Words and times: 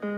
Good 0.00 0.10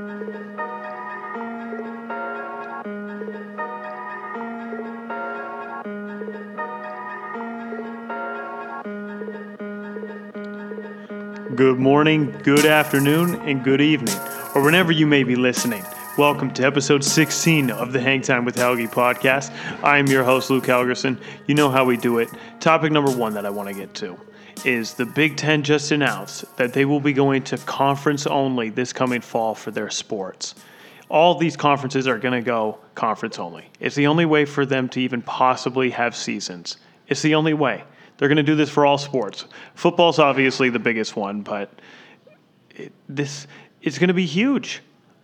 morning, 11.79 12.31
good 12.43 12.67
afternoon, 12.67 13.37
and 13.37 13.65
good 13.65 13.81
evening, 13.81 14.15
or 14.55 14.63
whenever 14.63 14.93
you 14.93 15.07
may 15.07 15.23
be 15.23 15.37
listening. 15.37 15.83
Welcome 16.19 16.53
to 16.55 16.63
episode 16.63 17.03
16 17.03 17.71
of 17.71 17.95
the 17.95 18.01
Hang 18.01 18.21
Time 18.21 18.45
with 18.45 18.57
Helgi 18.57 18.87
podcast. 18.87 19.51
I 19.83 19.97
am 19.97 20.09
your 20.09 20.25
host, 20.25 20.51
Luke 20.51 20.65
Helgerson. 20.65 21.19
You 21.47 21.55
know 21.55 21.71
how 21.71 21.87
we 21.87 21.97
do 21.97 22.19
it. 22.19 22.29
Topic 22.61 22.93
number 22.93 23.11
one 23.11 23.33
that 23.33 23.47
I 23.47 23.51
want 23.51 23.71
to 23.71 23.75
get 23.75 23.95
to 23.95 24.21
is 24.65 24.95
the 24.95 25.07
Big 25.07 25.37
Ten 25.37 25.63
just 25.63 25.91
announced 25.91 26.57
that 26.57 26.73
they 26.73 26.85
will 26.85 27.01
be 27.01 27.13
going 27.13 27.43
to 27.45 27.59
conference 27.59 28.27
only 28.27 28.71
this 28.71 28.93
coming 28.93 29.21
fall 29.21 29.55
for 29.55 29.71
their 29.71 29.91
sports. 29.91 30.55
All 31.09 31.35
these 31.35 31.57
conferences 31.57 32.07
are 32.07 32.19
going 32.19 32.35
to 32.35 32.45
go 32.45 32.79
conference 32.95 33.39
only. 33.39 33.69
It's 33.81 33.97
the 33.97 34.07
only 34.07 34.27
way 34.27 34.45
for 34.45 34.65
them 34.65 34.89
to 34.91 35.01
even 35.01 35.23
possibly 35.23 35.91
have 35.91 36.15
seasons. 36.15 36.77
It's 37.09 37.23
the 37.23 37.35
only 37.35 37.55
way. 37.55 37.85
They're 38.17 38.29
going 38.29 38.37
to 38.37 38.43
do 38.43 38.55
this 38.55 38.71
for 38.71 38.87
all 38.87 38.99
sports. 38.99 39.47
Football's 39.75 40.19
obviously 40.19 40.71
the 40.71 40.79
biggest 40.79 41.17
one, 41.17 41.43
but 41.43 41.71
it, 42.77 42.93
this 43.09 43.47
it's 43.83 43.99
going 43.99 44.09
to 44.09 44.15
be 44.15 44.27
huge. 44.27 44.83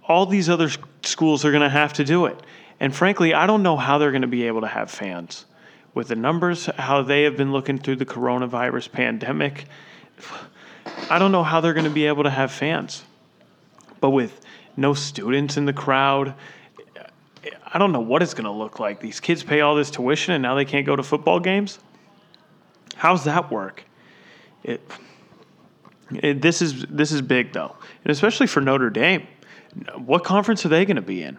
All 0.08 0.26
these 0.26 0.48
other 0.48 0.70
schools 1.02 1.44
are 1.44 1.50
going 1.50 1.62
to 1.62 1.68
have 1.68 1.92
to 1.94 2.04
do 2.04 2.26
it. 2.26 2.40
And 2.80 2.94
frankly, 2.94 3.34
I 3.34 3.46
don't 3.46 3.62
know 3.62 3.76
how 3.76 3.98
they're 3.98 4.12
going 4.12 4.22
to 4.22 4.28
be 4.28 4.46
able 4.46 4.62
to 4.62 4.66
have 4.66 4.90
fans. 4.90 5.46
With 5.96 6.08
the 6.08 6.14
numbers, 6.14 6.66
how 6.66 7.00
they 7.00 7.22
have 7.22 7.38
been 7.38 7.52
looking 7.52 7.78
through 7.78 7.96
the 7.96 8.04
coronavirus 8.04 8.92
pandemic, 8.92 9.64
I 11.08 11.18
don't 11.18 11.32
know 11.32 11.42
how 11.42 11.62
they're 11.62 11.72
going 11.72 11.84
to 11.84 11.90
be 11.90 12.04
able 12.04 12.24
to 12.24 12.30
have 12.30 12.52
fans. 12.52 13.02
But 13.98 14.10
with 14.10 14.42
no 14.76 14.92
students 14.92 15.56
in 15.56 15.64
the 15.64 15.72
crowd, 15.72 16.34
I 17.72 17.78
don't 17.78 17.92
know 17.92 18.00
what 18.00 18.22
it's 18.22 18.34
going 18.34 18.44
to 18.44 18.50
look 18.50 18.78
like. 18.78 19.00
These 19.00 19.20
kids 19.20 19.42
pay 19.42 19.62
all 19.62 19.74
this 19.74 19.90
tuition 19.90 20.34
and 20.34 20.42
now 20.42 20.54
they 20.54 20.66
can't 20.66 20.84
go 20.84 20.96
to 20.96 21.02
football 21.02 21.40
games? 21.40 21.78
How's 22.96 23.24
that 23.24 23.50
work? 23.50 23.82
It, 24.64 24.82
it, 26.12 26.42
this 26.42 26.60
is 26.60 26.84
this 26.90 27.10
is 27.10 27.22
big 27.22 27.54
though, 27.54 27.74
and 28.04 28.10
especially 28.10 28.48
for 28.48 28.60
Notre 28.60 28.90
Dame. 28.90 29.26
What 29.94 30.24
conference 30.24 30.66
are 30.66 30.68
they 30.68 30.84
going 30.84 30.96
to 30.96 31.02
be 31.02 31.22
in? 31.22 31.38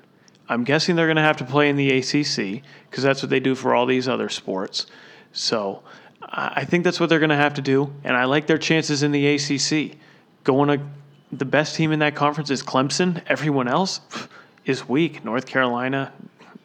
I'm 0.49 0.63
guessing 0.63 0.95
they're 0.95 1.07
going 1.07 1.17
to 1.17 1.21
have 1.21 1.37
to 1.37 1.45
play 1.45 1.69
in 1.69 1.75
the 1.75 1.97
ACC 1.97 2.63
because 2.89 3.03
that's 3.03 3.21
what 3.21 3.29
they 3.29 3.39
do 3.39 3.55
for 3.55 3.75
all 3.75 3.85
these 3.85 4.07
other 4.07 4.29
sports. 4.29 4.85
So 5.33 5.83
I 6.21 6.65
think 6.65 6.83
that's 6.83 6.99
what 6.99 7.09
they're 7.09 7.19
going 7.19 7.29
to 7.29 7.35
have 7.35 7.55
to 7.55 7.61
do, 7.61 7.93
and 8.03 8.15
I 8.15 8.25
like 8.25 8.47
their 8.47 8.57
chances 8.57 9.03
in 9.03 9.11
the 9.11 9.35
ACC. 9.35 9.97
Going 10.43 10.79
to 10.79 10.85
the 11.31 11.45
best 11.45 11.75
team 11.75 11.91
in 11.91 11.99
that 11.99 12.15
conference 12.15 12.49
is 12.49 12.63
Clemson. 12.63 13.21
Everyone 13.27 13.67
else 13.67 14.01
is 14.65 14.87
weak. 14.87 15.23
North 15.23 15.45
Carolina, 15.45 16.11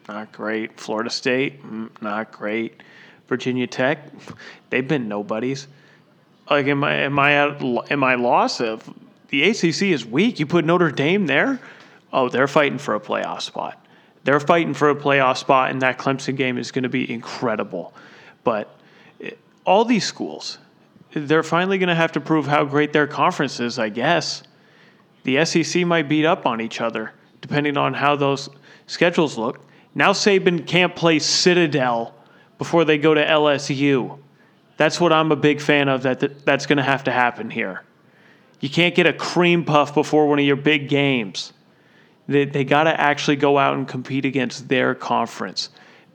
not 0.08 0.32
great. 0.32 0.78
Florida 0.78 1.10
State, 1.10 1.62
mm, 1.62 1.90
not 2.00 2.32
great. 2.32 2.82
Virginia 3.28 3.66
Tech, 3.66 3.98
they've 4.70 4.86
been 4.86 5.08
nobodies. 5.08 5.68
Like, 6.50 6.66
am 6.66 6.84
I 6.84 6.94
am 6.94 7.18
I 7.18 7.34
at, 7.34 7.62
am 7.90 8.04
I 8.04 8.14
lost? 8.16 8.60
of 8.60 8.88
the 9.28 9.48
ACC 9.48 9.82
is 9.84 10.04
weak, 10.04 10.38
you 10.38 10.46
put 10.46 10.64
Notre 10.64 10.90
Dame 10.90 11.26
there. 11.26 11.58
Oh, 12.12 12.28
they're 12.28 12.48
fighting 12.48 12.78
for 12.78 12.94
a 12.94 13.00
playoff 13.00 13.42
spot. 13.42 13.78
They're 14.24 14.40
fighting 14.40 14.74
for 14.74 14.90
a 14.90 14.94
playoff 14.94 15.38
spot, 15.38 15.70
and 15.70 15.82
that 15.82 15.98
Clemson 15.98 16.36
game 16.36 16.58
is 16.58 16.70
going 16.70 16.84
to 16.84 16.88
be 16.88 17.10
incredible. 17.10 17.92
But 18.44 18.74
eh, 19.20 19.30
all 19.64 19.84
these 19.84 20.04
schools, 20.04 20.58
they're 21.12 21.42
finally 21.42 21.78
going 21.78 21.88
to 21.88 21.94
have 21.94 22.12
to 22.12 22.20
prove 22.20 22.46
how 22.46 22.64
great 22.64 22.92
their 22.92 23.06
conference 23.06 23.60
is, 23.60 23.78
I 23.78 23.88
guess. 23.88 24.42
The 25.24 25.44
SEC 25.44 25.84
might 25.86 26.08
beat 26.08 26.24
up 26.24 26.46
on 26.46 26.60
each 26.60 26.80
other, 26.80 27.12
depending 27.40 27.76
on 27.76 27.94
how 27.94 28.16
those 28.16 28.48
schedules 28.86 29.38
look. 29.38 29.60
Now 29.94 30.12
Saban 30.12 30.66
can't 30.66 30.94
play 30.94 31.18
Citadel 31.18 32.14
before 32.58 32.84
they 32.84 32.98
go 32.98 33.14
to 33.14 33.24
LSU. 33.24 34.18
That's 34.76 35.00
what 35.00 35.12
I'm 35.12 35.30
a 35.32 35.36
big 35.36 35.60
fan 35.60 35.88
of 35.88 36.02
that 36.02 36.44
that's 36.44 36.66
going 36.66 36.78
to 36.78 36.82
have 36.82 37.04
to 37.04 37.12
happen 37.12 37.50
here. 37.50 37.82
You 38.60 38.70
can't 38.70 38.94
get 38.94 39.06
a 39.06 39.12
cream 39.12 39.64
puff 39.64 39.94
before 39.94 40.28
one 40.28 40.38
of 40.38 40.44
your 40.44 40.56
big 40.56 40.88
games. 40.88 41.52
They, 42.26 42.44
they 42.44 42.64
got 42.64 42.84
to 42.84 43.00
actually 43.00 43.36
go 43.36 43.58
out 43.58 43.74
and 43.74 43.86
compete 43.86 44.24
against 44.24 44.68
their 44.68 44.94
conference. 44.94 45.70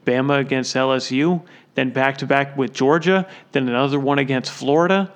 Bama 0.05 0.39
against 0.39 0.75
LSU, 0.75 1.43
then 1.75 1.91
back 1.91 2.17
to 2.19 2.25
back 2.25 2.57
with 2.57 2.73
Georgia, 2.73 3.27
then 3.51 3.67
another 3.67 3.99
one 3.99 4.19
against 4.19 4.51
Florida. 4.51 5.11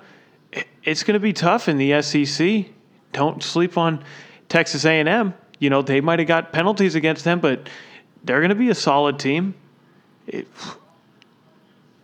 It's 0.84 1.02
going 1.02 1.14
to 1.14 1.20
be 1.20 1.32
tough 1.32 1.68
in 1.68 1.78
the 1.78 2.02
SEC. 2.02 2.66
Don't 3.12 3.42
sleep 3.42 3.78
on 3.78 4.04
Texas 4.48 4.84
A&M. 4.84 5.34
You 5.58 5.70
know 5.70 5.80
they 5.80 6.00
might 6.00 6.18
have 6.18 6.28
got 6.28 6.52
penalties 6.52 6.94
against 6.94 7.24
them, 7.24 7.40
but 7.40 7.68
they're 8.24 8.40
going 8.40 8.50
to 8.50 8.54
be 8.54 8.68
a 8.68 8.74
solid 8.74 9.18
team. 9.18 9.54
It, 10.26 10.46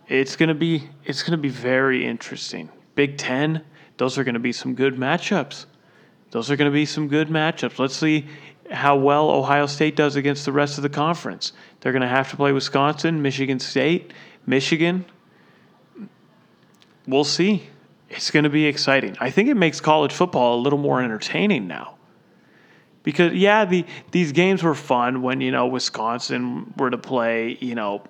it's 0.09 0.37
gonna 0.37 0.55
be 0.55 0.89
it's 1.05 1.23
gonna 1.23 1.37
be 1.37 1.51
very 1.51 2.07
interesting. 2.07 2.71
Big 2.95 3.19
Ten, 3.19 3.63
those 3.99 4.17
are 4.17 4.25
gonna 4.25 4.39
be 4.39 4.53
some 4.53 4.75
good 4.75 4.97
matchups. 4.97 5.67
Those 6.31 6.51
are 6.51 6.57
gonna 6.57 6.71
be 6.71 6.87
some 6.87 7.09
good 7.09 7.29
matchups. 7.29 7.79
Let's 7.79 7.97
see 7.97 8.27
how 8.71 8.97
well 8.97 9.31
Ohio 9.31 9.67
State 9.67 9.97
does 9.97 10.17
against 10.17 10.45
the 10.45 10.53
rest 10.53 10.79
of 10.79 10.83
the 10.83 10.89
conference. 10.89 11.53
They're 11.81 11.93
gonna 11.93 12.09
have 12.09 12.31
to 12.31 12.37
play 12.37 12.53
Wisconsin, 12.53 13.23
Michigan 13.23 13.59
State, 13.59 14.13
Michigan. 14.47 15.05
We'll 17.07 17.25
see. 17.25 17.69
It's 18.11 18.31
going 18.31 18.45
to 18.45 18.51
be 18.51 18.65
exciting. 18.67 19.17
I 19.21 19.31
think 19.31 19.49
it 19.49 19.57
makes 19.57 19.81
college 19.81 20.13
football 20.13 20.59
a 20.59 20.61
little 20.61 20.79
more 20.79 21.03
entertaining 21.03 21.67
now 21.67 21.99
because 23.03 23.33
yeah, 23.35 23.65
the 23.65 23.85
these 24.11 24.33
games 24.33 24.63
were 24.63 24.75
fun 24.75 25.23
when 25.23 25.41
you 25.41 25.51
know 25.51 25.67
Wisconsin 25.67 26.73
were 26.77 26.91
to 26.91 26.99
play 26.99 27.57
you 27.61 27.75
know 27.75 28.03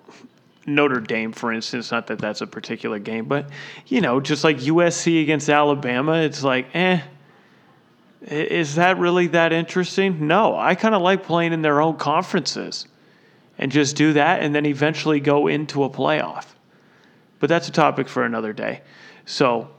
Notre 0.65 0.99
Dame, 0.99 1.31
for 1.31 1.51
instance. 1.51 1.91
Not 1.91 2.07
that 2.07 2.19
that's 2.19 2.41
a 2.41 2.47
particular 2.47 2.99
game, 2.99 3.25
but 3.25 3.49
you 3.87 4.01
know, 4.01 4.19
just 4.19 4.43
like 4.43 4.57
USC 4.57 5.21
against 5.21 5.49
Alabama, 5.49 6.13
it's 6.13 6.43
like, 6.43 6.67
eh. 6.73 7.01
Is 8.21 8.75
that 8.75 8.97
really 8.97 9.27
that 9.27 9.53
interesting? 9.53 10.27
No, 10.27 10.57
I 10.57 10.75
kind 10.75 10.93
of 10.93 11.01
like 11.01 11.23
playing 11.23 11.53
in 11.53 11.61
their 11.61 11.79
own 11.79 11.95
conferences 11.95 12.85
and 13.57 13.71
just 13.71 13.95
do 13.95 14.13
that 14.13 14.41
and 14.41 14.53
then 14.53 14.65
eventually 14.65 15.19
go 15.19 15.47
into 15.47 15.83
a 15.83 15.89
playoff. 15.89 16.45
But 17.39 17.49
that's 17.49 17.69
a 17.69 17.71
topic 17.71 18.09
for 18.09 18.23
another 18.23 18.51
day. 18.51 18.81
So, 19.25 19.69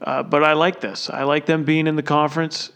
uh, 0.00 0.22
but 0.24 0.42
I 0.42 0.54
like 0.54 0.80
this. 0.80 1.10
I 1.10 1.22
like 1.22 1.46
them 1.46 1.64
being 1.64 1.86
in 1.86 1.94
the 1.94 2.02
conference, 2.02 2.72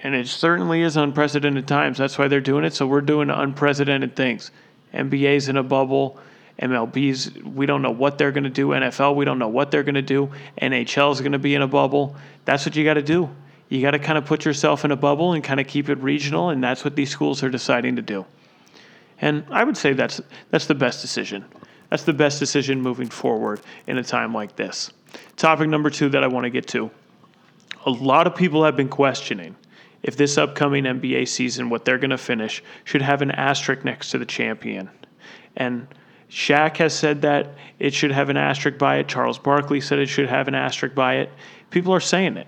and 0.00 0.14
it 0.14 0.26
certainly 0.26 0.82
is 0.82 0.96
unprecedented 0.96 1.68
times. 1.68 1.98
That's 1.98 2.18
why 2.18 2.26
they're 2.26 2.40
doing 2.40 2.64
it. 2.64 2.74
So 2.74 2.86
we're 2.86 3.00
doing 3.00 3.30
unprecedented 3.30 4.16
things. 4.16 4.50
NBA's 4.92 5.48
in 5.48 5.56
a 5.56 5.62
bubble. 5.62 6.18
MLB's, 6.60 7.32
we 7.44 7.66
don't 7.66 7.82
know 7.82 7.92
what 7.92 8.18
they're 8.18 8.32
going 8.32 8.44
to 8.44 8.50
do. 8.50 8.68
NFL, 8.68 9.14
we 9.14 9.24
don't 9.24 9.38
know 9.38 9.48
what 9.48 9.70
they're 9.70 9.84
going 9.84 9.94
to 9.94 10.02
do. 10.02 10.30
NHL 10.60 11.12
is 11.12 11.20
going 11.20 11.32
to 11.32 11.38
be 11.38 11.54
in 11.54 11.62
a 11.62 11.68
bubble. 11.68 12.16
That's 12.44 12.66
what 12.66 12.74
you 12.74 12.82
got 12.82 12.94
to 12.94 13.02
do. 13.02 13.30
You 13.68 13.82
got 13.82 13.90
to 13.90 13.98
kind 13.98 14.16
of 14.16 14.24
put 14.24 14.44
yourself 14.44 14.84
in 14.84 14.90
a 14.90 14.96
bubble 14.96 15.32
and 15.32 15.44
kind 15.44 15.60
of 15.60 15.66
keep 15.66 15.88
it 15.88 15.98
regional, 15.98 16.50
and 16.50 16.62
that's 16.62 16.84
what 16.84 16.96
these 16.96 17.10
schools 17.10 17.42
are 17.42 17.50
deciding 17.50 17.96
to 17.96 18.02
do. 18.02 18.24
And 19.20 19.44
I 19.50 19.64
would 19.64 19.76
say 19.76 19.92
that's 19.92 20.20
that's 20.50 20.66
the 20.66 20.74
best 20.74 21.02
decision. 21.02 21.44
That's 21.90 22.04
the 22.04 22.12
best 22.12 22.38
decision 22.38 22.80
moving 22.80 23.08
forward 23.08 23.60
in 23.86 23.98
a 23.98 24.04
time 24.04 24.34
like 24.34 24.56
this. 24.56 24.92
Topic 25.36 25.68
number 25.68 25.90
two 25.90 26.08
that 26.10 26.22
I 26.22 26.26
want 26.26 26.44
to 26.44 26.50
get 26.50 26.66
to. 26.68 26.90
A 27.86 27.90
lot 27.90 28.26
of 28.26 28.34
people 28.34 28.64
have 28.64 28.76
been 28.76 28.88
questioning 28.88 29.56
if 30.02 30.16
this 30.16 30.38
upcoming 30.38 30.84
NBA 30.84 31.26
season, 31.28 31.70
what 31.70 31.84
they're 31.84 31.98
going 31.98 32.10
to 32.10 32.18
finish, 32.18 32.62
should 32.84 33.02
have 33.02 33.22
an 33.22 33.30
asterisk 33.32 33.84
next 33.84 34.10
to 34.10 34.18
the 34.18 34.26
champion. 34.26 34.88
And 35.56 35.88
Shaq 36.30 36.76
has 36.76 36.94
said 36.94 37.22
that 37.22 37.54
it 37.78 37.94
should 37.94 38.12
have 38.12 38.28
an 38.28 38.36
asterisk 38.36 38.78
by 38.78 38.96
it. 38.96 39.08
Charles 39.08 39.38
Barkley 39.38 39.80
said 39.80 39.98
it 39.98 40.06
should 40.06 40.28
have 40.28 40.46
an 40.46 40.54
asterisk 40.54 40.94
by 40.94 41.16
it. 41.16 41.32
People 41.70 41.92
are 41.94 42.00
saying 42.00 42.36
it, 42.36 42.46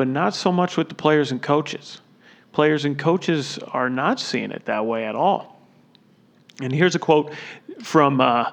but 0.00 0.08
not 0.08 0.34
so 0.34 0.50
much 0.50 0.78
with 0.78 0.88
the 0.88 0.94
players 0.94 1.30
and 1.30 1.42
coaches. 1.42 2.00
Players 2.52 2.86
and 2.86 2.98
coaches 2.98 3.58
are 3.70 3.90
not 3.90 4.18
seeing 4.18 4.50
it 4.50 4.64
that 4.64 4.86
way 4.86 5.04
at 5.04 5.14
all. 5.14 5.60
And 6.62 6.72
here's 6.72 6.94
a 6.94 6.98
quote 6.98 7.34
from 7.82 8.18
uh, 8.18 8.50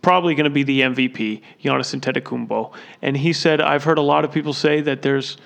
probably 0.00 0.36
going 0.36 0.44
to 0.44 0.50
be 0.50 0.62
the 0.62 0.82
MVP, 0.82 1.42
Giannis 1.60 1.92
Antetokounmpo, 1.92 2.72
and 3.02 3.16
he 3.16 3.32
said, 3.32 3.60
"I've 3.60 3.82
heard 3.82 3.98
a 3.98 4.02
lot 4.02 4.24
of 4.24 4.30
people 4.30 4.52
say 4.52 4.80
that 4.82 5.02
there's 5.02 5.38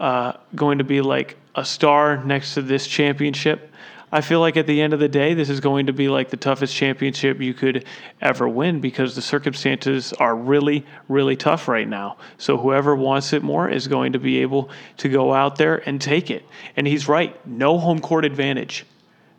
uh, 0.00 0.32
going 0.54 0.78
to 0.78 0.84
be 0.84 1.02
like 1.02 1.36
a 1.54 1.64
star 1.66 2.24
next 2.24 2.54
to 2.54 2.62
this 2.62 2.86
championship." 2.86 3.74
I 4.12 4.20
feel 4.20 4.38
like 4.38 4.56
at 4.56 4.68
the 4.68 4.80
end 4.80 4.92
of 4.92 5.00
the 5.00 5.08
day, 5.08 5.34
this 5.34 5.50
is 5.50 5.58
going 5.58 5.86
to 5.86 5.92
be 5.92 6.08
like 6.08 6.30
the 6.30 6.36
toughest 6.36 6.74
championship 6.74 7.40
you 7.40 7.52
could 7.52 7.84
ever 8.20 8.48
win 8.48 8.80
because 8.80 9.16
the 9.16 9.22
circumstances 9.22 10.12
are 10.14 10.36
really, 10.36 10.86
really 11.08 11.34
tough 11.34 11.66
right 11.66 11.88
now. 11.88 12.16
So 12.38 12.56
whoever 12.56 12.94
wants 12.94 13.32
it 13.32 13.42
more 13.42 13.68
is 13.68 13.88
going 13.88 14.12
to 14.12 14.20
be 14.20 14.38
able 14.42 14.70
to 14.98 15.08
go 15.08 15.34
out 15.34 15.56
there 15.56 15.86
and 15.88 16.00
take 16.00 16.30
it. 16.30 16.44
And 16.76 16.86
he's 16.86 17.08
right. 17.08 17.44
No 17.46 17.78
home 17.78 17.98
court 17.98 18.24
advantage. 18.24 18.86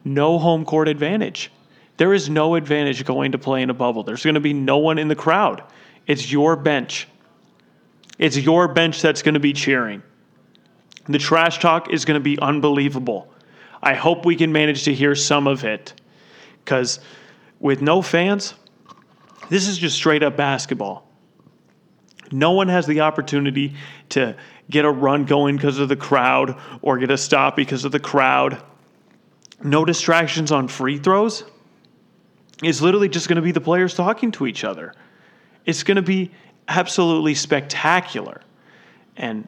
No 0.04 0.38
home 0.38 0.66
court 0.66 0.90
advantage. 0.90 1.50
There 1.96 2.14
is 2.14 2.30
no 2.30 2.56
advantage 2.56 3.06
going 3.06 3.32
to 3.32 3.38
play 3.38 3.62
in 3.62 3.70
a 3.70 3.74
bubble. 3.74 4.04
There's 4.04 4.24
going 4.24 4.36
to 4.36 4.42
be 4.42 4.54
no 4.54 4.78
one 4.78 5.00
in 5.00 5.08
the 5.08 5.16
crowd. 5.16 5.64
It's 6.08 6.30
your 6.30 6.58
bench. 6.58 7.08
It's 8.20 8.38
your 8.38 8.68
bench 8.68 9.02
that's 9.02 9.22
going 9.22 9.34
to 9.36 9.40
be 9.40 9.54
cheering. 9.54 10.04
The 11.08 11.20
trash 11.20 11.60
talk 11.60 11.92
is 11.92 12.04
going 12.04 12.20
to 12.20 12.24
be 12.24 12.38
unbelievable. 12.40 13.34
I 13.82 13.94
hope 13.94 14.26
we 14.26 14.36
can 14.36 14.52
manage 14.52 14.84
to 14.84 14.94
hear 14.94 15.16
some 15.16 15.48
of 15.48 15.64
it 15.64 15.94
because 16.64 17.00
with 17.60 17.82
no 17.82 18.02
fans, 18.02 18.54
this 19.50 19.68
is 19.68 19.78
just 19.78 19.96
straight 19.96 20.24
up 20.24 20.36
basketball. 20.36 21.08
No 22.32 22.52
one 22.52 22.68
has 22.68 22.86
the 22.86 23.02
opportunity 23.02 23.76
to 24.10 24.36
get 24.70 24.84
a 24.84 24.92
run 24.92 25.26
going 25.26 25.56
because 25.56 25.80
of 25.80 25.88
the 25.90 25.96
crowd 25.96 26.60
or 26.82 26.98
get 26.98 27.12
a 27.12 27.18
stop 27.18 27.56
because 27.56 27.86
of 27.86 27.92
the 27.92 28.00
crowd. 28.00 28.62
No 29.64 29.86
distractions 29.86 30.52
on 30.52 30.68
free 30.68 30.98
throws. 30.98 31.44
It's 32.62 32.82
literally 32.82 33.10
just 33.10 33.28
going 33.28 33.38
to 33.38 33.42
be 33.42 33.52
the 33.52 33.62
players 33.62 33.94
talking 33.94 34.32
to 34.34 34.48
each 34.48 34.64
other. 34.64 34.94
It's 35.66 35.84
going 35.84 35.96
to 35.96 36.02
be 36.02 36.32
absolutely 36.68 37.36
spectacular. 37.36 38.42
And 39.16 39.48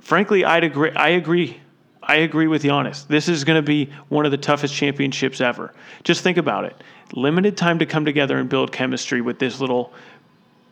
frankly, 0.00 0.44
I'd 0.44 0.64
agree. 0.64 0.92
I 0.92 1.10
agree. 1.10 1.60
I 2.08 2.16
agree 2.16 2.46
with 2.46 2.62
Giannis. 2.62 3.06
This 3.06 3.28
is 3.28 3.44
going 3.44 3.62
to 3.62 3.66
be 3.66 3.90
one 4.08 4.24
of 4.24 4.30
the 4.30 4.38
toughest 4.38 4.74
championships 4.74 5.42
ever. 5.42 5.74
Just 6.04 6.22
think 6.22 6.38
about 6.38 6.64
it. 6.64 6.74
Limited 7.12 7.56
time 7.56 7.78
to 7.80 7.86
come 7.86 8.06
together 8.06 8.38
and 8.38 8.48
build 8.48 8.72
chemistry 8.72 9.20
with 9.20 9.38
this 9.38 9.60
little 9.60 9.92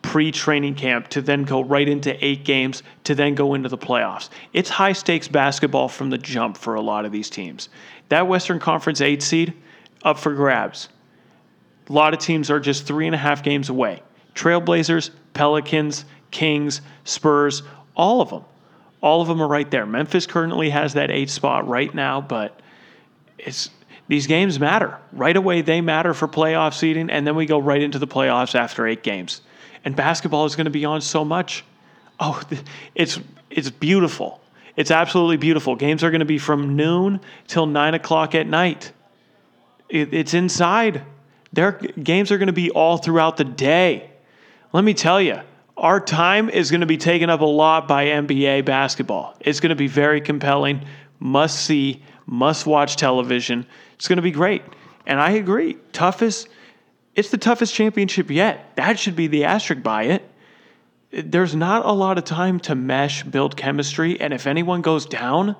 pre-training 0.01 0.73
camp 0.73 1.09
to 1.09 1.21
then 1.21 1.43
go 1.43 1.61
right 1.61 1.87
into 1.87 2.25
eight 2.25 2.43
games 2.43 2.81
to 3.03 3.13
then 3.13 3.35
go 3.35 3.53
into 3.53 3.69
the 3.69 3.77
playoffs. 3.77 4.29
It's 4.53 4.69
high 4.69 4.93
stakes 4.93 5.27
basketball 5.27 5.89
from 5.89 6.09
the 6.09 6.17
jump 6.17 6.57
for 6.57 6.73
a 6.73 6.81
lot 6.81 7.05
of 7.05 7.11
these 7.11 7.29
teams. 7.29 7.69
That 8.09 8.27
Western 8.27 8.59
Conference 8.59 9.01
eight 9.01 9.21
seed 9.21 9.53
up 10.03 10.17
for 10.17 10.33
grabs. 10.33 10.89
A 11.89 11.93
lot 11.93 12.13
of 12.13 12.19
teams 12.19 12.49
are 12.49 12.59
just 12.59 12.87
three 12.87 13.05
and 13.05 13.13
a 13.13 13.17
half 13.17 13.43
games 13.43 13.69
away. 13.69 14.01
Trailblazers, 14.33 15.11
Pelicans, 15.33 16.05
Kings, 16.31 16.81
Spurs, 17.03 17.63
all 17.95 18.21
of 18.21 18.29
them. 18.29 18.43
All 19.01 19.21
of 19.21 19.27
them 19.27 19.41
are 19.41 19.47
right 19.47 19.69
there. 19.69 19.85
Memphis 19.85 20.25
currently 20.25 20.69
has 20.69 20.93
that 20.93 21.11
eight 21.11 21.29
spot 21.29 21.67
right 21.67 21.93
now, 21.93 22.21
but 22.21 22.59
it's 23.37 23.69
these 24.07 24.27
games 24.27 24.59
matter. 24.59 24.97
Right 25.11 25.35
away, 25.35 25.61
they 25.61 25.81
matter 25.81 26.13
for 26.13 26.27
playoff 26.27 26.73
seeding, 26.73 27.09
and 27.09 27.27
then 27.27 27.35
we 27.35 27.45
go 27.45 27.59
right 27.59 27.81
into 27.81 27.99
the 27.99 28.07
playoffs 28.07 28.55
after 28.55 28.87
eight 28.87 29.03
games. 29.03 29.41
And 29.85 29.95
basketball 29.95 30.45
is 30.45 30.55
going 30.55 30.65
to 30.65 30.71
be 30.71 30.85
on 30.85 31.01
so 31.01 31.23
much. 31.23 31.63
Oh, 32.19 32.41
it's 32.95 33.19
it's 33.49 33.69
beautiful. 33.69 34.41
It's 34.75 34.91
absolutely 34.91 35.37
beautiful. 35.37 35.75
Games 35.75 36.03
are 36.03 36.11
going 36.11 36.19
to 36.19 36.25
be 36.25 36.37
from 36.37 36.75
noon 36.75 37.19
till 37.47 37.65
nine 37.65 37.95
o'clock 37.95 38.35
at 38.35 38.47
night. 38.47 38.91
It, 39.89 40.13
it's 40.13 40.33
inside. 40.33 41.03
Their 41.51 41.71
games 41.71 42.31
are 42.31 42.37
going 42.37 42.47
to 42.47 42.53
be 42.53 42.69
all 42.71 42.97
throughout 42.97 43.37
the 43.37 43.43
day. 43.43 44.11
Let 44.73 44.83
me 44.83 44.93
tell 44.93 45.19
you, 45.19 45.39
our 45.77 45.99
time 45.99 46.49
is 46.49 46.71
going 46.71 46.81
to 46.81 46.87
be 46.87 46.97
taken 46.97 47.29
up 47.29 47.41
a 47.41 47.45
lot 47.45 47.87
by 47.87 48.05
NBA 48.05 48.65
basketball. 48.65 49.35
It's 49.39 49.59
going 49.59 49.69
to 49.69 49.75
be 49.75 49.87
very 49.87 50.21
compelling, 50.21 50.85
must 51.19 51.65
see, 51.65 52.03
must 52.25 52.65
watch 52.65 52.95
television. 52.95 53.65
It's 53.95 54.07
going 54.07 54.17
to 54.17 54.23
be 54.23 54.31
great. 54.31 54.63
And 55.05 55.21
I 55.21 55.31
agree. 55.31 55.77
Toughest, 55.93 56.49
it's 57.15 57.29
the 57.29 57.37
toughest 57.37 57.73
championship 57.73 58.31
yet. 58.31 58.75
That 58.75 58.97
should 58.99 59.15
be 59.15 59.27
the 59.27 59.45
asterisk 59.45 59.83
by 59.83 60.03
it. 60.03 60.29
There's 61.11 61.55
not 61.55 61.85
a 61.85 61.91
lot 61.91 62.17
of 62.17 62.25
time 62.25 62.59
to 62.61 62.75
mesh, 62.75 63.23
build 63.23 63.55
chemistry. 63.55 64.19
And 64.19 64.33
if 64.33 64.47
anyone 64.47 64.81
goes 64.81 65.05
down 65.05 65.55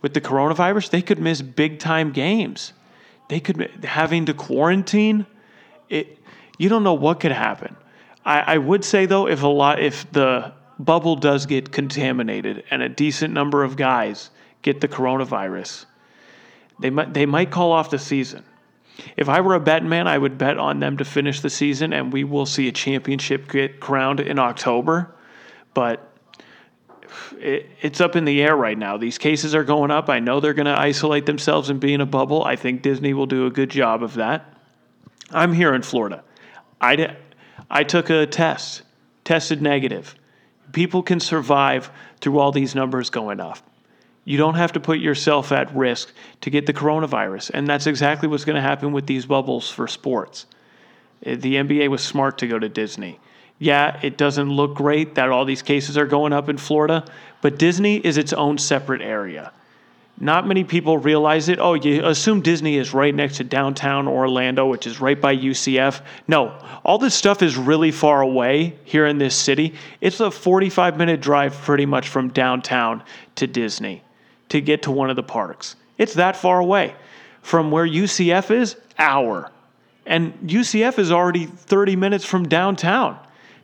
with 0.00 0.14
the 0.14 0.20
coronavirus, 0.20 0.90
they 0.90 1.02
could 1.02 1.18
miss 1.18 1.42
big 1.42 1.80
time 1.80 2.12
games. 2.12 2.72
They 3.28 3.40
could, 3.40 3.84
having 3.84 4.26
to 4.26 4.34
quarantine, 4.34 5.26
it, 5.88 6.18
you 6.56 6.68
don't 6.68 6.84
know 6.84 6.94
what 6.94 7.20
could 7.20 7.32
happen. 7.32 7.76
I, 8.26 8.40
I 8.40 8.58
would 8.58 8.84
say 8.84 9.06
though, 9.06 9.28
if 9.28 9.42
a 9.42 9.46
lot, 9.46 9.80
if 9.80 10.10
the 10.10 10.52
bubble 10.78 11.16
does 11.16 11.46
get 11.46 11.72
contaminated 11.72 12.64
and 12.70 12.82
a 12.82 12.88
decent 12.88 13.32
number 13.32 13.62
of 13.64 13.76
guys 13.76 14.30
get 14.62 14.80
the 14.80 14.88
coronavirus, 14.88 15.86
they 16.80 16.90
might 16.90 17.14
they 17.14 17.24
might 17.24 17.50
call 17.50 17.72
off 17.72 17.88
the 17.88 17.98
season. 17.98 18.44
If 19.16 19.28
I 19.28 19.40
were 19.40 19.54
a 19.54 19.60
betting 19.60 19.88
man, 19.88 20.08
I 20.08 20.18
would 20.18 20.38
bet 20.38 20.58
on 20.58 20.80
them 20.80 20.96
to 20.96 21.04
finish 21.04 21.40
the 21.40 21.50
season, 21.50 21.92
and 21.92 22.12
we 22.12 22.24
will 22.24 22.46
see 22.46 22.66
a 22.66 22.72
championship 22.72 23.48
get 23.48 23.78
crowned 23.78 24.20
in 24.20 24.38
October. 24.38 25.14
But 25.74 26.12
it, 27.38 27.68
it's 27.82 28.00
up 28.00 28.16
in 28.16 28.24
the 28.24 28.42
air 28.42 28.56
right 28.56 28.76
now. 28.76 28.96
These 28.96 29.18
cases 29.18 29.54
are 29.54 29.64
going 29.64 29.90
up. 29.90 30.08
I 30.08 30.18
know 30.18 30.40
they're 30.40 30.54
going 30.54 30.66
to 30.66 30.78
isolate 30.78 31.26
themselves 31.26 31.68
and 31.68 31.78
be 31.78 31.92
in 31.92 32.00
a 32.00 32.06
bubble. 32.06 32.42
I 32.42 32.56
think 32.56 32.80
Disney 32.80 33.12
will 33.12 33.26
do 33.26 33.46
a 33.46 33.50
good 33.50 33.70
job 33.70 34.02
of 34.02 34.14
that. 34.14 34.54
I'm 35.30 35.52
here 35.52 35.74
in 35.74 35.82
Florida. 35.82 36.24
I, 36.80 37.16
I 37.70 37.84
took 37.84 38.10
a 38.10 38.26
test, 38.26 38.82
tested 39.24 39.60
negative. 39.60 40.14
People 40.72 41.02
can 41.02 41.20
survive 41.20 41.90
through 42.20 42.38
all 42.38 42.52
these 42.52 42.74
numbers 42.74 43.10
going 43.10 43.40
up. 43.40 43.58
You 44.24 44.38
don't 44.38 44.54
have 44.54 44.72
to 44.72 44.80
put 44.80 44.98
yourself 44.98 45.52
at 45.52 45.74
risk 45.74 46.12
to 46.40 46.50
get 46.50 46.66
the 46.66 46.72
coronavirus. 46.72 47.52
And 47.54 47.66
that's 47.66 47.86
exactly 47.86 48.28
what's 48.28 48.44
going 48.44 48.56
to 48.56 48.62
happen 48.62 48.92
with 48.92 49.06
these 49.06 49.24
bubbles 49.24 49.70
for 49.70 49.86
sports. 49.86 50.46
Uh, 51.24 51.36
the 51.36 51.54
NBA 51.54 51.88
was 51.88 52.02
smart 52.02 52.38
to 52.38 52.48
go 52.48 52.58
to 52.58 52.68
Disney. 52.68 53.20
Yeah, 53.58 53.98
it 54.02 54.18
doesn't 54.18 54.50
look 54.50 54.74
great 54.74 55.14
that 55.14 55.30
all 55.30 55.44
these 55.44 55.62
cases 55.62 55.96
are 55.96 56.06
going 56.06 56.32
up 56.32 56.48
in 56.48 56.58
Florida, 56.58 57.04
but 57.40 57.58
Disney 57.58 57.96
is 57.96 58.18
its 58.18 58.32
own 58.32 58.58
separate 58.58 59.00
area. 59.00 59.52
Not 60.18 60.46
many 60.46 60.64
people 60.64 60.96
realize 60.96 61.50
it. 61.50 61.58
Oh, 61.58 61.74
you 61.74 62.04
assume 62.04 62.40
Disney 62.40 62.76
is 62.76 62.94
right 62.94 63.14
next 63.14 63.36
to 63.36 63.44
downtown 63.44 64.08
Orlando, 64.08 64.66
which 64.66 64.86
is 64.86 64.98
right 64.98 65.20
by 65.20 65.36
UCF. 65.36 66.00
No, 66.26 66.58
all 66.84 66.96
this 66.96 67.14
stuff 67.14 67.42
is 67.42 67.58
really 67.58 67.90
far 67.90 68.22
away 68.22 68.78
here 68.84 69.06
in 69.06 69.18
this 69.18 69.34
city. 69.34 69.74
It's 70.00 70.20
a 70.20 70.30
45 70.30 70.96
minute 70.96 71.20
drive 71.20 71.54
pretty 71.54 71.84
much 71.84 72.08
from 72.08 72.30
downtown 72.30 73.02
to 73.34 73.46
Disney 73.46 74.02
to 74.48 74.62
get 74.62 74.82
to 74.84 74.90
one 74.90 75.10
of 75.10 75.16
the 75.16 75.22
parks. 75.22 75.76
It's 75.98 76.14
that 76.14 76.36
far 76.36 76.60
away. 76.60 76.94
From 77.42 77.70
where 77.70 77.86
UCF 77.86 78.50
is, 78.50 78.76
hour. 78.98 79.50
And 80.06 80.32
UCF 80.48 80.98
is 80.98 81.12
already 81.12 81.44
30 81.44 81.94
minutes 81.96 82.24
from 82.24 82.48
downtown. 82.48 83.18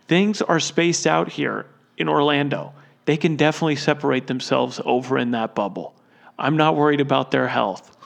Things 0.06 0.43
are 0.43 0.60
spaced 0.60 1.06
out 1.06 1.31
here 1.31 1.64
in 1.96 2.08
Orlando. 2.08 2.75
They 3.06 3.16
can 3.16 3.37
definitely 3.37 3.76
separate 3.76 4.26
themselves 4.26 4.81
over 4.84 5.16
in 5.16 5.31
that 5.31 5.55
bubble. 5.55 5.94
I'm 6.38 6.56
not 6.56 6.76
worried 6.76 7.00
about 7.00 7.31
their 7.31 7.49
health. 7.49 7.96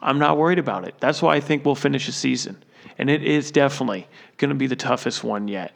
I'm 0.00 0.18
not 0.18 0.36
worried 0.36 0.58
about 0.58 0.86
it. 0.86 0.94
That's 1.00 1.22
why 1.22 1.36
I 1.36 1.40
think 1.40 1.64
we'll 1.64 1.74
finish 1.74 2.06
the 2.06 2.12
season. 2.12 2.62
And 2.98 3.08
it 3.08 3.22
is 3.22 3.50
definitely 3.50 4.08
going 4.36 4.50
to 4.50 4.54
be 4.54 4.66
the 4.66 4.76
toughest 4.76 5.24
one 5.24 5.48
yet. 5.48 5.72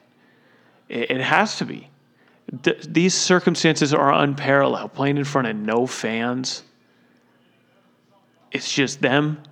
It, 0.89 1.11
it 1.13 1.21
has 1.21 1.57
to 1.59 1.65
be. 1.65 1.89
Th- 2.63 2.83
these 2.87 3.15
circumstances 3.15 3.95
are 3.95 4.13
unparalleled. 4.13 4.93
Playing 4.95 5.17
in 5.17 5.25
front 5.25 5.49
of 5.49 5.57
no 5.57 5.87
fans, 5.87 6.63
it's 8.53 8.73
just 8.73 9.01
them, 9.01 9.43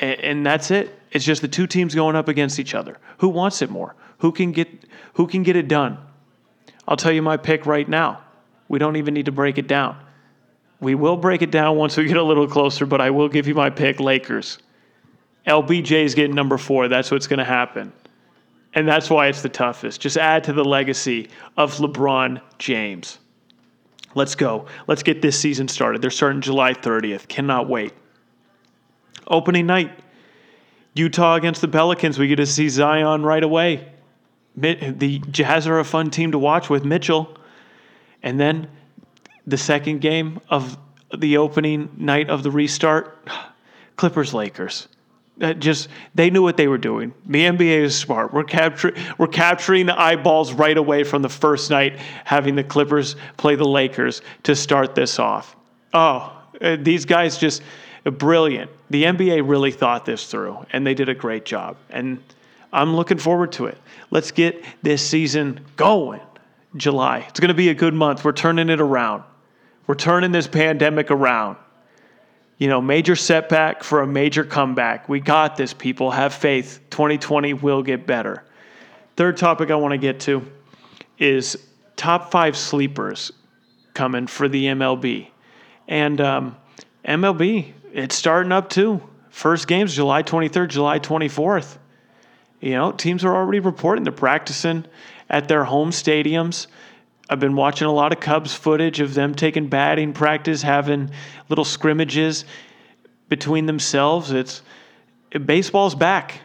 and, 0.00 0.20
and 0.20 0.46
that's 0.46 0.70
it. 0.70 0.98
It's 1.10 1.24
just 1.24 1.42
the 1.42 1.48
two 1.48 1.66
teams 1.66 1.94
going 1.94 2.16
up 2.16 2.28
against 2.28 2.58
each 2.58 2.74
other. 2.74 2.98
Who 3.18 3.28
wants 3.28 3.60
it 3.60 3.70
more? 3.70 3.94
Who 4.18 4.32
can 4.32 4.52
get 4.52 4.68
who 5.14 5.26
can 5.26 5.42
get 5.42 5.56
it 5.56 5.68
done? 5.68 5.98
I'll 6.88 6.96
tell 6.96 7.12
you 7.12 7.22
my 7.22 7.36
pick 7.36 7.66
right 7.66 7.88
now. 7.88 8.22
We 8.68 8.78
don't 8.78 8.96
even 8.96 9.14
need 9.14 9.26
to 9.26 9.32
break 9.32 9.58
it 9.58 9.66
down. 9.66 9.96
We 10.82 10.96
will 10.96 11.16
break 11.16 11.42
it 11.42 11.52
down 11.52 11.76
once 11.76 11.96
we 11.96 12.04
get 12.04 12.16
a 12.16 12.22
little 12.22 12.48
closer, 12.48 12.84
but 12.86 13.00
I 13.00 13.10
will 13.10 13.28
give 13.28 13.46
you 13.46 13.54
my 13.54 13.70
pick 13.70 14.00
Lakers. 14.00 14.58
LBJ 15.46 16.02
is 16.02 16.16
getting 16.16 16.34
number 16.34 16.58
four. 16.58 16.88
That's 16.88 17.08
what's 17.08 17.28
going 17.28 17.38
to 17.38 17.44
happen. 17.44 17.92
And 18.74 18.88
that's 18.88 19.08
why 19.08 19.28
it's 19.28 19.42
the 19.42 19.48
toughest. 19.48 20.00
Just 20.00 20.16
add 20.16 20.42
to 20.44 20.52
the 20.52 20.64
legacy 20.64 21.28
of 21.56 21.72
LeBron 21.76 22.40
James. 22.58 23.20
Let's 24.16 24.34
go. 24.34 24.66
Let's 24.88 25.04
get 25.04 25.22
this 25.22 25.38
season 25.38 25.68
started. 25.68 26.02
They're 26.02 26.10
starting 26.10 26.40
July 26.40 26.74
30th. 26.74 27.28
Cannot 27.28 27.68
wait. 27.68 27.92
Opening 29.28 29.66
night 29.66 29.92
Utah 30.94 31.36
against 31.36 31.60
the 31.60 31.68
Pelicans. 31.68 32.18
We 32.18 32.26
get 32.26 32.36
to 32.36 32.46
see 32.46 32.68
Zion 32.68 33.22
right 33.22 33.42
away. 33.42 33.88
The 34.56 35.20
Jazz 35.30 35.68
are 35.68 35.78
a 35.78 35.84
fun 35.84 36.10
team 36.10 36.32
to 36.32 36.38
watch 36.38 36.68
with 36.68 36.84
Mitchell. 36.84 37.36
And 38.22 38.38
then 38.40 38.68
the 39.46 39.56
second 39.56 40.00
game 40.00 40.40
of 40.48 40.76
the 41.16 41.36
opening 41.36 41.90
night 41.96 42.30
of 42.30 42.42
the 42.42 42.50
restart, 42.50 43.28
Clippers 43.96 44.32
Lakers. 44.32 44.88
just 45.58 45.88
they 46.14 46.30
knew 46.30 46.42
what 46.42 46.56
they 46.56 46.68
were 46.68 46.78
doing. 46.78 47.12
The 47.26 47.44
NBA 47.44 47.82
is 47.82 47.96
smart. 47.96 48.32
We're 48.32 48.44
capturing 48.44 48.94
we're 49.18 49.26
capturing 49.26 49.86
the 49.86 50.00
eyeballs 50.00 50.52
right 50.52 50.76
away 50.76 51.04
from 51.04 51.22
the 51.22 51.28
first 51.28 51.70
night, 51.70 51.98
having 52.24 52.54
the 52.54 52.64
Clippers 52.64 53.16
play 53.36 53.56
the 53.56 53.68
Lakers 53.68 54.22
to 54.44 54.54
start 54.54 54.94
this 54.94 55.18
off. 55.18 55.56
Oh, 55.92 56.38
uh, 56.60 56.76
these 56.80 57.04
guys 57.04 57.38
just 57.38 57.62
brilliant. 58.04 58.70
The 58.90 59.04
NBA 59.04 59.48
really 59.48 59.72
thought 59.72 60.04
this 60.04 60.26
through, 60.26 60.66
and 60.72 60.86
they 60.86 60.94
did 60.94 61.08
a 61.08 61.14
great 61.14 61.44
job. 61.44 61.76
And 61.90 62.22
I'm 62.72 62.96
looking 62.96 63.18
forward 63.18 63.52
to 63.52 63.66
it. 63.66 63.78
Let's 64.10 64.30
get 64.30 64.64
this 64.82 65.06
season 65.06 65.60
going. 65.76 66.20
July. 66.76 67.18
It's 67.28 67.40
going 67.40 67.48
to 67.48 67.54
be 67.54 67.68
a 67.68 67.74
good 67.74 67.94
month. 67.94 68.24
We're 68.24 68.32
turning 68.32 68.68
it 68.70 68.80
around. 68.80 69.24
We're 69.86 69.94
turning 69.94 70.32
this 70.32 70.46
pandemic 70.46 71.10
around. 71.10 71.56
You 72.58 72.68
know, 72.68 72.80
major 72.80 73.16
setback 73.16 73.82
for 73.82 74.02
a 74.02 74.06
major 74.06 74.44
comeback. 74.44 75.08
We 75.08 75.20
got 75.20 75.56
this, 75.56 75.74
people. 75.74 76.12
Have 76.12 76.32
faith. 76.32 76.80
2020 76.90 77.54
will 77.54 77.82
get 77.82 78.06
better. 78.06 78.44
Third 79.16 79.36
topic 79.36 79.70
I 79.70 79.74
want 79.74 79.92
to 79.92 79.98
get 79.98 80.20
to 80.20 80.48
is 81.18 81.58
top 81.96 82.30
five 82.30 82.56
sleepers 82.56 83.32
coming 83.94 84.26
for 84.26 84.48
the 84.48 84.66
MLB. 84.66 85.28
And 85.88 86.20
um, 86.20 86.56
MLB, 87.04 87.72
it's 87.92 88.14
starting 88.14 88.52
up 88.52 88.70
too. 88.70 89.02
First 89.30 89.66
game's 89.66 89.94
July 89.94 90.22
23rd, 90.22 90.68
July 90.68 90.98
24th. 90.98 91.78
You 92.60 92.72
know, 92.72 92.92
teams 92.92 93.24
are 93.24 93.34
already 93.34 93.60
reporting 93.60 94.04
they're 94.04 94.12
practicing 94.12 94.86
at 95.28 95.48
their 95.48 95.64
home 95.64 95.90
stadiums. 95.90 96.68
I've 97.32 97.40
been 97.40 97.56
watching 97.56 97.86
a 97.86 97.92
lot 97.92 98.12
of 98.12 98.20
Cubs 98.20 98.52
footage 98.52 99.00
of 99.00 99.14
them 99.14 99.34
taking 99.34 99.68
batting 99.68 100.12
practice, 100.12 100.60
having 100.60 101.10
little 101.48 101.64
scrimmages 101.64 102.44
between 103.30 103.64
themselves. 103.64 104.32
It's 104.32 104.60
baseball's 105.46 105.94
back. 105.94 106.42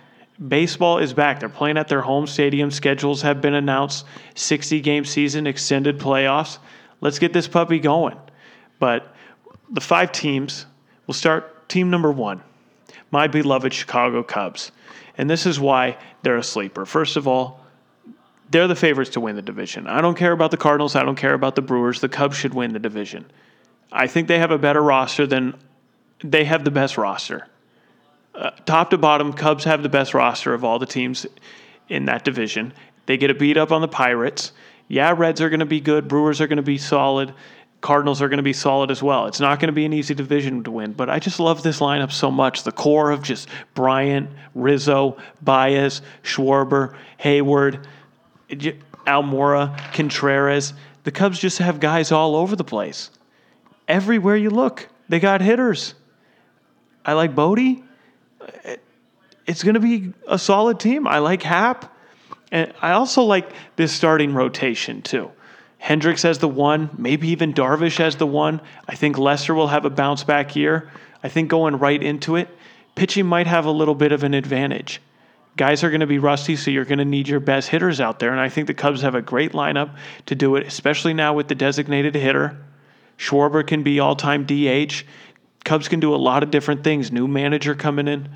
Baseball 0.48 1.00
is 1.00 1.12
back. 1.12 1.42
They're 1.42 1.50
playing 1.50 1.78
at 1.78 1.90
their 1.90 2.00
home 2.00 2.26
stadium. 2.26 2.72
Schedules 2.72 3.22
have 3.24 3.42
been 3.42 3.54
announced 3.54 4.06
60 4.36 4.80
game 4.80 5.04
season, 5.04 5.46
extended 5.46 6.00
playoffs. 6.00 6.58
Let's 7.02 7.20
get 7.20 7.34
this 7.34 7.50
puppy 7.50 7.80
going. 7.80 8.18
But 8.80 9.14
the 9.70 9.82
five 9.82 10.14
teams, 10.14 10.68
we'll 11.06 11.16
start 11.16 11.68
team 11.68 11.90
number 11.90 12.14
one, 12.14 12.42
my 13.12 13.28
beloved 13.28 13.74
Chicago 13.74 14.24
Cubs. 14.24 14.72
And 15.18 15.30
this 15.30 15.46
is 15.46 15.60
why 15.60 15.98
they're 16.22 16.38
a 16.38 16.44
sleeper. 16.44 16.86
First 16.86 17.18
of 17.18 17.28
all, 17.28 17.67
they're 18.50 18.68
the 18.68 18.76
favorites 18.76 19.12
to 19.12 19.20
win 19.20 19.36
the 19.36 19.42
division. 19.42 19.88
I 19.88 20.02
don't 20.02 20.16
care 20.16 20.32
about 20.32 20.52
the 20.52 20.58
Cardinals. 20.58 20.96
I 20.96 21.04
don't 21.04 21.16
care 21.16 21.34
about 21.34 21.56
the 21.56 21.62
Brewers. 21.62 22.02
The 22.02 22.10
Cubs 22.10 22.38
should 22.38 22.54
win 22.54 22.74
the 22.74 22.80
division. 22.80 23.26
I 23.92 24.08
think 24.08 24.28
they 24.28 24.40
have 24.40 24.52
a 24.52 24.58
better 24.58 24.82
roster 24.82 25.28
than 25.28 25.56
they 26.24 26.46
have 26.46 26.64
the 26.64 26.72
best 26.72 26.98
roster. 26.98 27.48
Uh, 28.34 28.52
top 28.66 28.90
to 28.92 28.98
bottom, 28.98 29.34
Cubs 29.34 29.64
have 29.64 29.84
the 29.84 29.90
best 29.90 30.14
roster 30.14 30.54
of 30.54 30.64
all 30.64 30.80
the 30.80 30.86
teams 30.86 31.26
in 31.90 32.06
that 32.06 32.24
division. 32.24 32.74
They 33.06 33.18
get 33.18 33.32
a 33.32 33.34
beat 33.34 33.58
up 33.58 33.72
on 33.72 33.82
the 33.82 33.88
Pirates. 33.88 34.52
Yeah, 34.88 35.14
Reds 35.16 35.42
are 35.42 35.50
going 35.50 35.60
to 35.60 35.66
be 35.66 35.82
good. 35.82 36.08
Brewers 36.08 36.40
are 36.40 36.48
going 36.48 36.58
to 36.58 36.64
be 36.64 36.78
solid. 36.78 37.34
Cardinals 37.82 38.22
are 38.22 38.30
going 38.30 38.38
to 38.38 38.44
be 38.44 38.54
solid 38.54 38.90
as 38.90 39.04
well. 39.04 39.28
It's 39.28 39.40
not 39.40 39.60
going 39.60 39.68
to 39.68 39.74
be 39.74 39.86
an 39.86 39.94
easy 39.94 40.14
division 40.14 40.64
to 40.64 40.72
win, 40.72 40.94
but 40.94 41.10
I 41.10 41.20
just 41.20 41.40
love 41.40 41.62
this 41.62 41.80
lineup 41.80 42.12
so 42.12 42.32
much. 42.32 42.64
The 42.64 42.72
core 42.72 43.12
of 43.12 43.22
just 43.22 43.48
Bryant, 43.76 44.30
Rizzo, 44.56 45.18
Baez, 45.42 46.02
Schwarber, 46.24 46.96
Heyward, 47.20 47.86
Almora, 48.50 49.78
Contreras. 49.94 50.74
The 51.04 51.12
Cubs 51.12 51.40
just 51.40 51.60
have 51.60 51.80
guys 51.80 52.12
all 52.12 52.36
over 52.36 52.56
the 52.56 52.64
place. 52.64 53.10
Everywhere 53.88 54.36
you 54.36 54.50
look, 54.50 54.88
they 55.08 55.20
got 55.20 55.42
hitters. 55.42 55.94
I 57.06 57.14
like 57.14 57.36
Bote. 57.36 57.84
It's 59.46 59.64
going 59.64 59.76
to 59.76 59.80
be 59.80 60.14
a 60.28 60.38
solid 60.38 60.80
team. 60.80 61.08
I 61.08 61.20
like 61.20 61.42
Happ. 61.44 61.94
And 62.52 62.74
I 62.82 62.92
also 62.92 63.24
like 63.24 63.50
this 63.76 63.94
starting 63.94 64.34
rotation, 64.34 65.02
too. 65.02 65.32
Hendricks 65.80 66.26
as 66.26 66.40
the 66.40 66.48
one, 66.48 66.90
maybe 66.98 67.30
even 67.30 67.54
Darvish 67.54 68.00
as 68.00 68.16
the 68.16 68.28
one. 68.28 68.62
I 68.88 68.96
think 68.96 69.18
Lester 69.18 69.54
will 69.54 69.68
have 69.68 69.86
a 69.86 69.90
bounce 69.90 70.24
back 70.24 70.56
year. 70.56 70.92
I 71.24 71.30
think 71.30 71.50
going 71.50 71.78
right 71.78 72.02
into 72.02 72.36
it, 72.36 72.50
pitching 72.96 73.26
might 73.26 73.48
have 73.48 73.66
a 73.66 73.72
little 73.72 73.96
bit 73.96 74.12
of 74.12 74.24
an 74.24 74.34
advantage. 74.34 75.02
Guys 75.58 75.84
are 75.84 75.90
going 75.90 76.02
to 76.02 76.08
be 76.08 76.20
rusty, 76.20 76.56
so 76.56 76.72
you're 76.72 76.86
going 76.86 77.00
to 77.00 77.06
need 77.06 77.28
your 77.28 77.40
best 77.40 77.68
hitters 77.70 78.00
out 78.00 78.20
there. 78.20 78.32
And 78.32 78.40
I 78.40 78.48
think 78.48 78.68
the 78.68 78.74
Cubs 78.74 79.02
have 79.02 79.16
a 79.16 79.22
great 79.22 79.52
lineup 79.52 79.98
to 80.28 80.36
do 80.36 80.56
it, 80.56 80.66
especially 80.66 81.14
now 81.14 81.34
with 81.34 81.48
the 81.48 81.56
designated 81.56 82.16
hitter. 82.16 82.58
Schwarber 83.18 83.66
can 83.66 83.84
be 83.84 84.00
all 84.00 84.16
time 84.16 84.46
DH. 84.46 85.04
Cubs 85.66 85.88
can 85.88 86.00
do 86.00 86.14
a 86.14 86.18
lot 86.18 86.44
of 86.44 86.52
different 86.52 86.84
things. 86.84 87.12
New 87.12 87.28
manager 87.28 87.76
coming 87.76 88.08
in, 88.08 88.30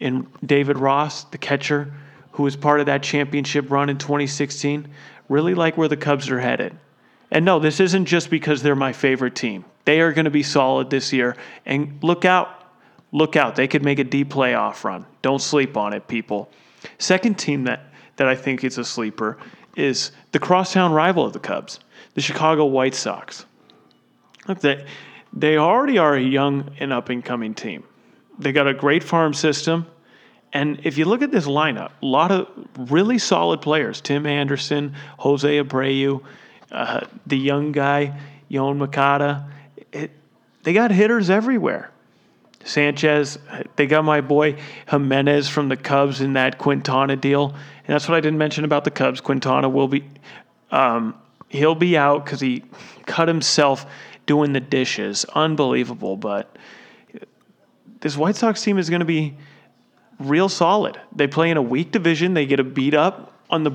in 0.00 0.28
David 0.46 0.78
Ross, 0.78 1.24
the 1.24 1.38
catcher, 1.38 1.92
who 2.32 2.44
was 2.44 2.56
part 2.56 2.80
of 2.80 2.86
that 2.86 3.02
championship 3.02 3.70
run 3.70 3.90
in 3.90 3.98
2016 3.98 4.88
really 5.28 5.54
like 5.54 5.76
where 5.76 5.88
the 5.88 5.96
Cubs 5.96 6.30
are 6.30 6.40
headed. 6.40 6.76
And 7.30 7.44
no, 7.44 7.58
this 7.58 7.80
isn't 7.80 8.06
just 8.06 8.30
because 8.30 8.62
they're 8.62 8.76
my 8.76 8.92
favorite 8.92 9.34
team. 9.34 9.64
They 9.84 10.00
are 10.00 10.12
going 10.12 10.26
to 10.26 10.30
be 10.30 10.42
solid 10.42 10.90
this 10.90 11.12
year. 11.12 11.36
And 11.66 11.98
look 12.02 12.24
out. 12.24 12.63
Look 13.14 13.36
out. 13.36 13.54
They 13.54 13.68
could 13.68 13.84
make 13.84 14.00
a 14.00 14.04
deep 14.04 14.28
playoff 14.28 14.82
run. 14.82 15.06
Don't 15.22 15.40
sleep 15.40 15.76
on 15.76 15.92
it, 15.92 16.08
people. 16.08 16.50
Second 16.98 17.38
team 17.38 17.62
that, 17.64 17.92
that 18.16 18.26
I 18.26 18.34
think 18.34 18.64
is 18.64 18.76
a 18.76 18.84
sleeper 18.84 19.38
is 19.76 20.10
the 20.32 20.40
crosstown 20.40 20.92
rival 20.92 21.24
of 21.24 21.32
the 21.32 21.38
Cubs, 21.38 21.78
the 22.14 22.20
Chicago 22.20 22.64
White 22.64 22.96
Sox. 22.96 23.46
They, 24.60 24.84
they 25.32 25.56
already 25.58 25.96
are 25.96 26.16
a 26.16 26.20
young 26.20 26.74
and 26.80 26.92
up 26.92 27.08
and 27.08 27.24
coming 27.24 27.54
team. 27.54 27.84
They 28.40 28.50
got 28.50 28.66
a 28.66 28.74
great 28.74 29.04
farm 29.04 29.32
system. 29.32 29.86
And 30.52 30.80
if 30.82 30.98
you 30.98 31.04
look 31.04 31.22
at 31.22 31.30
this 31.30 31.46
lineup, 31.46 31.92
a 32.02 32.06
lot 32.06 32.32
of 32.32 32.48
really 32.90 33.18
solid 33.18 33.62
players 33.62 34.00
Tim 34.00 34.26
Anderson, 34.26 34.96
Jose 35.18 35.62
Abreu, 35.62 36.20
uh, 36.72 37.06
the 37.28 37.38
young 37.38 37.70
guy, 37.70 38.20
Moncada. 38.50 39.48
It, 39.92 40.10
they 40.64 40.72
got 40.72 40.90
hitters 40.90 41.30
everywhere. 41.30 41.92
Sanchez, 42.64 43.38
they 43.76 43.86
got 43.86 44.04
my 44.04 44.20
boy 44.20 44.56
Jimenez 44.88 45.48
from 45.48 45.68
the 45.68 45.76
Cubs 45.76 46.20
in 46.20 46.32
that 46.32 46.58
Quintana 46.58 47.16
deal. 47.16 47.54
And 47.86 47.94
that's 47.94 48.08
what 48.08 48.16
I 48.16 48.20
didn't 48.20 48.38
mention 48.38 48.64
about 48.64 48.84
the 48.84 48.90
Cubs. 48.90 49.20
Quintana 49.20 49.68
will 49.68 49.88
be, 49.88 50.04
um, 50.70 51.14
he'll 51.48 51.74
be 51.74 51.96
out 51.96 52.24
because 52.24 52.40
he 52.40 52.64
cut 53.06 53.28
himself 53.28 53.86
doing 54.26 54.52
the 54.52 54.60
dishes. 54.60 55.26
Unbelievable. 55.34 56.16
But 56.16 56.56
this 58.00 58.16
White 58.16 58.36
Sox 58.36 58.62
team 58.62 58.78
is 58.78 58.88
going 58.88 59.00
to 59.00 59.06
be 59.06 59.36
real 60.18 60.48
solid. 60.48 60.98
They 61.14 61.26
play 61.26 61.50
in 61.50 61.56
a 61.56 61.62
weak 61.62 61.92
division. 61.92 62.34
They 62.34 62.46
get 62.46 62.60
a 62.60 62.64
beat 62.64 62.94
up 62.94 63.32
on 63.50 63.64
the 63.64 63.72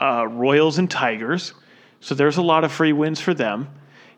uh, 0.00 0.26
Royals 0.26 0.78
and 0.78 0.90
Tigers. 0.90 1.52
So 2.00 2.14
there's 2.14 2.38
a 2.38 2.42
lot 2.42 2.64
of 2.64 2.72
free 2.72 2.94
wins 2.94 3.20
for 3.20 3.34
them. 3.34 3.68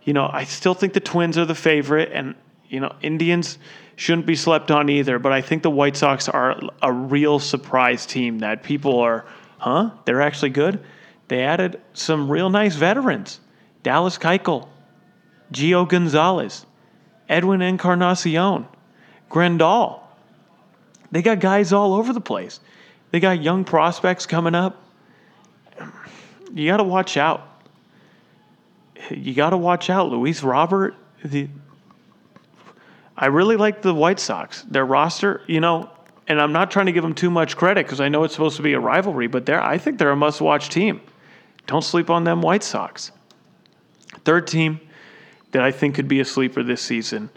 You 0.05 0.13
know, 0.13 0.29
I 0.33 0.45
still 0.45 0.75
think 0.75 0.93
the 0.93 1.01
Twins 1.01 1.39
are 1.39 1.45
the 1.45 1.55
favorite, 1.55 2.11
and, 2.13 2.35
you 2.73 2.81
know, 2.81 2.93
Indians 3.03 3.59
shouldn't 3.97 4.27
be 4.27 4.35
slept 4.35 4.71
on 4.71 4.89
either. 4.89 5.19
But 5.19 5.33
I 5.33 5.43
think 5.43 5.63
the 5.63 5.71
White 5.71 5.95
Sox 5.95 6.29
are 6.29 6.59
a 6.81 6.91
real 6.91 7.39
surprise 7.39 8.07
team 8.07 8.39
that 8.39 8.63
people 8.63 8.99
are, 9.01 9.27
huh? 9.59 9.91
They're 10.07 10.23
actually 10.23 10.51
good. 10.51 10.83
They 11.29 11.43
added 11.43 11.81
some 11.93 12.31
real 12.31 12.51
nice 12.51 12.75
veterans 12.75 13.41
Dallas 13.83 14.17
Keuchel, 14.17 14.69
Gio 15.53 15.87
Gonzalez, 15.87 16.65
Edwin 17.29 17.61
Encarnacion, 17.61 18.67
Grandal. 19.31 20.01
They 21.11 21.21
got 21.21 21.41
guys 21.41 21.75
all 21.75 21.93
over 21.93 22.15
the 22.15 22.21
place. 22.23 22.59
They 23.11 23.21
got 23.21 23.43
young 23.43 23.65
prospects 23.65 24.25
coming 24.25 24.55
up. 24.55 24.83
You 26.55 26.71
got 26.71 26.79
to 26.79 26.85
watch 26.85 27.19
out. 27.19 27.47
You 29.11 29.35
got 29.35 29.51
to 29.51 29.59
watch 29.59 29.91
out. 29.91 30.11
Luis 30.11 30.43
Robert, 30.43 30.95
the 31.23 31.49
I 33.17 33.27
really 33.27 33.57
like 33.57 33.83
the 33.83 33.95
White 33.95 34.21
Sox. 34.21 34.63
Their 34.63 34.87
roster, 34.87 35.43
you 35.47 35.61
know, 35.61 35.91
and 36.29 36.41
I'm 36.41 36.53
not 36.53 36.71
trying 36.71 36.87
to 36.87 36.93
give 36.93 37.03
them 37.03 37.15
too 37.15 37.31
much 37.31 37.57
credit 37.57 37.85
because 37.87 38.01
I 38.01 38.09
know 38.09 38.25
it's 38.25 38.35
supposed 38.35 38.57
to 38.57 38.63
be 38.63 38.73
a 38.73 38.81
rivalry, 38.81 39.27
but 39.27 39.47
they're 39.47 39.63
I 39.63 39.79
think 39.79 39.99
they're 39.99 40.11
a 40.11 40.17
must-watch 40.17 40.69
team. 40.69 41.01
Don't 41.67 41.83
sleep 41.83 42.11
on 42.11 42.25
them 42.25 42.43
White 42.43 42.63
Sox. 42.63 43.13
Third 44.25 44.47
team 44.47 44.81
that 45.53 45.63
I 45.63 45.71
think 45.71 45.95
could 45.95 46.09
be 46.09 46.21
a 46.21 46.25
sleeper 46.25 46.63
this 46.63 46.81
season 46.81 47.31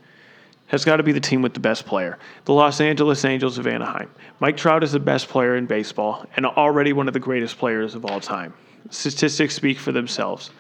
has 0.68 0.84
got 0.84 0.98
to 0.98 1.04
be 1.04 1.12
the 1.12 1.20
team 1.20 1.42
with 1.42 1.54
the 1.54 1.60
best 1.60 1.86
player, 1.86 2.18
the 2.46 2.54
Los 2.54 2.82
Angeles 2.82 3.24
Angels 3.24 3.58
of 3.58 3.68
Anaheim. 3.68 4.10
Mike 4.40 4.58
Trout 4.58 4.84
is 4.84 4.92
the 4.92 5.00
best 5.00 5.28
player 5.28 5.56
in 5.56 5.66
baseball 5.66 6.26
and 6.36 6.46
already 6.46 6.92
one 6.92 7.08
of 7.08 7.14
the 7.14 7.20
greatest 7.20 7.58
players 7.58 7.94
of 7.94 8.06
all 8.06 8.20
time. 8.20 8.54
Statistics 8.90 9.56
speak 9.56 9.78
for 9.78 9.92
themselves, 9.92 10.52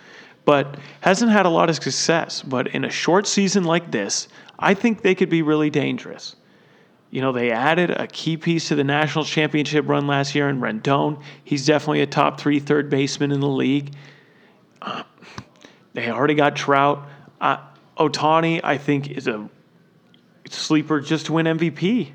but 0.45 0.77
hasn't 1.01 1.31
had 1.31 1.45
a 1.45 1.49
lot 1.49 1.69
of 1.69 1.75
success. 1.75 2.41
But 2.41 2.67
in 2.67 2.85
a 2.85 2.89
short 2.89 3.25
season 3.25 3.63
like 3.63 3.91
this, 3.91 4.27
I 4.57 4.73
think 4.73 5.01
they 5.01 5.15
could 5.15 5.29
be 5.29 5.41
really 5.41 5.69
dangerous. 5.69 6.35
You 7.11 7.21
know, 7.21 7.31
they 7.31 7.51
added 7.51 7.91
a 7.91 8.07
key 8.07 8.35
piece 8.35 8.67
to 8.69 8.75
the 8.75 8.83
national 8.83 9.25
championship 9.25 9.87
run 9.87 10.07
last 10.07 10.35
year 10.35 10.49
in 10.49 10.59
Rendon. 10.59 11.21
He's 11.43 11.65
definitely 11.65 12.01
a 12.01 12.07
top 12.07 12.39
three 12.39 12.59
third 12.59 12.89
baseman 12.89 13.31
in 13.31 13.39
the 13.39 13.47
league. 13.47 13.93
Uh, 14.81 15.03
they 15.93 16.09
already 16.09 16.35
got 16.35 16.55
Trout. 16.55 17.07
Uh, 17.39 17.57
Ohtani, 17.97 18.59
I 18.63 18.77
think, 18.77 19.09
is 19.09 19.27
a 19.27 19.49
sleeper 20.49 20.99
just 20.99 21.27
to 21.27 21.33
win 21.33 21.45
MVP. 21.45 22.11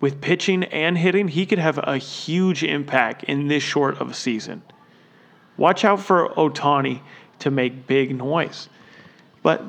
With 0.00 0.20
pitching 0.20 0.64
and 0.64 0.96
hitting, 0.96 1.26
he 1.26 1.44
could 1.44 1.58
have 1.58 1.78
a 1.78 1.98
huge 1.98 2.62
impact 2.62 3.24
in 3.24 3.48
this 3.48 3.62
short 3.62 4.00
of 4.00 4.10
a 4.10 4.14
season. 4.14 4.62
Watch 5.56 5.84
out 5.84 6.00
for 6.00 6.28
Ohtani 6.30 7.00
to 7.40 7.50
make 7.50 7.88
big 7.88 8.16
noise. 8.16 8.68
But, 9.42 9.64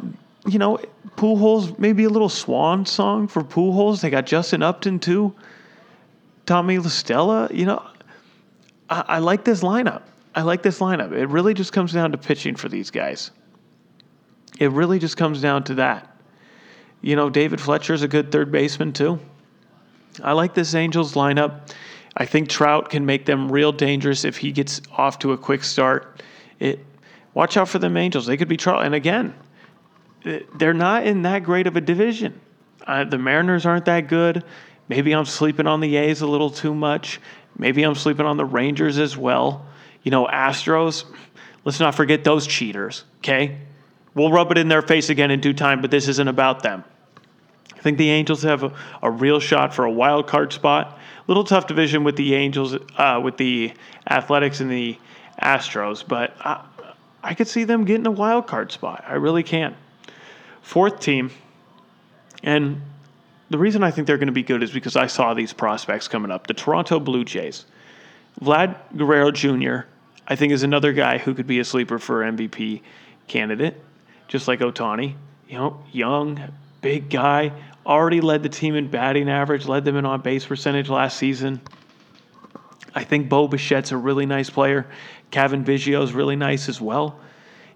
you 0.48 0.60
know, 0.60 0.80
Pujols, 1.18 1.78
maybe 1.80 2.06
a 2.06 2.10
little 2.10 2.30
swan 2.30 2.86
song 2.86 3.28
for 3.28 3.44
Pujols. 3.44 4.02
They 4.02 4.10
got 4.10 4.26
Justin 4.26 4.64
Upton 4.64 5.00
too. 5.00 5.34
Tommy 6.46 6.80
La 6.80 6.90
Stella. 6.90 7.50
You 7.52 7.66
know, 7.66 7.86
I, 8.90 9.04
I 9.08 9.20
like 9.20 9.44
this 9.44 9.62
lineup. 9.62 10.04
I 10.36 10.44
like 10.44 10.64
this 10.64 10.80
lineup. 10.80 11.12
It 11.12 11.28
really 11.28 11.54
just 11.54 11.74
comes 11.74 11.92
down 11.92 12.12
to 12.12 12.18
pitching 12.18 12.56
for 12.56 12.70
these 12.70 12.92
guys. 12.92 13.32
It 14.60 14.72
really 14.72 15.00
just 15.00 15.18
comes 15.18 15.42
down 15.42 15.64
to 15.66 15.76
that. 15.76 16.16
You 17.02 17.16
know, 17.16 17.30
David 17.30 17.62
Fletcher 17.62 17.94
is 17.94 18.04
a 18.04 18.08
good 18.08 18.32
third 18.32 18.52
baseman 18.52 18.94
too. 18.94 19.20
I 20.24 20.34
like 20.34 20.54
this 20.54 20.76
Angels 20.76 21.14
lineup. 21.14 21.72
I 22.18 22.26
think 22.26 22.50
Trout 22.50 22.90
can 22.90 23.06
make 23.06 23.26
them 23.26 23.52
real 23.52 23.72
dangerous 23.72 24.26
if 24.26 24.38
he 24.38 24.52
gets 24.52 24.82
off 24.98 25.20
to 25.20 25.32
a 25.32 25.38
quick 25.38 25.64
start. 25.64 26.22
It 26.60 26.86
watch 27.34 27.56
out 27.56 27.70
for 27.70 27.80
them 27.80 27.96
Angels. 27.96 28.26
They 28.26 28.36
could 28.36 28.50
be 28.50 28.58
Trout. 28.58 28.86
And 28.86 28.96
again, 28.96 29.34
they're 30.24 30.74
not 30.74 31.06
in 31.06 31.24
that 31.24 31.44
great 31.44 31.68
of 31.68 31.76
a 31.76 31.82
division. 31.82 32.40
Uh, 32.86 33.04
the 33.04 33.18
Mariners 33.18 33.66
aren't 33.66 33.86
that 33.86 34.08
good. 34.08 34.44
Maybe 34.88 35.14
I'm 35.14 35.26
sleeping 35.26 35.68
on 35.68 35.80
the 35.80 35.96
A's 35.98 36.22
a 36.22 36.28
little 36.28 36.50
too 36.50 36.74
much. 36.74 37.20
Maybe 37.58 37.84
I'm 37.84 37.96
sleeping 37.96 38.26
on 38.26 38.38
the 38.38 38.46
Rangers 38.46 38.98
as 38.98 39.16
well. 39.16 39.66
You 40.04 40.12
know, 40.12 40.26
Astros, 40.26 41.06
let's 41.66 41.80
not 41.80 41.94
forget 41.96 42.24
those 42.24 42.48
cheaters, 42.48 43.04
okay? 43.20 43.58
We'll 44.16 44.32
rub 44.32 44.52
it 44.52 44.58
in 44.58 44.68
their 44.68 44.82
face 44.82 45.10
again 45.10 45.30
in 45.30 45.40
due 45.40 45.54
time, 45.54 45.82
but 45.82 45.92
this 45.92 46.08
isn't 46.08 46.28
about 46.28 46.64
them. 46.64 46.84
I 47.76 47.82
think 47.82 47.98
the 47.98 48.10
Angels 48.10 48.42
have 48.44 48.64
a, 48.64 48.74
a 49.02 49.12
real 49.12 49.40
shot 49.40 49.74
for 49.74 49.86
a 49.86 49.92
wild 49.92 50.28
card 50.28 50.52
spot. 50.52 50.98
Little 51.28 51.44
tough 51.44 51.68
division 51.68 52.04
with 52.04 52.16
the 52.16 52.34
Angels, 52.34 52.76
uh, 52.98 53.22
with 53.24 53.38
the 53.38 53.74
Athletics 54.10 54.60
and 54.60 54.72
the 54.72 54.98
Astros, 55.42 56.06
but 56.06 56.36
I, 56.40 56.66
I 57.24 57.34
could 57.36 57.48
see 57.48 57.64
them 57.66 57.86
getting 57.86 58.08
a 58.08 58.12
wild 58.12 58.48
card 58.48 58.72
spot. 58.72 59.04
I 59.08 59.14
really 59.14 59.44
can. 59.44 59.76
Fourth 60.70 61.00
team, 61.00 61.32
and 62.44 62.84
the 63.50 63.58
reason 63.58 63.82
I 63.82 63.90
think 63.90 64.06
they're 64.06 64.20
going 64.20 64.28
to 64.28 64.32
be 64.32 64.44
good 64.44 64.62
is 64.62 64.70
because 64.70 64.96
I 64.96 65.08
saw 65.08 65.34
these 65.34 65.52
prospects 65.52 66.08
coming 66.08 66.30
up. 66.30 66.46
The 66.46 66.54
Toronto 66.54 67.00
Blue 67.00 67.26
Jays. 67.26 67.66
Vlad 68.40 68.76
Guerrero 68.96 69.32
Jr., 69.32 69.88
I 70.28 70.36
think, 70.36 70.54
is 70.54 70.62
another 70.62 70.94
guy 70.94 71.18
who 71.18 71.34
could 71.34 71.48
be 71.48 71.58
a 71.58 71.66
sleeper 71.66 71.98
for 71.98 72.22
MVP 72.22 72.84
candidate, 73.28 73.82
just 74.28 74.48
like 74.48 74.60
Ohtani. 74.60 75.16
You 75.48 75.58
know, 75.58 75.84
young, 75.92 76.40
big 76.82 77.10
guy, 77.10 77.52
already 77.84 78.22
led 78.22 78.44
the 78.44 78.50
team 78.50 78.76
in 78.76 78.90
batting 78.90 79.28
average, 79.28 79.66
led 79.66 79.86
them 79.86 79.96
in 79.96 80.06
on 80.06 80.22
base 80.22 80.46
percentage 80.46 80.88
last 80.88 81.18
season. 81.18 81.62
I 82.94 83.04
think 83.04 83.28
Bo 83.28 83.48
Bichette's 83.48 83.92
a 83.92 83.98
really 83.98 84.28
nice 84.28 84.52
player. 84.52 84.86
Cavan 85.32 85.64
Biggio's 85.64 86.14
really 86.14 86.36
nice 86.36 86.70
as 86.70 86.80
well. 86.80 87.20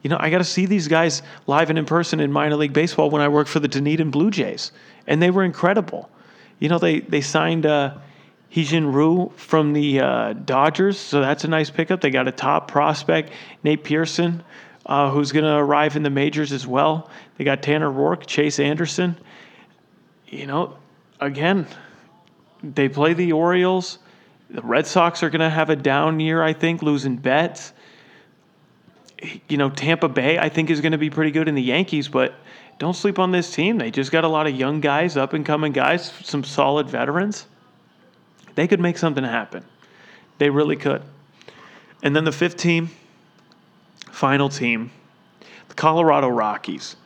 You 0.04 0.10
know, 0.10 0.18
I 0.20 0.30
got 0.30 0.40
to 0.40 0.44
see 0.44 0.66
these 0.66 0.90
guys 0.90 1.24
live 1.48 1.70
and 1.70 1.80
in 1.80 1.86
person 1.86 2.20
in 2.20 2.32
minor 2.32 2.58
league 2.58 2.74
baseball 2.74 3.10
when 3.10 3.22
I 3.22 3.30
worked 3.30 3.50
for 3.50 3.62
the 3.62 3.70
Dunedin 3.70 4.12
Blue 4.12 4.30
Jays, 4.30 4.74
and 5.08 5.22
they 5.22 5.32
were 5.32 5.44
incredible. 5.44 6.10
You 6.60 6.70
know, 6.70 6.78
they 6.78 7.00
they 7.00 7.22
signed 7.22 7.66
uh, 7.66 7.96
Ryu 8.54 9.32
from 9.36 9.74
the 9.74 10.02
uh, 10.02 10.34
Dodgers, 10.34 11.00
so 11.00 11.22
that's 11.22 11.46
a 11.46 11.48
nice 11.48 11.70
pickup. 11.70 12.02
They 12.02 12.10
got 12.10 12.28
a 12.28 12.32
top 12.34 12.68
prospect, 12.68 13.32
Nate 13.64 13.84
Pearson, 13.84 14.44
uh, 14.86 15.10
who's 15.10 15.32
going 15.32 15.46
to 15.46 15.56
arrive 15.56 15.96
in 15.96 16.04
the 16.04 16.10
majors 16.10 16.52
as 16.52 16.68
well. 16.68 17.10
They 17.38 17.46
got 17.46 17.64
Tanner 17.64 17.90
Roark, 17.90 18.26
Chase 18.26 18.60
Anderson. 18.60 19.18
You 20.28 20.48
know, 20.48 20.78
again, 21.22 21.66
they 22.62 22.90
play 22.90 23.14
the 23.14 23.32
Orioles. 23.32 24.00
The 24.50 24.62
Red 24.62 24.86
Sox 24.86 25.24
are 25.24 25.30
going 25.30 25.42
to 25.42 25.50
have 25.50 25.70
a 25.70 25.76
down 25.76 26.20
year, 26.20 26.44
I 26.44 26.54
think, 26.54 26.82
losing 26.82 27.16
Betts. 27.16 27.74
You 29.48 29.58
know, 29.58 29.70
Tampa 29.70 30.10
Bay, 30.10 30.38
I 30.38 30.50
think, 30.50 30.70
is 30.70 30.82
going 30.82 30.92
to 30.92 30.98
be 30.98 31.10
pretty 31.10 31.32
good 31.32 31.48
in 31.48 31.56
the 31.56 31.62
Yankees, 31.62 32.08
but 32.08 32.36
don't 32.80 32.96
sleep 32.96 33.20
on 33.20 33.32
this 33.32 33.54
team. 33.54 33.78
They 33.78 33.92
just 33.92 34.12
got 34.12 34.24
a 34.24 34.28
lot 34.28 34.48
of 34.48 34.56
young 34.56 34.82
guys, 34.82 35.16
up 35.16 35.34
and 35.34 35.46
coming 35.46 35.72
guys, 35.72 36.12
some 36.24 36.44
solid 36.44 36.90
veterans. 36.90 37.46
They 38.56 38.68
could 38.68 38.80
make 38.80 38.98
something 38.98 39.24
happen. 39.24 39.64
They 40.38 40.50
really 40.50 40.76
could. 40.76 41.02
And 42.02 42.16
then 42.16 42.24
the 42.26 42.32
fifth 42.32 42.58
team, 42.58 42.90
final 44.12 44.50
team, 44.50 44.92
the 45.70 45.76
Colorado 45.76 46.28
Rockies. 46.28 46.98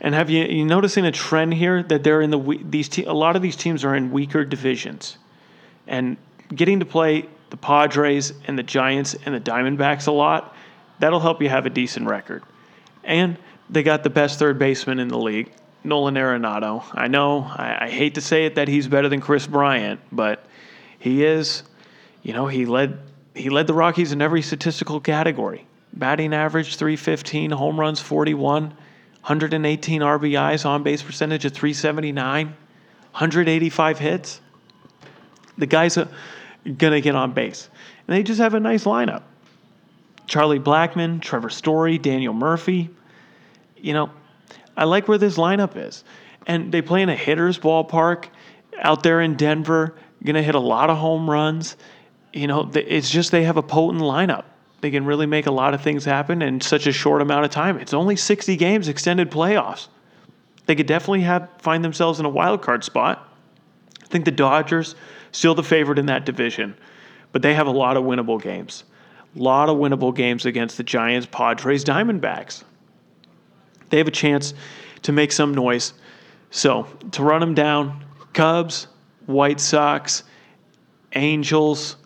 And 0.00 0.14
have 0.14 0.28
you, 0.28 0.44
you 0.44 0.64
noticing 0.64 1.06
a 1.06 1.12
trend 1.12 1.54
here 1.54 1.82
that 1.84 2.04
they're 2.04 2.20
in 2.20 2.30
the 2.30 2.60
these 2.64 2.88
te- 2.88 3.04
a 3.04 3.12
lot 3.12 3.36
of 3.36 3.42
these 3.42 3.56
teams 3.56 3.84
are 3.84 3.94
in 3.94 4.10
weaker 4.10 4.44
divisions, 4.44 5.16
and 5.86 6.16
getting 6.54 6.80
to 6.80 6.84
play 6.84 7.26
the 7.50 7.56
Padres 7.56 8.32
and 8.46 8.58
the 8.58 8.62
Giants 8.62 9.16
and 9.24 9.34
the 9.34 9.40
Diamondbacks 9.40 10.06
a 10.06 10.12
lot, 10.12 10.53
that'll 10.98 11.20
help 11.20 11.42
you 11.42 11.48
have 11.48 11.66
a 11.66 11.70
decent 11.70 12.06
record. 12.06 12.42
And 13.02 13.38
they 13.70 13.82
got 13.82 14.02
the 14.02 14.10
best 14.10 14.38
third 14.38 14.58
baseman 14.58 14.98
in 14.98 15.08
the 15.08 15.18
league, 15.18 15.52
Nolan 15.82 16.14
Arenado. 16.14 16.84
I 16.92 17.08
know 17.08 17.42
I, 17.42 17.86
I 17.86 17.90
hate 17.90 18.14
to 18.14 18.20
say 18.20 18.46
it 18.46 18.54
that 18.56 18.68
he's 18.68 18.88
better 18.88 19.08
than 19.08 19.20
Kris 19.20 19.46
Bryant, 19.46 20.00
but 20.12 20.44
he 20.98 21.24
is. 21.24 21.62
You 22.22 22.32
know, 22.32 22.46
he 22.46 22.64
led 22.64 22.98
he 23.34 23.50
led 23.50 23.66
the 23.66 23.74
Rockies 23.74 24.12
in 24.12 24.22
every 24.22 24.42
statistical 24.42 25.00
category. 25.00 25.66
Batting 25.92 26.32
average 26.32 26.76
315, 26.76 27.50
home 27.50 27.78
runs 27.78 28.00
41, 28.00 28.62
118 28.64 30.00
RBIs, 30.00 30.66
on 30.66 30.82
base 30.82 31.02
percentage 31.02 31.44
of 31.44 31.52
379, 31.52 32.46
185 32.46 33.98
hits. 33.98 34.40
The 35.56 35.66
guy's 35.66 35.96
uh, 35.96 36.08
going 36.64 36.92
to 36.92 37.00
get 37.00 37.14
on 37.14 37.32
base. 37.32 37.68
And 38.06 38.16
they 38.16 38.22
just 38.22 38.40
have 38.40 38.54
a 38.54 38.60
nice 38.60 38.84
lineup. 38.84 39.22
Charlie 40.26 40.60
Blackmon, 40.60 41.20
Trevor 41.20 41.50
Story, 41.50 41.98
Daniel 41.98 42.34
Murphy. 42.34 42.90
You 43.76 43.92
know, 43.92 44.10
I 44.76 44.84
like 44.84 45.08
where 45.08 45.18
this 45.18 45.36
lineup 45.36 45.76
is. 45.76 46.04
And 46.46 46.72
they 46.72 46.82
play 46.82 47.02
in 47.02 47.08
a 47.08 47.16
hitter's 47.16 47.58
ballpark 47.58 48.26
out 48.78 49.02
there 49.02 49.20
in 49.20 49.34
Denver, 49.36 49.94
going 50.22 50.34
to 50.34 50.42
hit 50.42 50.54
a 50.54 50.60
lot 50.60 50.90
of 50.90 50.98
home 50.98 51.28
runs. 51.28 51.76
You 52.32 52.46
know, 52.46 52.70
it's 52.74 53.10
just 53.10 53.30
they 53.30 53.44
have 53.44 53.56
a 53.56 53.62
potent 53.62 54.02
lineup. 54.02 54.44
They 54.80 54.90
can 54.90 55.06
really 55.06 55.26
make 55.26 55.46
a 55.46 55.50
lot 55.50 55.72
of 55.72 55.80
things 55.80 56.04
happen 56.04 56.42
in 56.42 56.60
such 56.60 56.86
a 56.86 56.92
short 56.92 57.22
amount 57.22 57.44
of 57.44 57.50
time. 57.50 57.78
It's 57.78 57.94
only 57.94 58.16
60 58.16 58.56
games, 58.56 58.88
extended 58.88 59.30
playoffs. 59.30 59.88
They 60.66 60.74
could 60.74 60.86
definitely 60.86 61.22
have 61.22 61.48
find 61.58 61.84
themselves 61.84 62.20
in 62.20 62.26
a 62.26 62.30
wild 62.30 62.62
card 62.62 62.84
spot. 62.84 63.28
I 64.02 64.06
think 64.06 64.24
the 64.24 64.30
Dodgers 64.30 64.94
still 65.32 65.54
the 65.54 65.62
favorite 65.62 65.98
in 65.98 66.06
that 66.06 66.26
division, 66.26 66.76
but 67.32 67.42
they 67.42 67.54
have 67.54 67.66
a 67.66 67.70
lot 67.70 67.96
of 67.96 68.04
winnable 68.04 68.40
games. 68.40 68.84
Lot 69.36 69.68
of 69.68 69.76
winnable 69.76 70.14
games 70.14 70.46
against 70.46 70.76
the 70.76 70.84
Giants, 70.84 71.26
Padres, 71.30 71.84
Diamondbacks. 71.84 72.62
They 73.90 73.98
have 73.98 74.08
a 74.08 74.12
chance 74.12 74.54
to 75.02 75.12
make 75.12 75.32
some 75.32 75.52
noise. 75.52 75.94
So, 76.50 76.86
to 77.12 77.22
run 77.22 77.40
them 77.40 77.54
down, 77.54 78.04
Cubs, 78.32 78.86
White 79.26 79.60
Sox, 79.60 80.22
Angels, 81.14 81.96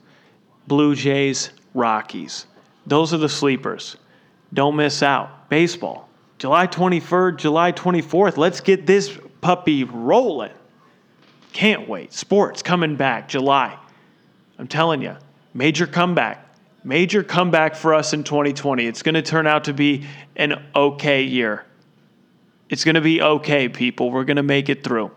Blue 0.66 0.94
Jays, 0.94 1.50
Rockies. 1.74 2.46
Those 2.86 3.12
are 3.12 3.18
the 3.18 3.28
sleepers. 3.28 3.96
Don't 4.54 4.76
miss 4.76 5.02
out. 5.02 5.48
Baseball, 5.48 6.08
July 6.38 6.66
23rd, 6.66 7.36
July 7.36 7.72
24th. 7.72 8.36
Let's 8.36 8.60
get 8.60 8.86
this 8.86 9.18
puppy 9.40 9.84
rolling. 9.84 10.52
Can't 11.52 11.88
wait. 11.88 12.12
Sports 12.12 12.62
coming 12.62 12.96
back 12.96 13.28
July. 13.28 13.78
I'm 14.58 14.68
telling 14.68 15.02
you, 15.02 15.16
major 15.54 15.86
comeback. 15.86 16.47
Major 16.88 17.22
comeback 17.22 17.74
for 17.74 17.92
us 17.92 18.14
in 18.14 18.24
2020. 18.24 18.86
It's 18.86 19.02
going 19.02 19.14
to 19.14 19.20
turn 19.20 19.46
out 19.46 19.64
to 19.64 19.74
be 19.74 20.06
an 20.36 20.64
okay 20.74 21.22
year. 21.22 21.66
It's 22.70 22.82
going 22.82 22.94
to 22.94 23.02
be 23.02 23.20
okay, 23.20 23.68
people. 23.68 24.10
We're 24.10 24.24
going 24.24 24.38
to 24.38 24.42
make 24.42 24.70
it 24.70 24.82
through. 24.82 25.10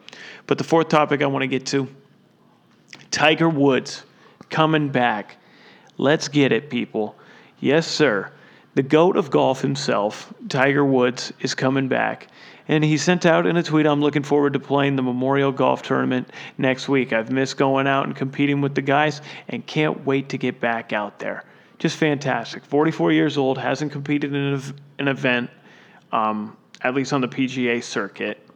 But 0.47 0.57
the 0.57 0.65
fourth 0.65 0.89
topic 0.89 1.21
I 1.21 1.27
want 1.27 1.43
to 1.43 1.47
get 1.47 1.65
to 1.67 1.88
Tiger 3.10 3.47
Woods 3.47 4.03
coming 4.49 4.89
back. 4.89 5.38
Let's 5.97 6.27
get 6.27 6.51
it, 6.51 6.69
people. 6.69 7.15
Yes, 7.62 7.88
sir. 7.88 8.34
The 8.75 8.84
GOAT 8.84 9.15
of 9.15 9.31
golf 9.31 9.62
himself, 9.62 10.34
Tiger 10.49 10.84
Woods, 10.84 11.31
is 11.39 11.55
coming 11.55 11.88
back. 11.88 12.27
And 12.67 12.84
he 12.84 12.97
sent 12.97 13.25
out 13.25 13.47
in 13.47 13.55
a 13.55 13.63
tweet, 13.63 13.86
I'm 13.86 14.01
looking 14.01 14.23
forward 14.23 14.51
to 14.51 14.60
playing 14.60 14.97
the 14.97 15.03
Memorial 15.03 15.53
Golf 15.53 15.84
Tournament 15.84 16.31
next 16.57 16.89
week. 16.89 17.13
I've 17.13 17.31
missed 17.31 17.55
going 17.55 17.88
out 17.88 18.07
and 18.07 18.13
competing 18.13 18.60
with 18.60 18.75
the 18.75 18.81
guys 18.81 19.21
and 19.47 19.65
can't 19.65 20.05
wait 20.05 20.27
to 20.27 20.38
get 20.38 20.60
back 20.60 20.91
out 20.91 21.17
there. 21.17 21.45
Just 21.82 21.98
fantastic. 21.98 22.63
44 22.63 23.12
years 23.12 23.39
old, 23.39 23.58
hasn't 23.58 23.91
competed 23.91 24.36
in 24.36 24.62
an 25.00 25.08
event, 25.08 25.50
um, 26.12 26.56
at 26.82 26.94
least 26.94 27.12
on 27.12 27.22
the 27.22 27.28
PGA 27.28 27.84
circuit, 27.84 28.48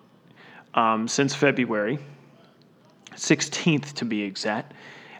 um, 0.75 1.07
since 1.07 1.33
February 1.33 1.97
16th 3.15 3.93
to 3.93 4.05
be 4.05 4.21
exact, 4.21 4.75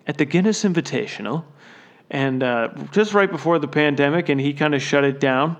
at 0.06 0.20
the 0.20 0.26
Genesis 0.28 0.72
Invitational 0.72 1.46
and 2.12 2.44
uh, 2.44 2.68
just 2.92 3.16
right 3.16 3.32
before 3.32 3.58
the 3.58 3.68
pandemic, 3.68 4.30
and 4.30 4.40
he 4.40 4.54
kind 4.54 4.76
of 4.76 4.84
shut 4.84 5.04
it 5.04 5.20
down. 5.20 5.58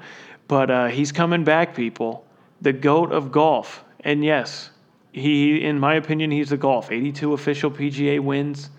But 0.48 0.70
uh, 0.70 0.86
he's 0.90 1.12
coming 1.12 1.44
back, 1.44 1.76
people. 1.76 2.28
The 2.62 2.74
goat 2.74 3.12
of 3.12 3.32
golf, 3.32 3.84
and 4.02 4.24
yes, 4.24 4.70
he, 5.12 5.64
in 5.64 5.80
my 5.80 5.96
opinion, 5.96 6.30
he's 6.30 6.50
the 6.50 6.58
golf. 6.58 6.92
82 6.92 7.34
official 7.34 7.72
PGA 7.72 8.20
wins. 8.20 8.70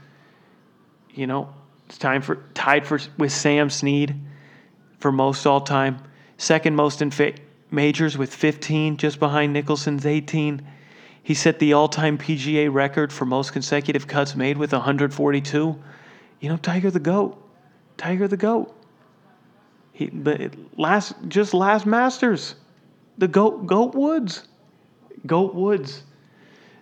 You 1.10 1.26
know, 1.26 1.52
time 1.88 2.22
for 2.22 2.42
tied 2.54 2.86
for 2.86 2.98
with 3.18 3.32
Sam 3.32 3.70
Snead 3.70 4.14
for 4.98 5.12
most 5.12 5.46
all 5.46 5.60
time. 5.60 5.98
Second 6.38 6.76
most 6.76 7.00
in 7.00 7.10
fa- 7.10 7.34
majors 7.70 8.18
with 8.18 8.34
15, 8.34 8.96
just 8.96 9.18
behind 9.18 9.52
Nicklaus's 9.52 10.06
18. 10.06 10.66
He 11.22 11.34
set 11.34 11.58
the 11.58 11.72
all-time 11.72 12.18
PGA 12.18 12.72
record 12.72 13.12
for 13.12 13.24
most 13.24 13.52
consecutive 13.52 14.06
cuts 14.06 14.36
made 14.36 14.56
with 14.56 14.72
142. 14.72 15.76
You 16.40 16.48
know, 16.48 16.56
Tiger 16.56 16.90
the 16.90 17.00
goat. 17.00 17.42
Tiger 17.96 18.28
the 18.28 18.36
goat. 18.36 18.72
He, 19.92 20.06
but 20.06 20.52
last 20.76 21.14
just 21.26 21.54
last 21.54 21.86
Masters, 21.86 22.54
the 23.18 23.26
goat 23.26 23.66
goat 23.66 23.94
Woods, 23.94 24.46
goat 25.26 25.54
Woods. 25.54 26.02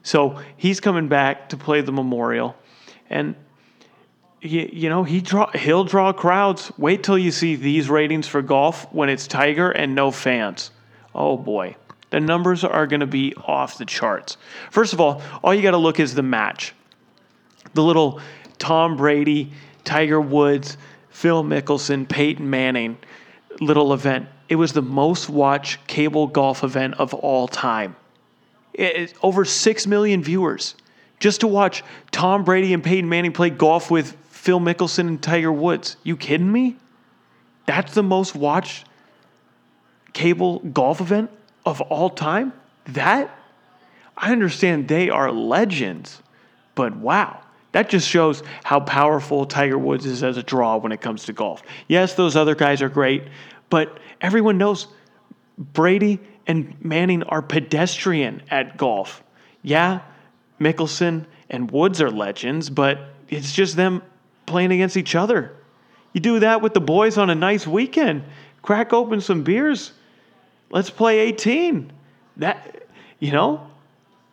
So 0.02 0.40
he's 0.56 0.80
coming 0.80 1.08
back 1.08 1.48
to 1.50 1.56
play 1.56 1.80
the 1.80 1.92
Memorial, 1.92 2.56
and 3.08 3.36
he, 4.44 4.70
you 4.74 4.88
know 4.90 5.04
he 5.04 5.20
draw 5.20 5.50
he'll 5.52 5.85
draw 5.85 6.12
crowds. 6.12 6.70
Wait 6.76 7.02
till 7.02 7.18
you 7.18 7.30
see 7.30 7.57
these 7.57 7.88
ratings 7.88 8.28
for 8.28 8.42
golf 8.42 8.92
when 8.92 9.09
it's 9.09 9.26
Tiger 9.26 9.70
and 9.70 9.94
no 9.94 10.11
fans. 10.11 10.70
Oh 11.14 11.37
boy, 11.37 11.76
The 12.11 12.20
numbers 12.20 12.62
are 12.62 12.87
going 12.87 13.00
to 13.00 13.07
be 13.07 13.35
off 13.35 13.78
the 13.78 13.87
charts. 13.87 14.37
First 14.70 14.92
of 14.92 15.00
all, 15.00 15.22
all 15.42 15.54
you 15.54 15.62
got 15.62 15.70
to 15.70 15.78
look 15.78 15.98
is 15.98 16.14
the 16.14 16.22
match. 16.22 16.74
The 17.72 17.83
little 17.83 18.20
Tom 18.59 18.96
Brady, 18.96 19.52
Tiger 19.85 20.20
Woods, 20.20 20.76
Phil 21.09 21.42
Mickelson, 21.42 22.09
Peyton 22.09 22.48
Manning 22.48 22.98
little 23.61 23.94
event. 23.94 24.28
It 24.48 24.57
was 24.57 24.72
the 24.72 24.83
most 24.83 25.30
watched 25.30 25.87
cable 25.87 26.26
golf 26.26 26.64
event 26.64 26.94
of 26.98 27.14
all 27.14 27.48
time. 27.48 27.96
Over 29.22 29.44
6 29.44 29.87
million 29.87 30.22
viewers 30.22 30.74
just 31.20 31.40
to 31.40 31.46
watch 31.46 31.85
Tom 32.11 32.44
Brady 32.44 32.74
and 32.74 32.83
Peyton 32.83 33.09
Manning 33.09 33.33
play 33.33 33.48
golf 33.48 33.90
with 33.90 34.16
Phil 34.44 34.61
Mickelson 34.61 35.09
and 35.09 35.22
Tiger 35.22 35.50
Woods. 35.50 35.96
You 36.02 36.18
kidding 36.18 36.52
me? 36.52 36.76
That's 37.64 37.94
the 37.94 38.02
most 38.02 38.35
watched 38.35 38.85
cable 40.12 40.59
golf 40.59 41.00
event 41.00 41.30
of 41.64 41.80
all 41.80 42.11
time? 42.11 42.52
That? 42.88 43.35
I 44.18 44.33
understand 44.33 44.87
they 44.87 45.09
are 45.09 45.33
legends, 45.33 46.20
but 46.74 46.94
wow. 46.94 47.40
That 47.72 47.88
just 47.88 48.07
shows 48.07 48.42
how 48.64 48.80
powerful 48.80 49.46
Tiger 49.46 49.78
Woods 49.78 50.04
is 50.04 50.22
as 50.22 50.37
a 50.37 50.42
draw 50.42 50.76
when 50.76 50.92
it 50.92 51.00
comes 51.00 51.24
to 51.24 51.33
golf. 51.33 51.62
Yes, 51.88 52.12
those 52.12 52.37
other 52.37 52.54
guys 52.54 52.83
are 52.83 52.90
great, 52.90 53.22
but 53.70 53.98
everyone 54.20 54.59
knows 54.59 54.88
Brady 55.57 56.20
and 56.46 56.76
Manning 56.85 57.22
are 57.22 57.40
pedestrian 57.40 58.42
at 58.50 58.76
golf. 58.76 59.24
Yeah, 59.62 60.00
Mickelson 60.61 61.24
and 61.48 61.70
Woods 61.70 62.02
are 62.02 62.11
legends, 62.11 62.68
but 62.68 62.98
it's 63.30 63.50
just 63.50 63.76
them 63.76 64.02
playing 64.46 64.72
against 64.72 64.96
each 64.96 65.14
other. 65.14 65.52
You 66.12 66.20
do 66.20 66.40
that 66.40 66.62
with 66.62 66.74
the 66.74 66.80
boys 66.80 67.18
on 67.18 67.30
a 67.30 67.35
nice 67.35 67.66
weekend. 67.66 68.24
Crack 68.62 68.92
open 68.92 69.20
some 69.20 69.42
beers. 69.42 69.92
Let's 70.70 70.90
play 70.90 71.20
18. 71.20 71.92
That 72.38 72.87
you 73.18 73.33
know? 73.33 73.70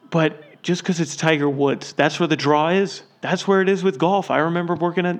But 0.09 0.61
just 0.61 0.81
because 0.83 0.99
it's 0.99 1.15
Tiger 1.15 1.49
Woods, 1.49 1.93
that's 1.93 2.19
where 2.19 2.27
the 2.27 2.35
draw 2.35 2.69
is. 2.69 3.03
That's 3.21 3.47
where 3.47 3.61
it 3.61 3.69
is 3.69 3.83
with 3.83 3.97
golf. 3.97 4.29
I 4.29 4.39
remember 4.39 4.75
working 4.75 5.05
at 5.05 5.19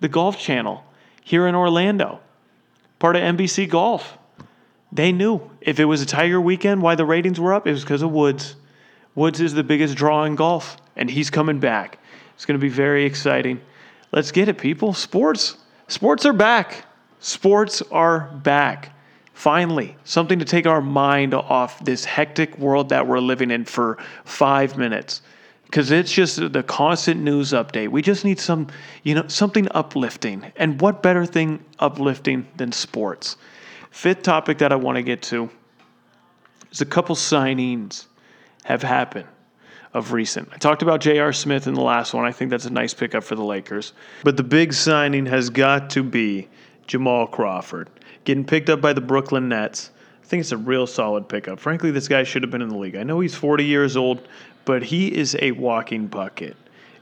the 0.00 0.08
Golf 0.08 0.38
Channel 0.38 0.84
here 1.22 1.46
in 1.46 1.54
Orlando, 1.54 2.20
part 2.98 3.16
of 3.16 3.22
NBC 3.22 3.68
Golf. 3.68 4.18
They 4.92 5.12
knew 5.12 5.40
if 5.60 5.80
it 5.80 5.86
was 5.86 6.02
a 6.02 6.06
Tiger 6.06 6.40
weekend, 6.40 6.82
why 6.82 6.94
the 6.94 7.04
ratings 7.04 7.40
were 7.40 7.54
up. 7.54 7.66
It 7.66 7.72
was 7.72 7.82
because 7.82 8.02
of 8.02 8.12
Woods. 8.12 8.56
Woods 9.14 9.40
is 9.40 9.54
the 9.54 9.64
biggest 9.64 9.96
draw 9.96 10.24
in 10.24 10.36
golf, 10.36 10.76
and 10.94 11.10
he's 11.10 11.30
coming 11.30 11.58
back. 11.58 11.98
It's 12.34 12.44
going 12.44 12.58
to 12.58 12.62
be 12.62 12.68
very 12.68 13.06
exciting. 13.06 13.60
Let's 14.12 14.32
get 14.32 14.48
it, 14.48 14.58
people. 14.58 14.92
Sports. 14.92 15.56
Sports 15.88 16.24
are 16.26 16.32
back. 16.32 16.84
Sports 17.20 17.82
are 17.90 18.30
back. 18.42 18.92
Finally, 19.34 19.96
something 20.04 20.38
to 20.38 20.44
take 20.44 20.66
our 20.66 20.80
mind 20.80 21.34
off 21.34 21.84
this 21.84 22.04
hectic 22.04 22.58
world 22.58 22.88
that 22.88 23.06
we're 23.06 23.20
living 23.20 23.50
in 23.50 23.64
for 23.64 23.98
five 24.24 24.78
minutes. 24.78 25.22
Because 25.64 25.90
it's 25.90 26.12
just 26.12 26.52
the 26.52 26.62
constant 26.62 27.20
news 27.20 27.52
update. 27.52 27.88
We 27.88 28.00
just 28.00 28.24
need 28.24 28.38
some, 28.38 28.68
you 29.02 29.14
know, 29.14 29.26
something 29.26 29.68
uplifting. 29.72 30.52
And 30.56 30.80
what 30.80 31.02
better 31.02 31.26
thing 31.26 31.64
uplifting 31.80 32.46
than 32.56 32.72
sports? 32.72 33.36
Fifth 33.90 34.22
topic 34.22 34.58
that 34.58 34.72
I 34.72 34.76
want 34.76 34.96
to 34.96 35.02
get 35.02 35.22
to 35.22 35.50
is 36.70 36.80
a 36.80 36.86
couple 36.86 37.16
signings 37.16 38.06
have 38.64 38.82
happened 38.82 39.26
of 39.96 40.12
recent. 40.12 40.46
I 40.52 40.58
talked 40.58 40.82
about 40.82 41.00
J.R. 41.00 41.32
Smith 41.32 41.66
in 41.66 41.72
the 41.72 41.80
last 41.80 42.12
one. 42.12 42.26
I 42.26 42.30
think 42.30 42.50
that's 42.50 42.66
a 42.66 42.70
nice 42.70 42.92
pickup 42.92 43.24
for 43.24 43.34
the 43.34 43.42
Lakers. 43.42 43.94
But 44.24 44.36
the 44.36 44.42
big 44.42 44.74
signing 44.74 45.24
has 45.24 45.48
got 45.48 45.88
to 45.90 46.02
be 46.02 46.48
Jamal 46.86 47.26
Crawford 47.26 47.88
getting 48.24 48.44
picked 48.44 48.68
up 48.68 48.82
by 48.82 48.92
the 48.92 49.00
Brooklyn 49.00 49.48
Nets. 49.48 49.90
I 50.22 50.26
think 50.26 50.42
it's 50.42 50.52
a 50.52 50.58
real 50.58 50.86
solid 50.86 51.30
pickup. 51.30 51.58
Frankly, 51.58 51.92
this 51.92 52.08
guy 52.08 52.24
should 52.24 52.42
have 52.42 52.50
been 52.50 52.60
in 52.60 52.68
the 52.68 52.76
league. 52.76 52.94
I 52.96 53.04
know 53.04 53.20
he's 53.20 53.34
40 53.34 53.64
years 53.64 53.96
old, 53.96 54.28
but 54.66 54.82
he 54.82 55.08
is 55.08 55.34
a 55.40 55.52
walking 55.52 56.08
bucket. 56.08 56.56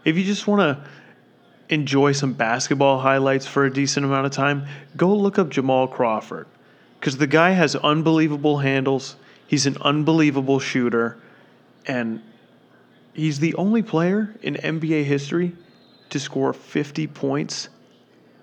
If 0.04 0.16
you 0.16 0.22
just 0.22 0.46
want 0.46 0.60
to 0.60 1.74
enjoy 1.74 2.12
some 2.12 2.32
basketball 2.32 3.00
highlights 3.00 3.44
for 3.44 3.64
a 3.64 3.72
decent 3.72 4.06
amount 4.06 4.26
of 4.26 4.32
time, 4.32 4.66
go 4.96 5.12
look 5.12 5.36
up 5.40 5.48
Jamal 5.48 5.88
Crawford 5.88 6.46
because 7.00 7.16
the 7.16 7.26
guy 7.26 7.50
has 7.50 7.74
unbelievable 7.74 8.58
handles. 8.58 9.16
He's 9.48 9.66
an 9.66 9.78
unbelievable 9.80 10.60
shooter, 10.60 11.18
and 11.86 12.22
he's 13.14 13.38
the 13.40 13.54
only 13.54 13.82
player 13.82 14.34
in 14.42 14.54
NBA 14.54 15.04
history 15.04 15.56
to 16.10 16.20
score 16.20 16.52
50 16.52 17.06
points 17.06 17.70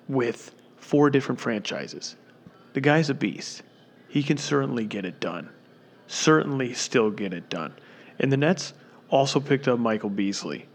with 0.08 0.54
four 0.78 1.10
different 1.10 1.40
franchises. 1.40 2.16
The 2.74 2.82
guy's 2.82 3.10
a 3.10 3.14
beast. 3.14 3.62
He 4.08 4.24
can 4.24 4.38
certainly 4.38 4.86
get 4.86 5.06
it 5.06 5.20
done. 5.20 5.50
Certainly 6.08 6.74
still 6.74 7.12
get 7.12 7.34
it 7.34 7.50
done. 7.50 7.74
And 8.20 8.32
the 8.32 8.38
Nets 8.38 8.74
also 9.10 9.40
picked 9.40 9.68
up 9.68 9.80
Michael 9.80 10.10
Beasley. 10.10 10.68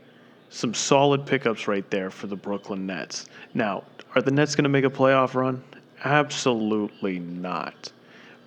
Some 0.48 0.74
solid 0.74 1.26
pickups 1.26 1.66
right 1.66 1.88
there 1.90 2.10
for 2.10 2.28
the 2.28 2.36
Brooklyn 2.36 2.86
Nets. 2.86 3.26
Now, 3.52 3.84
are 4.14 4.22
the 4.22 4.30
Nets 4.30 4.54
going 4.54 4.64
to 4.64 4.70
make 4.70 4.84
a 4.84 4.90
playoff 4.90 5.34
run? 5.34 5.62
Absolutely 6.04 7.18
not. 7.18 7.92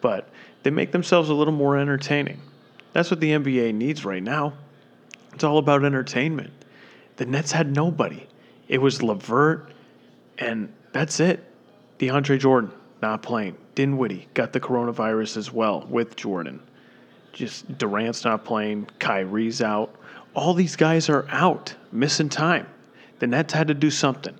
But 0.01 0.29
they 0.63 0.69
make 0.69 0.91
themselves 0.91 1.29
a 1.29 1.33
little 1.33 1.53
more 1.53 1.77
entertaining. 1.77 2.39
That's 2.93 3.11
what 3.11 3.19
the 3.19 3.31
NBA 3.31 3.73
needs 3.75 4.05
right 4.05 4.23
now. 4.23 4.53
It's 5.39 5.45
all 5.45 5.57
about 5.57 5.85
entertainment. 5.85 6.51
The 7.15 7.25
Nets 7.25 7.53
had 7.53 7.73
nobody. 7.73 8.27
It 8.67 8.79
was 8.79 9.01
LeVert, 9.01 9.71
and 10.37 10.69
that's 10.91 11.21
it. 11.21 11.45
DeAndre 11.97 12.37
Jordan 12.37 12.73
not 13.01 13.23
playing. 13.23 13.55
Dinwiddie 13.73 14.27
got 14.33 14.51
the 14.51 14.59
coronavirus 14.59 15.37
as 15.37 15.49
well 15.49 15.87
with 15.89 16.17
Jordan. 16.17 16.61
Just 17.31 17.77
Durant's 17.77 18.25
not 18.25 18.43
playing. 18.43 18.89
Kyrie's 18.99 19.61
out. 19.61 19.95
All 20.33 20.53
these 20.53 20.75
guys 20.75 21.07
are 21.07 21.25
out, 21.29 21.73
missing 21.93 22.27
time. 22.27 22.67
The 23.19 23.27
Nets 23.27 23.53
had 23.53 23.69
to 23.69 23.73
do 23.73 23.89
something. 23.89 24.35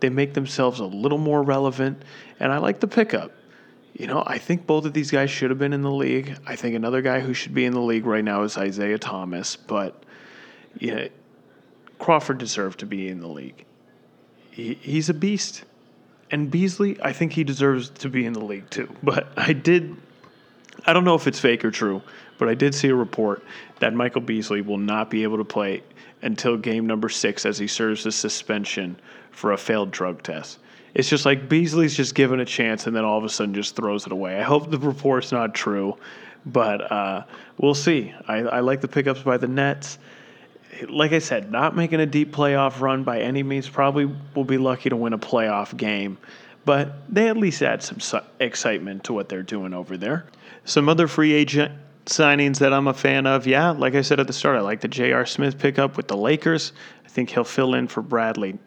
They 0.00 0.08
make 0.08 0.34
themselves 0.34 0.80
a 0.80 0.84
little 0.84 1.18
more 1.18 1.44
relevant, 1.44 2.02
and 2.40 2.50
I 2.50 2.58
like 2.58 2.80
the 2.80 2.88
pickup. 2.88 3.30
You 3.94 4.08
know, 4.08 4.24
I 4.26 4.38
think 4.38 4.66
both 4.66 4.84
of 4.84 4.94
these 4.94 5.12
guys 5.12 5.30
should 5.30 5.50
have 5.50 5.60
been 5.60 5.72
in 5.72 5.82
the 5.82 5.92
league. 5.92 6.36
I 6.44 6.56
think 6.56 6.74
another 6.74 7.02
guy 7.02 7.20
who 7.20 7.34
should 7.34 7.54
be 7.54 7.66
in 7.66 7.72
the 7.72 7.80
league 7.80 8.04
right 8.04 8.24
now 8.24 8.42
is 8.42 8.58
Isaiah 8.58 8.98
Thomas, 8.98 9.54
but 9.54 10.06
know, 10.80 11.08
Crawford 11.98 12.38
deserved 12.38 12.80
to 12.80 12.86
be 12.86 13.08
in 13.08 13.20
the 13.20 13.28
league. 13.28 13.64
He, 14.50 14.74
he's 14.74 15.08
a 15.08 15.14
beast. 15.14 15.64
And 16.30 16.50
Beasley, 16.50 17.00
I 17.02 17.12
think 17.12 17.32
he 17.32 17.44
deserves 17.44 17.90
to 17.90 18.08
be 18.08 18.24
in 18.24 18.32
the 18.32 18.44
league 18.44 18.70
too. 18.70 18.94
But 19.02 19.28
I 19.36 19.52
did, 19.52 19.96
I 20.86 20.92
don't 20.92 21.04
know 21.04 21.14
if 21.14 21.26
it's 21.26 21.40
fake 21.40 21.64
or 21.64 21.70
true, 21.70 22.02
but 22.38 22.48
I 22.48 22.54
did 22.54 22.74
see 22.74 22.88
a 22.88 22.94
report 22.94 23.42
that 23.80 23.94
Michael 23.94 24.20
Beasley 24.20 24.60
will 24.60 24.78
not 24.78 25.10
be 25.10 25.24
able 25.24 25.38
to 25.38 25.44
play 25.44 25.82
until 26.22 26.56
game 26.56 26.86
number 26.86 27.08
six 27.08 27.44
as 27.44 27.58
he 27.58 27.66
serves 27.66 28.06
a 28.06 28.12
suspension 28.12 28.96
for 29.32 29.52
a 29.52 29.58
failed 29.58 29.90
drug 29.90 30.22
test. 30.22 30.58
It's 30.94 31.08
just 31.08 31.24
like 31.24 31.48
Beasley's 31.48 31.96
just 31.96 32.14
given 32.14 32.40
a 32.40 32.44
chance 32.44 32.86
and 32.86 32.94
then 32.94 33.04
all 33.04 33.18
of 33.18 33.24
a 33.24 33.28
sudden 33.28 33.54
just 33.54 33.76
throws 33.76 34.06
it 34.06 34.12
away. 34.12 34.38
I 34.38 34.42
hope 34.42 34.70
the 34.70 34.78
report's 34.78 35.32
not 35.32 35.54
true, 35.54 35.96
but 36.46 36.90
uh, 36.90 37.24
we'll 37.58 37.74
see. 37.74 38.12
I, 38.26 38.38
I 38.38 38.60
like 38.60 38.80
the 38.80 38.88
pickups 38.88 39.22
by 39.22 39.36
the 39.36 39.48
Nets 39.48 39.98
like 40.88 41.12
I 41.12 41.18
said, 41.18 41.50
not 41.50 41.76
making 41.76 42.00
a 42.00 42.06
deep 42.06 42.32
playoff 42.32 42.80
run 42.80 43.04
by 43.04 43.20
any 43.20 43.42
means. 43.42 43.68
Probably 43.68 44.10
will 44.34 44.44
be 44.44 44.58
lucky 44.58 44.88
to 44.88 44.96
win 44.96 45.12
a 45.12 45.18
playoff 45.18 45.76
game, 45.76 46.18
but 46.64 46.94
they 47.12 47.28
at 47.28 47.36
least 47.36 47.62
add 47.62 47.82
some 47.82 47.98
excitement 48.38 49.04
to 49.04 49.12
what 49.12 49.28
they're 49.28 49.42
doing 49.42 49.74
over 49.74 49.96
there. 49.96 50.26
Some 50.64 50.88
other 50.88 51.08
free 51.08 51.32
agent 51.32 51.72
signings 52.06 52.58
that 52.58 52.72
I'm 52.72 52.88
a 52.88 52.94
fan 52.94 53.26
of. 53.26 53.46
Yeah, 53.46 53.70
like 53.70 53.94
I 53.94 54.02
said 54.02 54.20
at 54.20 54.26
the 54.26 54.32
start, 54.32 54.56
I 54.56 54.60
like 54.60 54.80
the 54.80 54.88
J.R. 54.88 55.26
Smith 55.26 55.58
pickup 55.58 55.96
with 55.96 56.08
the 56.08 56.16
Lakers. 56.16 56.72
I 57.04 57.08
think 57.08 57.30
he'll 57.30 57.44
fill 57.44 57.74
in 57.74 57.88
for 57.88 58.02
Bradley, 58.02 58.58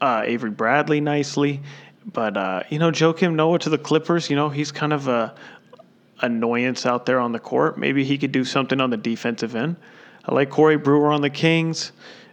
uh, 0.00 0.22
Avery 0.24 0.50
Bradley 0.50 1.00
nicely. 1.00 1.62
But 2.04 2.36
uh, 2.36 2.62
you 2.68 2.78
know, 2.78 2.90
Joakim 2.90 3.34
Noah 3.34 3.58
to 3.60 3.70
the 3.70 3.78
Clippers. 3.78 4.28
You 4.28 4.36
know, 4.36 4.48
he's 4.48 4.72
kind 4.72 4.92
of 4.92 5.08
a 5.08 5.34
annoyance 6.20 6.86
out 6.86 7.06
there 7.06 7.20
on 7.20 7.32
the 7.32 7.38
court. 7.38 7.78
Maybe 7.78 8.04
he 8.04 8.16
could 8.16 8.32
do 8.32 8.44
something 8.44 8.80
on 8.80 8.90
the 8.90 8.96
defensive 8.96 9.54
end. 9.54 9.76
I 10.24 10.34
like 10.34 10.50
Corey 10.50 10.76
Brewer 10.76 11.12
on 11.12 11.20
the 11.20 11.30
Kings. 11.30 11.92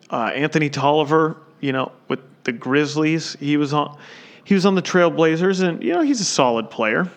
Uh, 0.09 0.31
Anthony 0.35 0.69
Tolliver, 0.69 1.37
you 1.59 1.71
know, 1.71 1.91
with 2.07 2.19
the 2.43 2.51
Grizzlies, 2.51 3.35
he 3.39 3.57
was 3.57 3.73
on 3.73 3.97
he 4.43 4.55
was 4.55 4.65
on 4.65 4.73
the 4.73 4.81
Trailblazers, 4.81 5.61
and 5.61 5.83
you 5.83 5.93
know 5.93 6.01
he's 6.01 6.21
a 6.21 6.25
solid 6.25 6.69
player. 6.69 7.09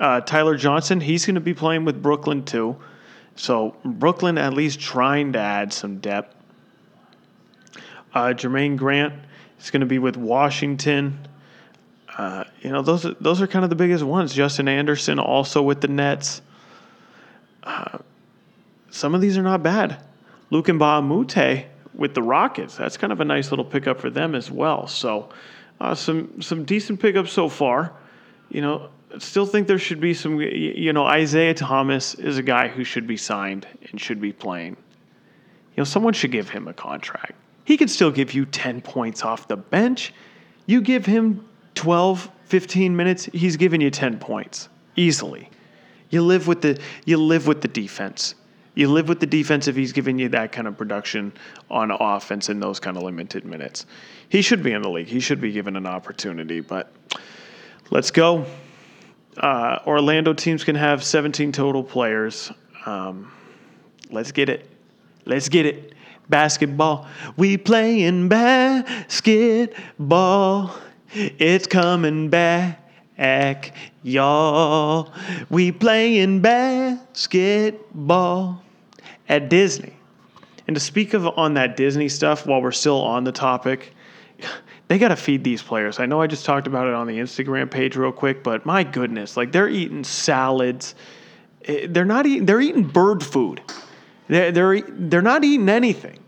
Uh, 0.00 0.20
Tyler 0.20 0.56
Johnson, 0.56 1.00
he's 1.00 1.24
going 1.24 1.36
to 1.36 1.40
be 1.40 1.54
playing 1.54 1.84
with 1.84 2.02
Brooklyn 2.02 2.44
too, 2.44 2.76
so 3.36 3.76
Brooklyn 3.84 4.38
at 4.38 4.52
least 4.52 4.80
trying 4.80 5.32
to 5.34 5.38
add 5.38 5.72
some 5.72 5.98
depth. 5.98 6.34
Uh, 8.12 8.28
Jerami 8.28 8.76
Grant 8.76 9.14
is 9.60 9.70
going 9.70 9.80
to 9.80 9.86
be 9.86 9.98
with 9.98 10.16
Washington. 10.16 11.28
Uh, 12.16 12.44
you 12.62 12.70
know 12.70 12.82
those 12.82 13.06
those 13.20 13.40
are 13.40 13.46
kind 13.46 13.64
of 13.64 13.70
the 13.70 13.76
biggest 13.76 14.04
ones. 14.04 14.34
Justin 14.34 14.68
Anderson 14.68 15.18
also 15.18 15.62
with 15.62 15.80
the 15.80 15.88
Nets. 15.88 16.42
Some 18.94 19.12
of 19.12 19.20
these 19.20 19.36
are 19.36 19.42
not 19.42 19.64
bad. 19.64 20.00
Luc 20.50 20.66
Mbah 20.66 21.00
a 21.00 21.02
Moute 21.02 21.66
with 21.94 22.14
the 22.14 22.22
Rockets, 22.22 22.76
that's 22.76 22.96
kind 22.96 23.12
of 23.12 23.20
a 23.20 23.24
nice 23.24 23.50
little 23.50 23.64
pickup 23.64 24.00
for 24.00 24.08
them 24.08 24.36
as 24.36 24.52
well. 24.52 24.86
So, 24.86 25.30
uh, 25.80 25.96
some 25.96 26.40
some 26.40 26.64
decent 26.64 27.00
pickups 27.00 27.32
so 27.32 27.48
far. 27.48 27.92
You 28.50 28.60
know, 28.60 28.90
still 29.18 29.46
think 29.46 29.66
there 29.66 29.80
should 29.80 30.00
be 30.00 30.14
some. 30.14 30.40
You 30.40 30.92
know, 30.92 31.06
Isaiah 31.06 31.54
Thomas 31.54 32.14
is 32.14 32.38
a 32.38 32.42
guy 32.42 32.68
who 32.68 32.84
should 32.84 33.04
be 33.08 33.16
signed 33.16 33.66
and 33.90 34.00
should 34.00 34.20
be 34.20 34.32
playing. 34.32 34.76
You 35.74 35.80
know, 35.80 35.84
someone 35.84 36.12
should 36.12 36.30
give 36.30 36.48
him 36.48 36.68
a 36.68 36.72
contract. 36.72 37.32
He 37.64 37.76
could 37.76 37.90
still 37.90 38.12
give 38.12 38.32
you 38.32 38.46
10 38.46 38.80
points 38.80 39.24
off 39.24 39.48
the 39.48 39.56
bench. 39.56 40.14
You 40.66 40.80
give 40.80 41.04
him 41.04 41.44
12, 41.74 42.30
15 42.44 42.94
minutes, 42.94 43.24
he's 43.32 43.56
giving 43.56 43.80
you 43.80 43.90
10 43.90 44.20
points 44.20 44.68
easily. 44.94 45.50
You 46.10 46.22
live 46.22 46.46
with 46.46 46.62
the 46.62 46.80
you 47.06 47.16
live 47.16 47.48
with 47.48 47.60
the 47.60 47.66
defense. 47.66 48.36
You 48.74 48.90
live 48.90 49.08
with 49.08 49.20
the 49.20 49.26
defense 49.26 49.68
if 49.68 49.76
he's 49.76 49.92
giving 49.92 50.18
you 50.18 50.28
that 50.30 50.50
kind 50.50 50.66
of 50.66 50.76
production 50.76 51.32
on 51.70 51.92
offense 51.92 52.48
in 52.48 52.58
those 52.58 52.80
kind 52.80 52.96
of 52.96 53.04
limited 53.04 53.44
minutes. 53.44 53.86
He 54.28 54.42
should 54.42 54.64
be 54.64 54.72
in 54.72 54.82
the 54.82 54.90
league. 54.90 55.06
He 55.06 55.20
should 55.20 55.40
be 55.40 55.52
given 55.52 55.76
an 55.76 55.86
opportunity, 55.86 56.58
but 56.60 56.92
let's 57.90 58.10
go. 58.10 58.44
Uh, 59.36 59.78
Orlando 59.86 60.32
teams 60.32 60.64
can 60.64 60.74
have 60.74 61.04
17 61.04 61.52
total 61.52 61.84
players. 61.84 62.50
Um, 62.84 63.30
let's 64.10 64.32
get 64.32 64.48
it. 64.48 64.68
Let's 65.24 65.48
get 65.48 65.66
it. 65.66 65.92
Basketball. 66.28 67.06
We 67.36 67.56
playing 67.56 68.28
basketball. 68.28 69.70
It's 71.12 71.68
coming 71.68 72.28
back, 72.28 73.72
y'all. 74.02 75.12
We 75.48 75.70
playing 75.70 76.40
basketball 76.40 78.63
at 79.28 79.48
Disney. 79.48 79.94
And 80.66 80.74
to 80.74 80.80
speak 80.80 81.14
of 81.14 81.26
on 81.26 81.54
that 81.54 81.76
Disney 81.76 82.08
stuff 82.08 82.46
while 82.46 82.62
we're 82.62 82.72
still 82.72 83.00
on 83.02 83.24
the 83.24 83.32
topic, 83.32 83.92
they 84.88 84.98
got 84.98 85.08
to 85.08 85.16
feed 85.16 85.44
these 85.44 85.62
players. 85.62 86.00
I 86.00 86.06
know 86.06 86.20
I 86.20 86.26
just 86.26 86.44
talked 86.44 86.66
about 86.66 86.86
it 86.86 86.94
on 86.94 87.06
the 87.06 87.18
Instagram 87.18 87.70
page 87.70 87.96
real 87.96 88.12
quick, 88.12 88.42
but 88.42 88.64
my 88.64 88.82
goodness, 88.82 89.36
like 89.36 89.52
they're 89.52 89.68
eating 89.68 90.04
salads. 90.04 90.94
Eh, 91.66 91.86
they're 91.88 92.04
not 92.04 92.26
eating 92.26 92.46
they're 92.46 92.60
eating 92.60 92.84
bird 92.84 93.22
food. 93.22 93.60
They're, 94.28 94.52
they're, 94.52 94.80
they're 94.80 95.22
not 95.22 95.44
eating 95.44 95.68
anything. 95.68 96.18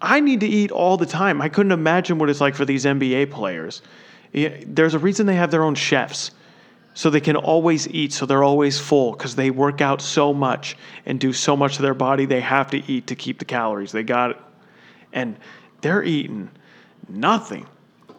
I 0.00 0.20
need 0.20 0.40
to 0.40 0.46
eat 0.46 0.70
all 0.70 0.96
the 0.96 1.06
time. 1.06 1.42
I 1.42 1.48
couldn't 1.48 1.72
imagine 1.72 2.18
what 2.18 2.30
it's 2.30 2.40
like 2.40 2.54
for 2.54 2.64
these 2.64 2.84
NBA 2.84 3.30
players. 3.30 3.82
There's 4.32 4.94
a 4.94 4.98
reason 4.98 5.26
they 5.26 5.34
have 5.34 5.50
their 5.50 5.64
own 5.64 5.74
chefs. 5.74 6.30
So 6.98 7.10
they 7.10 7.20
can 7.20 7.36
always 7.36 7.86
eat, 7.86 8.12
so 8.12 8.26
they're 8.26 8.42
always 8.42 8.80
full 8.80 9.12
because 9.12 9.36
they 9.36 9.52
work 9.52 9.80
out 9.80 10.02
so 10.02 10.34
much 10.34 10.76
and 11.06 11.20
do 11.20 11.32
so 11.32 11.56
much 11.56 11.76
to 11.76 11.82
their 11.82 11.94
body. 11.94 12.26
They 12.26 12.40
have 12.40 12.72
to 12.72 12.82
eat 12.90 13.06
to 13.06 13.14
keep 13.14 13.38
the 13.38 13.44
calories. 13.44 13.92
They 13.92 14.02
got 14.02 14.32
it. 14.32 14.36
And 15.12 15.36
they're 15.80 16.02
eating 16.02 16.50
nothing. 17.08 17.68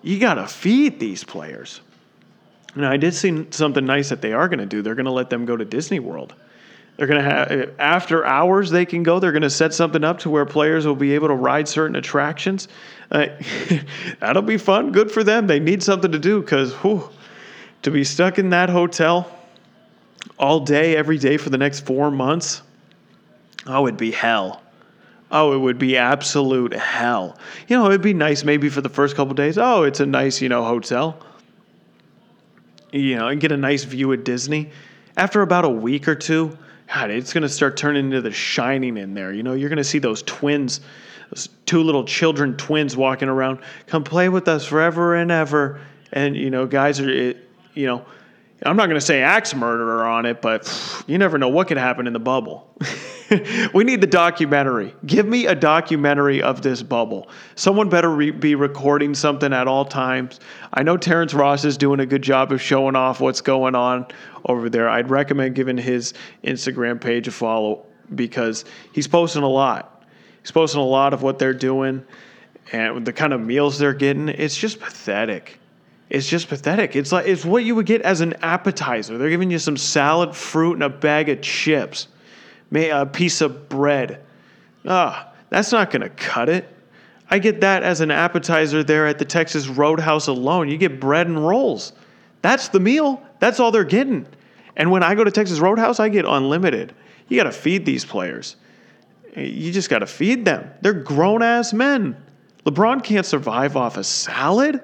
You 0.02 0.18
got 0.18 0.36
to 0.36 0.48
feed 0.48 0.98
these 0.98 1.26
players. 1.26 1.82
Now, 2.74 2.89
I 2.89 2.96
did 2.96 3.13
see 3.13 3.48
something 3.50 3.86
nice 3.86 4.08
that 4.08 4.22
they 4.22 4.32
are 4.32 4.48
going 4.48 4.60
to 4.60 4.65
do. 4.65 4.82
They're 4.82 4.96
going 4.96 5.08
to 5.08 5.12
let 5.12 5.30
them 5.30 5.44
go 5.44 5.58
to 5.58 5.65
Disney 5.65 6.00
World. 6.00 6.34
They're 6.96 7.08
going 7.08 7.22
to 7.22 7.30
have 7.30 7.72
after 7.80 8.26
hours 8.26 8.70
they 8.70 8.86
can 8.86 9.04
go. 9.04 9.20
They're 9.20 9.34
going 9.34 9.42
to 9.42 9.50
set 9.50 9.74
something 9.74 10.06
up 10.06 10.20
to 10.20 10.30
where 10.30 10.46
players 10.46 10.88
will 10.88 10.96
be 10.96 11.15
able 11.15 11.28
to 11.28 11.36
ride 11.36 11.68
certain 11.68 11.98
attractions. 11.98 12.70
Uh, 13.12 13.28
that'll 14.22 14.42
be 14.42 14.58
fun. 14.58 14.94
Good 14.94 15.12
for 15.12 15.26
them. 15.26 15.48
They 15.48 15.60
need 15.60 15.84
something 15.84 16.13
to 16.13 16.20
do 16.20 16.39
because 16.39 16.74
to 17.82 17.92
be 17.92 18.04
stuck 18.04 18.39
in 18.39 18.50
that 18.50 18.70
hotel 18.70 19.32
all 20.38 20.60
day, 20.60 20.96
every 20.96 21.18
day 21.18 21.38
for 21.38 21.50
the 21.50 21.58
next 21.58 21.82
four 21.82 22.12
months, 22.12 22.62
oh, 23.68 23.88
it'd 23.88 23.98
be 23.98 24.12
hell. 24.12 24.62
Oh, 25.32 25.54
it 25.54 25.60
would 25.60 25.78
be 25.78 25.96
absolute 25.96 26.74
hell. 26.74 27.38
You 27.68 27.78
know, 27.78 27.86
it'd 27.88 28.02
be 28.02 28.13
nice 28.13 28.44
maybe 28.44 28.70
for 28.70 28.82
the 28.82 28.89
first 28.89 29.15
couple 29.15 29.34
days. 29.36 29.58
Oh, 29.58 29.84
it's 29.84 30.00
a 30.00 30.06
nice, 30.06 30.42
you 30.42 30.50
know, 30.50 30.63
hotel. 30.63 31.24
You 32.92 33.15
know, 33.18 33.28
and 33.28 33.39
get 33.39 33.52
a 33.52 33.58
nice 33.58 33.84
view 33.84 34.12
at 34.13 34.26
Disney. 34.26 34.72
After 35.15 35.42
about 35.42 35.65
a 35.65 35.70
week 35.70 36.08
or 36.08 36.15
two, 36.15 36.58
God, 36.92 37.12
it's 37.12 37.34
going 37.34 37.44
to 37.44 37.50
start 37.50 37.78
turning 37.78 38.06
into 38.06 38.22
the 38.22 38.32
shining 38.32 38.98
in 38.98 39.13
there. 39.13 39.32
You 39.32 39.44
know, 39.44 39.54
you're 39.54 39.70
going 39.70 39.78
to 39.78 39.84
see 39.84 40.00
those 40.00 40.24
twins, 40.24 40.82
those 41.30 41.50
two 41.68 41.84
little 41.84 42.04
children 42.04 42.58
twins 42.58 42.98
walking 42.98 43.30
around. 43.30 43.60
Come 43.86 44.04
play 44.04 44.30
with 44.30 44.48
us 44.48 44.65
forever 44.65 45.13
and 45.15 45.30
ever. 45.30 45.80
And, 46.12 46.36
you 46.36 46.50
know, 46.50 46.65
guys 46.65 47.00
are, 47.00 47.36
you 47.80 47.88
know, 47.88 48.06
I'm 48.63 48.76
not 48.76 48.88
going 48.88 49.00
to 49.00 49.06
say 49.06 49.22
axe 49.22 49.56
murderer 49.56 50.04
on 50.06 50.26
it, 50.26 50.42
but 50.42 51.04
you 51.08 51.18
never 51.18 51.38
know 51.38 51.48
what 51.48 51.70
could 51.70 51.78
happen 51.78 52.08
in 52.08 52.13
the 52.13 52.20
bubble. 52.20 52.68
we 53.74 53.86
need 53.86 54.02
the 54.02 54.08
documentary. 54.08 54.94
Give 55.06 55.26
me 55.26 55.46
a 55.46 55.56
documentary 55.56 56.42
of 56.42 56.62
this 56.62 56.84
bubble. 56.84 57.30
Someone 57.56 57.88
better 57.88 58.10
re- 58.10 58.32
be 58.32 58.56
recording 58.56 59.15
something 59.15 59.54
at 59.54 59.70
all 59.70 59.86
times. 59.86 60.42
I 60.74 60.84
know 60.84 60.98
Terrence 60.98 61.34
Ross 61.34 61.63
is 61.63 61.78
doing 61.78 62.02
a 62.02 62.06
good 62.06 62.22
job 62.22 62.52
of 62.52 62.62
showing 62.62 62.98
off 62.98 63.22
what's 63.22 63.39
going 63.39 63.76
on 63.76 64.08
over 64.44 64.70
there. 64.70 64.89
I'd 64.89 65.10
recommend 65.10 65.56
giving 65.56 65.78
his 65.78 66.13
Instagram 66.44 67.00
page 67.00 67.30
a 67.30 67.32
follow 67.32 67.86
because 68.13 68.65
he's 68.92 69.08
posting 69.08 69.44
a 69.44 69.50
lot. 69.50 70.04
He's 70.42 70.52
posting 70.52 70.82
a 70.82 70.86
lot 70.86 71.13
of 71.13 71.22
what 71.22 71.39
they're 71.39 71.54
doing 71.54 72.04
and 72.74 73.08
the 73.08 73.13
kind 73.13 73.32
of 73.32 73.39
meals 73.39 73.80
they're 73.80 73.94
getting. 73.94 74.28
It's 74.28 74.58
just 74.58 74.82
pathetic. 74.82 75.60
It's 76.10 76.28
just 76.28 76.50
pathetic. 76.50 76.95
It's 76.95 77.12
like 77.12 77.28
it's 77.28 77.45
what 77.45 77.63
you 77.63 77.76
would 77.76 77.86
get 77.86 78.02
as 78.02 78.22
an 78.22 78.34
appetizer. 78.41 79.17
They're 79.17 79.30
giving 79.30 79.52
you 79.52 79.60
some 79.60 79.78
salad, 79.78 80.36
fruit, 80.36 80.74
and 80.74 80.84
a 80.84 80.89
bag 80.89 81.30
of 81.30 81.41
chips 81.41 82.08
a 82.76 83.06
piece 83.06 83.41
of 83.41 83.69
bread. 83.69 84.22
Ah, 84.86 85.32
that's 85.50 85.72
not 85.72 85.91
going 85.91 86.02
to 86.02 86.10
cut 86.10 86.50
it. 86.50 86.67
I 87.30 87.39
get 87.39 87.62
that 87.62 87.84
as 87.84 88.02
an 88.02 88.12
appetizer 88.12 88.84
there 88.84 89.08
at 89.08 89.19
the 89.19 89.26
Texas 89.26 89.67
Roadhouse 89.67 90.28
alone. 90.28 90.69
You 90.69 90.78
get 90.78 91.00
bread 91.00 91.28
and 91.28 91.45
rolls. 91.45 91.93
That's 92.41 92.69
the 92.69 92.80
meal. 92.80 93.22
That's 93.39 93.60
all 93.60 93.72
they're 93.72 93.84
getting. 93.84 94.26
And 94.76 94.91
when 94.91 95.04
I 95.04 95.13
go 95.15 95.24
to 95.24 95.32
Texas 95.32 95.60
Roadhouse, 95.60 96.00
I 96.00 96.10
get 96.10 96.26
unlimited. 96.26 96.93
You 97.28 97.38
got 97.38 97.43
to 97.43 97.52
feed 97.52 97.86
these 97.86 98.06
players. 98.06 98.56
You 99.36 99.72
just 99.72 99.89
got 99.89 100.00
to 100.00 100.08
feed 100.08 100.45
them. 100.45 100.72
They're 100.82 100.93
grown 100.93 101.43
ass 101.43 101.74
men. 101.74 102.17
LeBron 102.65 103.04
can't 103.04 103.26
survive 103.26 103.78
off 103.78 103.98
a 103.98 104.04
salad. 104.04 104.84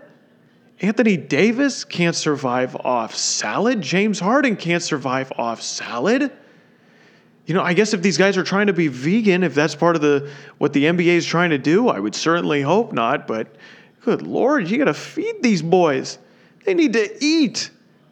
Anthony 0.82 1.18
Davis 1.18 1.84
can't 1.86 2.16
survive 2.16 2.76
off 2.76 3.16
salad. 3.16 3.82
James 3.82 4.20
Harden 4.20 4.56
can't 4.56 4.84
survive 4.84 5.32
off 5.38 5.62
salad 5.62 6.32
you 7.46 7.54
know, 7.54 7.62
I 7.62 7.74
guess 7.74 7.94
if 7.94 8.02
these 8.02 8.18
guys 8.18 8.38
are 8.38 8.44
trying 8.44 8.68
to 8.68 8.74
be 8.74 8.88
vegan, 8.88 9.44
if 9.44 9.54
that's 9.54 9.76
part 9.76 9.96
of 9.96 10.02
the 10.02 10.32
what 10.58 10.74
the 10.74 10.86
NBA 10.86 11.06
is 11.06 11.26
trying 11.26 11.52
to 11.52 11.58
do, 11.58 11.90
I 11.90 12.00
would 12.00 12.16
certainly 12.16 12.62
hope 12.62 12.92
not. 12.92 13.28
But 13.28 13.56
good 14.02 14.24
lord, 14.24 14.70
you 14.70 14.78
got 14.78 14.86
to 14.86 14.94
feed 14.94 15.44
these 15.44 15.62
boys. 15.62 16.18
They 16.66 16.74
need 16.74 16.94
to 16.94 17.24
eat. 17.24 17.70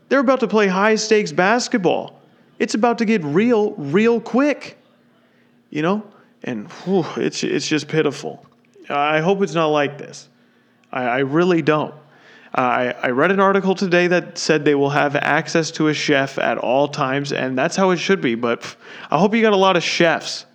They're 0.10 0.20
about 0.20 0.42
to 0.42 0.48
play 0.48 0.68
high 0.68 0.96
stakes 0.96 1.32
basketball. 1.32 2.22
It's 2.60 2.76
about 2.76 3.00
to 3.00 3.06
get 3.06 3.24
real, 3.24 3.72
real 3.74 4.22
quick. 4.22 4.78
You 5.72 5.82
know, 5.82 6.04
and 6.44 6.72
whew, 6.72 7.06
it's 7.18 7.44
it's 7.44 7.68
just 7.68 7.88
pitiful. 7.88 8.46
I 8.88 9.22
hope 9.22 9.42
it's 9.42 9.56
not 9.56 9.68
like 9.68 9.98
this. 9.98 10.30
I, 10.92 11.06
I 11.06 11.20
really 11.20 11.64
don't. 11.64 11.96
I, 12.56 12.94
I 13.02 13.10
read 13.10 13.32
an 13.32 13.40
article 13.40 13.74
today 13.74 14.06
that 14.08 14.38
said 14.38 14.64
they 14.64 14.76
will 14.76 14.92
have 14.92 15.16
access 15.16 15.72
to 15.72 15.88
a 15.88 15.94
chef 15.94 16.38
at 16.38 16.60
all 16.60 16.88
times, 16.88 17.32
and 17.32 17.58
that's 17.58 17.76
how 17.76 17.90
it 17.90 17.98
should 17.98 18.22
be. 18.22 18.36
But 18.36 18.76
I 19.10 19.18
hope 19.18 19.34
you 19.34 19.42
got 19.42 19.54
a 19.54 19.58
lot 19.58 19.76
of 19.76 19.84
chefs 19.84 20.46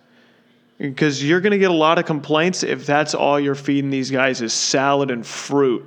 because 0.77 1.21
you're 1.21 1.41
going 1.41 1.51
to 1.51 1.57
get 1.57 1.71
a 1.71 1.73
lot 1.73 1.99
of 1.99 2.05
complaints 2.05 2.63
if 2.63 2.85
that's 2.85 3.13
all 3.13 3.37
you're 3.37 3.53
feeding 3.53 3.89
these 3.89 4.09
guys 4.09 4.41
is 4.41 4.53
salad 4.53 5.11
and 5.11 5.27
fruit. 5.27 5.83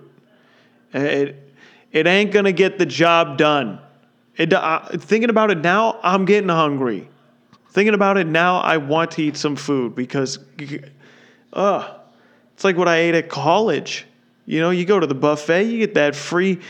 It, 0.93 1.55
it 1.93 2.07
ain't 2.07 2.31
going 2.31 2.45
to 2.45 2.53
get 2.53 2.79
the 2.79 2.85
job 2.85 3.39
done. 3.39 3.81
It, 4.37 4.53
uh, 4.53 4.87
thinking 4.89 5.31
about 5.31 5.51
it 5.51 5.59
now, 5.59 5.99
I'm 6.03 6.27
getting 6.27 6.51
hungry. 6.51 7.09
Thinking 7.71 7.95
about 7.95 8.19
it 8.19 8.27
now, 8.27 8.59
I 8.59 8.77
want 8.77 9.13
to 9.13 9.23
eat 9.23 9.39
some 9.39 9.57
food 9.57 9.95
because, 9.95 10.39
uh, 11.55 11.95
it's 12.53 12.65
like 12.65 12.77
what 12.77 12.89
I 12.89 12.97
ate 12.97 13.15
at 13.15 13.31
college. 13.31 14.07
You 14.53 14.61
know, 14.61 14.69
you 14.69 14.85
go 14.85 15.01
to 15.01 15.07
the 15.07 15.15
buffet, 15.15 15.63
you 15.63 15.79
get 15.79 15.95
that 15.95 16.15
free 16.15 16.61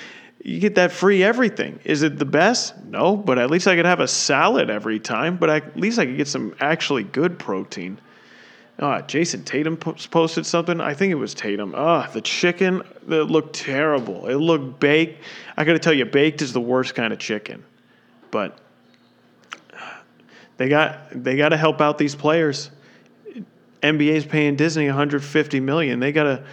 you 0.45 0.61
get 0.61 0.77
that 0.77 0.93
free 0.93 1.23
everything. 1.23 1.81
Is 1.85 2.03
it 2.03 2.17
the 2.17 2.25
best? 2.25 2.77
No, 2.85 3.17
but 3.17 3.39
at 3.39 3.51
least 3.51 3.67
I 3.67 3.75
could 3.75 3.87
have 3.87 3.99
a 3.99 4.09
salad 4.09 4.71
every 4.71 5.01
time, 5.01 5.37
but 5.37 5.51
at 5.51 5.77
least 5.77 5.99
I 5.99 6.07
could 6.07 6.17
get 6.17 6.29
some 6.29 6.55
actually 6.61 7.05
good 7.05 7.41
protein. 7.41 8.01
Ah, 8.79 9.03
Jayson 9.03 9.45
Tatum 9.45 9.77
posted 9.77 10.47
something. 10.47 10.81
I 10.81 10.95
think 10.95 11.11
it 11.11 11.17
was 11.17 11.35
Tatum. 11.35 11.75
Ah, 11.77 12.09
the 12.13 12.21
chicken 12.21 12.83
that 13.07 13.25
looked 13.25 13.55
terrible. 13.55 14.27
It 14.27 14.37
looked 14.37 14.81
baked. 14.81 15.23
I 15.57 15.65
got 15.65 15.73
to 15.73 15.79
tell 15.79 15.93
you, 15.93 16.05
baked 16.05 16.41
is 16.43 16.53
the 16.53 16.61
worst 16.61 16.95
kind 16.95 17.13
of 17.13 17.19
chicken. 17.19 17.65
But 18.31 18.59
they 20.57 20.69
got 20.69 21.01
they 21.11 21.37
got 21.37 21.51
to 21.51 21.57
help 21.57 21.81
out 21.81 21.99
these 21.99 22.15
players. 22.15 22.71
NBA's 23.83 24.25
paying 24.25 24.55
Disney 24.55 24.87
150 24.87 25.61
million. 25.61 26.01
They 26.01 26.13
got 26.13 26.25
to 26.25 26.45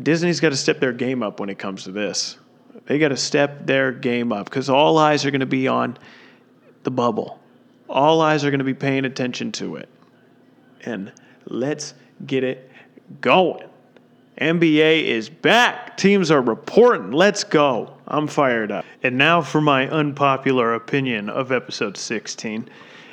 Disney's 0.00 0.40
got 0.40 0.50
to 0.50 0.56
step 0.56 0.80
their 0.80 0.92
game 0.92 1.22
up 1.22 1.40
when 1.40 1.48
it 1.48 1.58
comes 1.58 1.84
to 1.84 1.92
this. 1.92 2.38
They 2.86 2.98
got 2.98 3.08
to 3.08 3.16
step 3.16 3.66
their 3.66 3.92
game 3.92 4.32
up 4.32 4.46
because 4.46 4.68
all 4.68 4.98
eyes 4.98 5.24
are 5.24 5.30
going 5.30 5.40
to 5.40 5.46
be 5.46 5.68
on 5.68 5.96
the 6.82 6.90
bubble. 6.90 7.38
All 7.88 8.20
eyes 8.20 8.44
are 8.44 8.50
going 8.50 8.58
to 8.58 8.64
be 8.64 8.74
paying 8.74 9.04
attention 9.04 9.52
to 9.52 9.76
it. 9.76 9.88
And 10.84 11.12
let's 11.46 11.94
get 12.26 12.44
it 12.44 12.70
going. 13.20 13.68
NBA 14.40 15.04
is 15.04 15.28
back. 15.28 15.96
Teams 15.96 16.30
are 16.30 16.40
reporting. 16.40 17.12
Let's 17.12 17.44
go. 17.44 17.94
I'm 18.08 18.26
fired 18.26 18.72
up. 18.72 18.84
And 19.02 19.16
now 19.16 19.42
for 19.42 19.60
my 19.60 19.88
unpopular 19.88 20.74
opinion 20.74 21.28
of 21.28 21.52
episode 21.52 21.96
16. 21.96 22.68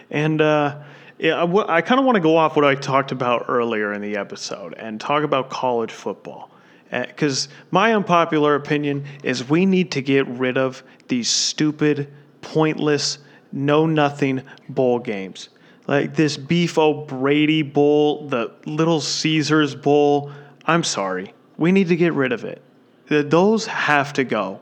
And 0.10 0.42
uh, 0.42 0.80
yeah, 1.20 1.44
I, 1.68 1.82
kind 1.82 2.00
of 2.00 2.06
want 2.06 2.16
to 2.16 2.22
go 2.22 2.38
off 2.38 2.56
what 2.56 2.66
I 2.66 2.76
talked 2.76 3.12
about 3.12 3.46
earlier 3.50 3.94
in 3.94 4.02
the 4.02 4.16
episode 4.16 4.74
and 4.74 5.00
talk 5.00 5.24
about 5.24 5.50
college 5.50 5.92
football. 5.92 6.50
Because 6.92 7.48
uh, 7.48 7.52
my 7.72 7.94
unpopular 7.94 8.56
opinion 8.56 9.06
is 9.24 9.50
we 9.50 9.66
need 9.66 9.92
to 9.92 10.02
get 10.02 10.28
rid 10.28 10.58
of 10.58 10.84
these 11.08 11.30
stupid, 11.30 12.12
pointless, 12.42 13.20
know 13.52 13.86
nothing 13.86 14.42
bowl 14.70 15.00
games. 15.00 15.50
Like 15.88 16.16
this 16.16 16.38
Beef 16.38 16.78
O'Brady 16.78 17.64
Bowl, 17.64 18.28
the 18.28 18.52
Little 18.66 19.02
Caesars 19.02 19.76
Bowl. 19.76 20.32
I'm 20.66 20.84
sorry. 20.84 21.34
We 21.58 21.72
need 21.72 21.88
to 21.90 21.96
get 21.96 22.14
rid 22.14 22.32
of 22.32 22.44
it. 22.44 22.62
Those 23.08 23.66
have 23.66 24.14
to 24.14 24.24
go. 24.24 24.62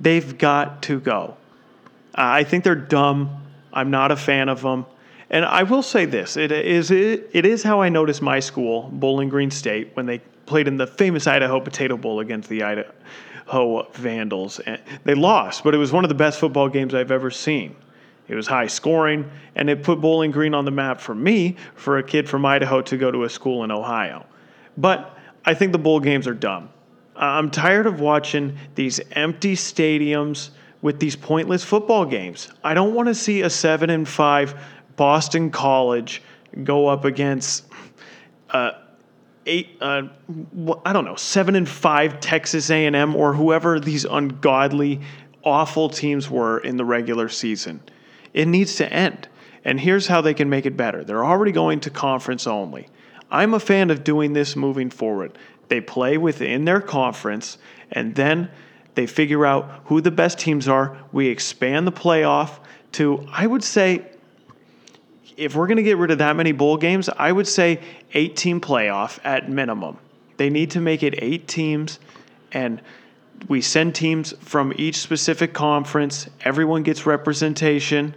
They've 0.00 0.36
got 0.36 0.82
to 0.82 0.98
go. 1.00 1.36
I 2.14 2.44
think 2.44 2.64
they're 2.64 2.74
dumb. 2.74 3.42
I'm 3.72 3.90
not 3.90 4.10
a 4.10 4.16
fan 4.16 4.48
of 4.48 4.62
them. 4.62 4.86
And 5.28 5.44
I 5.44 5.64
will 5.64 5.82
say 5.82 6.06
this: 6.06 6.36
it 6.36 6.52
is 6.52 6.90
it, 6.90 7.28
it 7.32 7.44
is 7.44 7.62
how 7.62 7.82
I 7.82 7.88
noticed 7.88 8.22
my 8.22 8.40
school, 8.40 8.88
Bowling 8.92 9.28
Green 9.28 9.50
State, 9.50 9.90
when 9.94 10.06
they 10.06 10.22
played 10.46 10.68
in 10.68 10.76
the 10.76 10.86
famous 10.86 11.26
Idaho 11.26 11.60
Potato 11.60 11.96
Bowl 11.96 12.20
against 12.20 12.48
the 12.48 12.62
Idaho 12.62 13.88
Vandals. 13.92 14.60
And 14.60 14.80
they 15.04 15.14
lost, 15.14 15.64
but 15.64 15.74
it 15.74 15.78
was 15.78 15.92
one 15.92 16.04
of 16.04 16.08
the 16.08 16.14
best 16.14 16.40
football 16.40 16.68
games 16.68 16.94
I've 16.94 17.10
ever 17.10 17.30
seen. 17.30 17.76
It 18.28 18.34
was 18.34 18.46
high 18.46 18.66
scoring, 18.66 19.30
and 19.54 19.70
it 19.70 19.82
put 19.82 20.00
Bowling 20.00 20.30
Green 20.30 20.54
on 20.54 20.64
the 20.64 20.70
map 20.70 21.00
for 21.00 21.14
me, 21.14 21.56
for 21.74 21.98
a 21.98 22.02
kid 22.02 22.28
from 22.28 22.44
Idaho 22.44 22.82
to 22.82 22.96
go 22.96 23.10
to 23.10 23.24
a 23.24 23.30
school 23.30 23.62
in 23.62 23.70
Ohio. 23.70 24.26
But 24.76 25.16
I 25.44 25.54
think 25.54 25.72
the 25.72 25.78
bowl 25.78 26.00
games 26.00 26.26
are 26.26 26.34
dumb. 26.34 26.70
I'm 27.14 27.50
tired 27.50 27.86
of 27.86 28.00
watching 28.00 28.58
these 28.74 29.00
empty 29.12 29.54
stadiums 29.54 30.50
with 30.82 31.00
these 31.00 31.16
pointless 31.16 31.64
football 31.64 32.04
games. 32.04 32.48
I 32.62 32.74
don't 32.74 32.94
want 32.94 33.08
to 33.08 33.14
see 33.14 33.42
a 33.42 33.50
7 33.50 33.88
and 33.90 34.06
5 34.06 34.54
Boston 34.96 35.50
College 35.50 36.22
go 36.64 36.88
up 36.88 37.04
against 37.04 37.64
uh, 38.50 38.72
eight 39.46 39.78
uh, 39.80 40.02
I 40.84 40.92
don't 40.92 41.04
know, 41.04 41.16
7 41.16 41.54
and 41.54 41.68
5 41.68 42.20
Texas 42.20 42.70
A&M 42.70 43.16
or 43.16 43.32
whoever 43.32 43.80
these 43.80 44.04
ungodly 44.04 45.00
awful 45.44 45.88
teams 45.88 46.28
were 46.28 46.58
in 46.58 46.76
the 46.76 46.84
regular 46.84 47.28
season. 47.28 47.80
It 48.34 48.46
needs 48.46 48.76
to 48.76 48.92
end. 48.92 49.28
And 49.64 49.80
here's 49.80 50.06
how 50.06 50.20
they 50.20 50.34
can 50.34 50.50
make 50.50 50.66
it 50.66 50.76
better. 50.76 51.04
They're 51.04 51.24
already 51.24 51.52
going 51.52 51.80
to 51.80 51.90
conference 51.90 52.46
only. 52.46 52.88
I'm 53.30 53.54
a 53.54 53.60
fan 53.60 53.90
of 53.90 54.04
doing 54.04 54.32
this 54.32 54.54
moving 54.54 54.90
forward. 54.90 55.38
They 55.68 55.80
play 55.80 56.18
within 56.18 56.64
their 56.64 56.80
conference 56.80 57.58
and 57.90 58.14
then 58.14 58.50
they 58.94 59.06
figure 59.06 59.44
out 59.44 59.82
who 59.86 60.00
the 60.00 60.10
best 60.10 60.38
teams 60.38 60.68
are. 60.68 60.96
We 61.12 61.28
expand 61.28 61.86
the 61.86 61.92
playoff 61.92 62.58
to, 62.92 63.26
I 63.30 63.46
would 63.46 63.62
say, 63.62 64.06
if 65.36 65.54
we're 65.54 65.66
going 65.66 65.76
to 65.76 65.82
get 65.82 65.98
rid 65.98 66.10
of 66.10 66.18
that 66.18 66.36
many 66.36 66.52
bowl 66.52 66.76
games, 66.76 67.08
I 67.08 67.30
would 67.30 67.46
say 67.46 67.80
eight 68.14 68.36
team 68.36 68.60
playoff 68.60 69.18
at 69.24 69.50
minimum. 69.50 69.98
They 70.36 70.50
need 70.50 70.70
to 70.72 70.80
make 70.80 71.02
it 71.02 71.14
eight 71.18 71.46
teams 71.46 71.98
and 72.52 72.80
we 73.48 73.60
send 73.60 73.94
teams 73.94 74.32
from 74.40 74.72
each 74.76 74.96
specific 74.96 75.52
conference. 75.52 76.28
Everyone 76.42 76.82
gets 76.82 77.04
representation. 77.04 78.14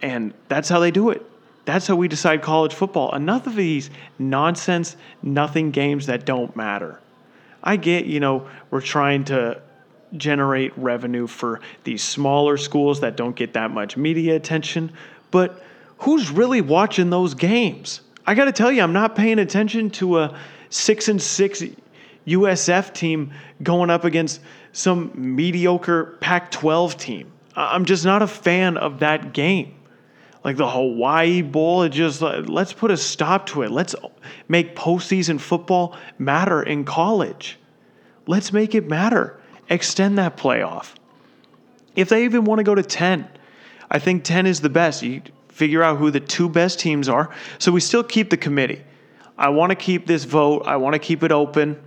And 0.00 0.32
that's 0.48 0.68
how 0.68 0.78
they 0.78 0.90
do 0.90 1.10
it. 1.10 1.26
That's 1.64 1.86
how 1.86 1.96
we 1.96 2.08
decide 2.08 2.40
college 2.40 2.72
football. 2.72 3.14
Enough 3.14 3.48
of 3.48 3.56
these 3.56 3.90
nonsense, 4.18 4.96
nothing 5.22 5.72
games 5.72 6.06
that 6.06 6.24
don't 6.24 6.54
matter. 6.56 7.00
I 7.62 7.76
get, 7.76 8.06
you 8.06 8.20
know, 8.20 8.48
we're 8.70 8.80
trying 8.80 9.24
to 9.24 9.60
generate 10.16 10.76
revenue 10.78 11.26
for 11.26 11.60
these 11.84 12.02
smaller 12.02 12.56
schools 12.56 13.00
that 13.00 13.16
don't 13.16 13.36
get 13.36 13.52
that 13.52 13.70
much 13.70 13.96
media 13.96 14.34
attention, 14.36 14.92
but 15.30 15.62
who's 16.00 16.30
really 16.30 16.60
watching 16.60 17.10
those 17.10 17.34
games? 17.34 18.00
I 18.26 18.34
got 18.34 18.46
to 18.46 18.52
tell 18.52 18.70
you, 18.70 18.82
I'm 18.82 18.92
not 18.92 19.16
paying 19.16 19.38
attention 19.38 19.90
to 19.90 20.18
a 20.18 20.38
6 20.68 21.08
and 21.08 21.22
6 21.22 21.64
USF 22.26 22.92
team 22.92 23.32
going 23.62 23.90
up 23.90 24.04
against 24.04 24.40
some 24.72 25.12
mediocre 25.14 26.18
Pac 26.20 26.50
12 26.50 26.96
team. 26.96 27.32
I'm 27.56 27.84
just 27.84 28.04
not 28.04 28.22
a 28.22 28.26
fan 28.26 28.76
of 28.76 29.00
that 29.00 29.32
game 29.32 29.74
like 30.44 30.56
the 30.56 30.68
Hawaii 30.68 31.42
Bowl. 31.42 31.82
It 31.82 31.90
just 31.90 32.22
uh, 32.22 32.42
let's 32.46 32.72
put 32.72 32.90
a 32.90 32.96
stop 32.96 33.46
to 33.46 33.62
it. 33.62 33.70
Let's 33.70 33.94
make 34.48 34.76
postseason 34.76 35.40
football 35.40 35.96
matter 36.18 36.62
in 36.62 36.84
college. 36.84 37.58
Let's 38.26 38.52
make 38.52 38.74
it 38.74 38.88
matter. 38.88 39.40
Extend 39.68 40.18
that 40.18 40.36
playoff. 40.36 40.94
If 41.96 42.08
they 42.08 42.24
even 42.24 42.44
want 42.44 42.58
to 42.58 42.64
go 42.64 42.74
to 42.74 42.82
10, 42.82 43.28
I 43.90 43.98
think 43.98 44.24
10 44.24 44.46
is 44.46 44.60
the 44.60 44.68
best. 44.68 45.02
You 45.02 45.22
figure 45.60 45.82
out 45.82 45.98
who 45.98 46.10
the 46.10 46.20
two 46.20 46.48
best 46.48 46.80
teams 46.80 47.06
are. 47.06 47.28
So 47.58 47.70
we 47.70 47.80
still 47.80 48.02
keep 48.02 48.30
the 48.30 48.38
committee. 48.38 48.82
I 49.36 49.50
want 49.50 49.68
to 49.68 49.76
keep 49.76 50.06
this 50.06 50.24
vote. 50.24 50.62
I 50.64 50.76
want 50.76 50.94
to 50.94 50.98
keep 50.98 51.22
it 51.22 51.32
open. 51.32 51.78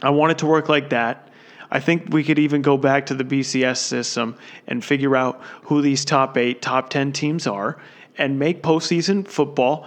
I 0.00 0.08
want 0.08 0.32
it 0.32 0.38
to 0.38 0.46
work 0.46 0.70
like 0.70 0.88
that. 0.88 1.28
I 1.70 1.78
think 1.78 2.06
we 2.08 2.24
could 2.24 2.38
even 2.38 2.62
go 2.62 2.78
back 2.78 3.04
to 3.06 3.14
the 3.14 3.22
BCS 3.22 3.76
system 3.76 4.34
and 4.66 4.82
figure 4.82 5.14
out 5.14 5.42
who 5.64 5.82
these 5.82 6.06
top 6.06 6.38
eight, 6.38 6.62
top 6.62 6.88
10 6.88 7.12
teams 7.12 7.46
are 7.46 7.76
and 8.16 8.38
make 8.38 8.62
postseason 8.62 9.28
football 9.28 9.86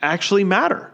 actually 0.00 0.42
matter. 0.42 0.90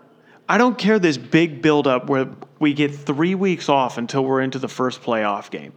I 0.49 0.59
don't 0.59 0.77
care 0.77 0.99
this 0.99 1.19
big 1.19 1.63
buildup 1.63 2.11
where 2.11 2.31
we 2.59 2.75
get 2.75 2.93
three 2.93 3.37
weeks 3.37 3.69
off 3.69 3.97
until 3.97 4.25
we're 4.25 4.41
into 4.41 4.59
the 4.59 4.69
first 4.69 5.03
playoff 5.03 5.53
game. 5.53 5.73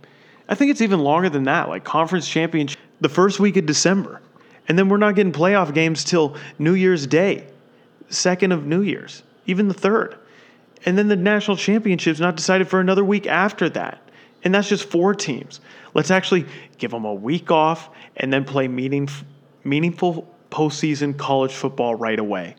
I 0.50 0.56
think 0.56 0.72
it's 0.72 0.82
even 0.82 1.02
longer 1.02 1.30
than 1.30 1.44
that, 1.44 1.70
like 1.70 1.84
conference 1.84 2.28
championship, 2.28 2.80
the 3.00 3.10
first 3.10 3.40
week 3.40 3.58
of 3.58 3.68
December. 3.68 4.24
And 4.68 4.78
then 4.78 4.90
we're 4.90 4.98
not 4.98 5.16
getting 5.16 5.32
playoff 5.32 5.74
games 5.74 6.04
till 6.04 6.36
New 6.58 6.74
Year's 6.74 7.06
Day, 7.06 7.48
second 8.10 8.52
of 8.52 8.66
New 8.66 8.82
Year's, 8.82 9.24
even 9.46 9.68
the 9.68 9.74
third. 9.74 10.18
And 10.86 10.98
then 10.98 11.08
the 11.08 11.16
national 11.16 11.58
championship's 11.58 12.20
not 12.20 12.36
decided 12.36 12.68
for 12.68 12.80
another 12.80 13.04
week 13.04 13.28
after 13.28 13.70
that. 13.70 14.02
And 14.44 14.54
that's 14.54 14.70
just 14.70 14.86
four 14.86 15.16
teams. 15.16 15.60
Let's 15.94 16.12
actually 16.12 16.46
give 16.78 16.92
them 16.92 17.06
a 17.06 17.14
week 17.14 17.52
off 17.52 17.90
and 18.18 18.32
then 18.32 18.46
play 18.46 18.68
meaning, 18.68 19.10
meaningful 19.64 20.28
postseason 20.52 21.18
college 21.18 21.52
football 21.52 21.96
right 21.96 22.20
away. 22.20 22.56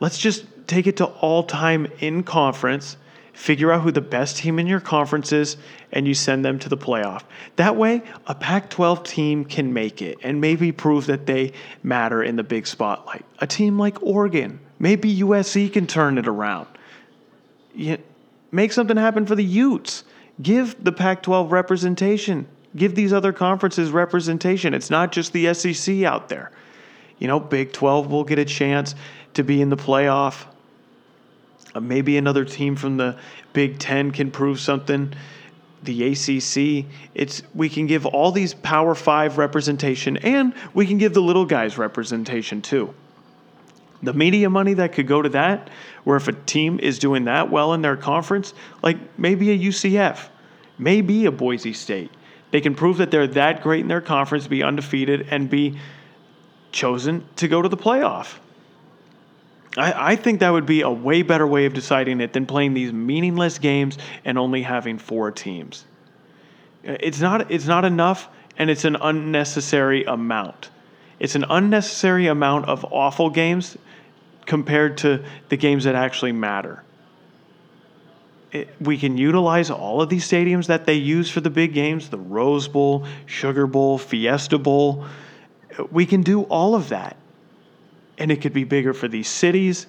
Let's 0.00 0.18
just 0.18 0.44
take 0.66 0.86
it 0.86 0.98
to 0.98 1.06
all 1.06 1.42
time 1.42 1.86
in 2.00 2.22
conference, 2.22 2.98
figure 3.38 3.70
out 3.70 3.82
who 3.82 3.92
the 3.92 4.00
best 4.00 4.36
team 4.36 4.58
in 4.58 4.66
your 4.66 4.80
conference 4.80 5.32
is, 5.32 5.56
and 5.92 6.08
you 6.08 6.12
send 6.12 6.44
them 6.44 6.58
to 6.58 6.68
the 6.68 6.76
playoff. 6.76 7.22
That 7.54 7.76
way, 7.76 8.02
a 8.26 8.34
Pac 8.34 8.68
12 8.68 9.04
team 9.04 9.44
can 9.44 9.72
make 9.72 10.02
it 10.02 10.18
and 10.24 10.40
maybe 10.40 10.72
prove 10.72 11.06
that 11.06 11.26
they 11.26 11.52
matter 11.84 12.20
in 12.20 12.34
the 12.34 12.42
big 12.42 12.66
spotlight. 12.66 13.24
A 13.38 13.46
team 13.46 13.78
like 13.78 14.02
Oregon, 14.02 14.58
maybe 14.80 15.18
USC 15.18 15.72
can 15.72 15.86
turn 15.86 16.18
it 16.18 16.26
around. 16.26 16.66
You, 17.76 17.98
make 18.50 18.72
something 18.72 18.96
happen 18.96 19.24
for 19.24 19.36
the 19.36 19.44
Utes. 19.44 20.02
Give 20.42 20.74
the 20.82 20.92
Pac 20.92 21.22
12 21.22 21.52
representation. 21.52 22.48
Give 22.74 22.96
these 22.96 23.12
other 23.12 23.32
conferences 23.32 23.92
representation. 23.92 24.74
It's 24.74 24.90
not 24.90 25.12
just 25.12 25.32
the 25.32 25.54
SEC 25.54 26.02
out 26.02 26.28
there. 26.28 26.50
You 27.20 27.28
know, 27.28 27.38
Big 27.38 27.72
12 27.72 28.10
will 28.10 28.24
get 28.24 28.40
a 28.40 28.44
chance 28.44 28.96
to 29.34 29.44
be 29.44 29.62
in 29.62 29.68
the 29.70 29.76
playoff. 29.76 30.46
Uh, 31.74 31.80
maybe 31.80 32.16
another 32.16 32.44
team 32.44 32.76
from 32.76 32.96
the 32.96 33.16
Big 33.52 33.78
10 33.78 34.10
can 34.12 34.30
prove 34.30 34.60
something. 34.60 35.14
The 35.82 36.12
ACC, 36.12 36.86
it's 37.14 37.42
we 37.54 37.68
can 37.68 37.86
give 37.86 38.04
all 38.04 38.32
these 38.32 38.52
Power 38.52 38.94
5 38.94 39.38
representation 39.38 40.16
and 40.18 40.52
we 40.74 40.86
can 40.86 40.98
give 40.98 41.14
the 41.14 41.22
little 41.22 41.44
guys 41.44 41.78
representation 41.78 42.62
too. 42.62 42.92
The 44.02 44.12
media 44.12 44.50
money 44.50 44.74
that 44.74 44.92
could 44.92 45.06
go 45.06 45.22
to 45.22 45.28
that, 45.30 45.70
where 46.04 46.16
if 46.16 46.28
a 46.28 46.32
team 46.32 46.78
is 46.80 46.98
doing 46.98 47.24
that 47.24 47.50
well 47.50 47.74
in 47.74 47.82
their 47.82 47.96
conference, 47.96 48.54
like 48.82 48.96
maybe 49.18 49.50
a 49.50 49.58
UCF, 49.58 50.28
maybe 50.78 51.26
a 51.26 51.32
Boise 51.32 51.72
State, 51.72 52.10
they 52.50 52.60
can 52.60 52.74
prove 52.74 52.98
that 52.98 53.10
they're 53.10 53.26
that 53.28 53.62
great 53.62 53.80
in 53.80 53.88
their 53.88 54.00
conference, 54.00 54.46
be 54.46 54.62
undefeated, 54.62 55.28
and 55.30 55.50
be 55.50 55.78
chosen 56.72 57.26
to 57.36 57.48
go 57.48 57.60
to 57.60 57.68
the 57.68 57.76
playoff. 57.76 58.38
I, 59.80 60.12
I 60.12 60.16
think 60.16 60.40
that 60.40 60.50
would 60.50 60.66
be 60.66 60.82
a 60.82 60.90
way 60.90 61.22
better 61.22 61.46
way 61.46 61.66
of 61.66 61.74
deciding 61.74 62.20
it 62.20 62.32
than 62.32 62.46
playing 62.46 62.74
these 62.74 62.92
meaningless 62.92 63.58
games 63.58 63.98
and 64.24 64.38
only 64.38 64.62
having 64.62 64.98
four 64.98 65.30
teams. 65.30 65.84
It's 66.82 67.20
not, 67.20 67.50
it's 67.50 67.66
not 67.66 67.84
enough, 67.84 68.28
and 68.56 68.70
it's 68.70 68.84
an 68.84 68.96
unnecessary 68.96 70.04
amount. 70.04 70.70
It's 71.18 71.34
an 71.34 71.44
unnecessary 71.48 72.28
amount 72.28 72.66
of 72.66 72.84
awful 72.90 73.30
games 73.30 73.76
compared 74.46 74.98
to 74.98 75.24
the 75.48 75.56
games 75.56 75.84
that 75.84 75.94
actually 75.94 76.32
matter. 76.32 76.82
It, 78.50 78.68
we 78.80 78.96
can 78.96 79.18
utilize 79.18 79.70
all 79.70 80.00
of 80.00 80.08
these 80.08 80.26
stadiums 80.26 80.66
that 80.68 80.86
they 80.86 80.94
use 80.94 81.30
for 81.30 81.40
the 81.40 81.50
big 81.50 81.74
games 81.74 82.08
the 82.08 82.18
Rose 82.18 82.66
Bowl, 82.66 83.04
Sugar 83.26 83.66
Bowl, 83.66 83.98
Fiesta 83.98 84.58
Bowl. 84.58 85.04
We 85.90 86.06
can 86.06 86.22
do 86.22 86.44
all 86.44 86.74
of 86.74 86.88
that. 86.88 87.16
And 88.18 88.30
it 88.30 88.40
could 88.40 88.52
be 88.52 88.64
bigger 88.64 88.92
for 88.92 89.08
these 89.08 89.28
cities. 89.28 89.86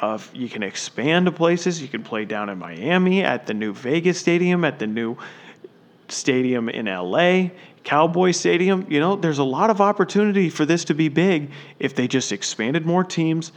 Uh, 0.00 0.18
you 0.32 0.48
can 0.48 0.62
expand 0.62 1.26
to 1.26 1.32
places. 1.32 1.82
You 1.82 1.88
can 1.88 2.02
play 2.02 2.24
down 2.24 2.48
in 2.48 2.58
Miami 2.58 3.22
at 3.22 3.46
the 3.46 3.54
new 3.54 3.72
Vegas 3.72 4.18
Stadium, 4.18 4.64
at 4.64 4.78
the 4.78 4.86
new 4.86 5.16
stadium 6.08 6.68
in 6.68 6.86
LA, 6.86 7.48
Cowboy 7.84 8.30
Stadium. 8.30 8.86
You 8.88 9.00
know, 9.00 9.16
there's 9.16 9.38
a 9.38 9.44
lot 9.44 9.70
of 9.70 9.80
opportunity 9.80 10.48
for 10.50 10.64
this 10.64 10.84
to 10.86 10.94
be 10.94 11.08
big 11.08 11.50
if 11.78 11.94
they 11.94 12.06
just 12.06 12.32
expanded 12.32 12.86
more 12.86 13.04
teams, 13.04 13.52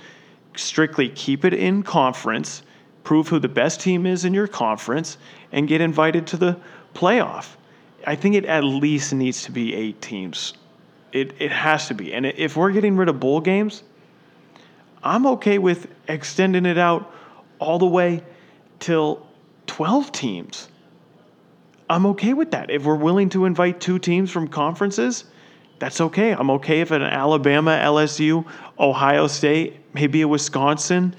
strictly 0.56 1.10
keep 1.10 1.46
it 1.46 1.54
in 1.54 1.84
conference, 1.84 2.64
prove 3.04 3.28
who 3.28 3.40
the 3.40 3.50
best 3.50 3.82
team 3.82 4.06
is 4.06 4.26
in 4.26 4.34
your 4.34 4.48
conference, 4.48 5.18
and 5.52 5.68
get 5.68 5.82
invited 5.82 6.26
to 6.28 6.38
the 6.38 6.58
playoff. 6.94 7.56
I 8.08 8.16
think 8.16 8.36
it 8.36 8.46
at 8.46 8.64
least 8.64 9.14
needs 9.14 9.44
to 9.44 9.52
be 9.52 9.74
eight 9.74 10.02
teams. 10.02 10.54
It, 11.12 11.34
it 11.40 11.52
has 11.52 11.88
to 11.88 11.94
be. 11.94 12.14
And 12.14 12.26
if 12.26 12.58
we're 12.58 12.72
getting 12.72 12.98
rid 12.98 13.10
of 13.10 13.20
bowl 13.20 13.42
games, 13.42 13.84
I'm 15.06 15.28
okay 15.28 15.60
with 15.60 15.88
extending 16.08 16.66
it 16.66 16.80
out 16.80 17.14
all 17.60 17.78
the 17.78 17.86
way 17.86 18.24
till 18.80 19.26
12 19.68 20.12
teams. 20.12 20.68
I'm 21.88 22.08
okay 22.08 22.34
with 22.34 22.52
that. 22.52 22.72
If 22.72 22.84
we're 22.84 22.96
willing 22.96 23.30
to 23.30 23.46
invite 23.46 23.80
two 23.80 24.00
teams 24.00 24.32
from 24.32 24.48
conferences, 24.48 25.26
that's 25.78 26.02
okay. 26.02 26.32
I'm 26.32 26.50
okay 26.52 26.82
if 26.82 26.90
an 26.90 27.04
Alabama, 27.04 27.80
LSU, 27.84 28.46
Ohio 28.80 29.28
State, 29.28 29.78
maybe 29.94 30.22
a 30.22 30.28
Wisconsin, 30.28 31.16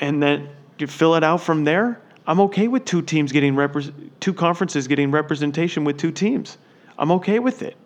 and 0.00 0.22
then 0.22 0.50
you 0.78 0.86
fill 0.86 1.14
it 1.14 1.24
out 1.24 1.40
from 1.40 1.64
there. 1.64 2.00
I'm 2.26 2.40
okay 2.40 2.68
with 2.68 2.84
two 2.84 3.00
teams 3.00 3.32
getting 3.32 3.54
repre- 3.54 3.92
two 4.20 4.34
conferences 4.34 4.86
getting 4.86 5.10
representation 5.10 5.84
with 5.84 5.96
two 5.96 6.10
teams. 6.12 6.58
I'm 6.98 7.10
okay 7.12 7.38
with 7.38 7.62
it. 7.62 7.76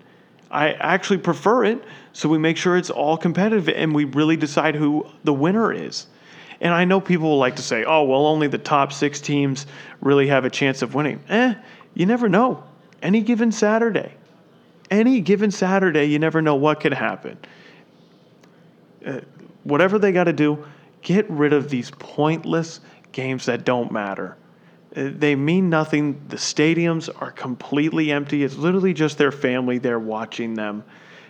I 0.50 0.72
actually 0.72 1.18
prefer 1.18 1.64
it 1.64 1.84
so 2.12 2.28
we 2.28 2.38
make 2.38 2.56
sure 2.56 2.76
it's 2.76 2.90
all 2.90 3.16
competitive 3.16 3.68
and 3.68 3.94
we 3.94 4.04
really 4.04 4.36
decide 4.36 4.74
who 4.74 5.06
the 5.22 5.32
winner 5.32 5.72
is. 5.72 6.06
And 6.60 6.74
I 6.74 6.84
know 6.84 7.00
people 7.00 7.30
will 7.30 7.38
like 7.38 7.56
to 7.56 7.62
say, 7.62 7.84
"Oh, 7.84 8.02
well, 8.02 8.26
only 8.26 8.46
the 8.46 8.58
top 8.58 8.92
6 8.92 9.20
teams 9.20 9.66
really 10.00 10.26
have 10.26 10.44
a 10.44 10.50
chance 10.50 10.82
of 10.82 10.94
winning." 10.94 11.20
Eh, 11.28 11.54
you 11.94 12.04
never 12.04 12.28
know. 12.28 12.62
Any 13.02 13.22
given 13.22 13.52
Saturday. 13.52 14.12
Any 14.90 15.20
given 15.20 15.50
Saturday, 15.50 16.06
you 16.06 16.18
never 16.18 16.42
know 16.42 16.56
what 16.56 16.80
could 16.80 16.92
happen. 16.92 17.38
Uh, 19.06 19.20
whatever 19.64 19.98
they 19.98 20.12
got 20.12 20.24
to 20.24 20.32
do, 20.32 20.66
get 21.00 21.30
rid 21.30 21.52
of 21.52 21.70
these 21.70 21.90
pointless 21.92 22.80
games 23.12 23.46
that 23.46 23.64
don't 23.64 23.90
matter. 23.90 24.36
They 24.92 25.36
mean 25.36 25.70
nothing. 25.70 26.20
The 26.28 26.36
stadiums 26.36 27.08
are 27.20 27.30
completely 27.30 28.10
empty. 28.10 28.42
It's 28.42 28.56
literally 28.56 28.92
just 28.92 29.18
their 29.18 29.30
family 29.30 29.78
there 29.78 29.98
watching 29.98 30.54
them. 30.54 30.84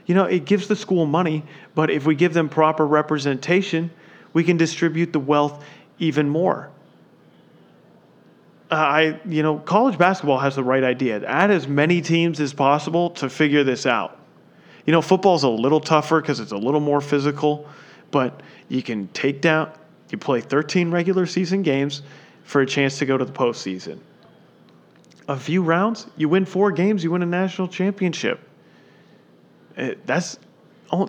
You 0.07 0.15
know, 0.15 0.25
it 0.25 0.47
gives 0.47 0.67
the 0.67 0.77
school 0.77 1.05
money, 1.05 1.45
but 1.75 1.91
if 1.91 2.07
we 2.07 2.15
give 2.15 2.33
them 2.33 2.49
proper 2.49 2.87
representation, 2.87 3.91
we 4.33 4.45
can 4.45 4.57
distribute 4.57 5.13
the 5.13 5.21
wealth 5.21 5.63
even 5.99 6.29
more. 6.29 6.71
Uh, 8.71 8.75
I, 8.75 9.21
you 9.27 9.43
know, 9.43 9.59
college 9.59 9.99
basketball 9.99 10.39
has 10.39 10.55
the 10.57 10.65
right 10.65 10.83
idea. 10.83 11.25
Add 11.27 11.51
as 11.51 11.69
many 11.69 12.01
teams 12.01 12.41
as 12.41 12.55
possible 12.55 13.11
to 13.11 13.29
figure 13.29 13.63
this 13.63 13.85
out. 13.85 14.19
You 14.87 14.93
know, 14.93 15.03
football's 15.03 15.43
a 15.43 15.49
little 15.49 15.81
tougher 15.81 16.21
because 16.21 16.41
it's 16.41 16.53
a 16.53 16.57
little 16.57 16.81
more 16.81 17.01
physical, 17.01 17.69
but 18.11 18.43
you 18.69 18.83
can 18.83 19.09
take 19.09 19.43
down, 19.43 19.71
you 20.11 20.19
play 20.19 20.41
13 20.41 20.91
regular 20.91 21.27
season 21.27 21.63
games 21.63 22.03
for 22.51 22.63
a 22.63 22.67
chance 22.67 22.99
to 22.99 23.07
go 23.07 23.17
to 23.17 23.25
the 23.25 23.33
postseason. 23.33 24.01
A 25.29 25.37
few 25.37 25.63
rounds, 25.63 26.09
you 26.17 26.29
win 26.29 26.45
four 26.45 26.73
games, 26.73 27.05
you 27.05 27.13
win 27.13 27.23
a 27.23 27.27
national 27.27 27.69
championship. 27.69 28.41
Uh, 29.79 29.93
that's 30.05 30.37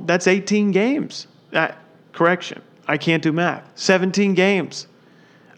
that's 0.04 0.28
18 0.28 0.70
games. 0.70 1.26
That 1.50 1.80
correction, 2.14 2.62
I 2.88 2.98
can't 2.98 3.24
do 3.24 3.32
math. 3.32 3.68
17 3.74 4.36
games. 4.36 4.86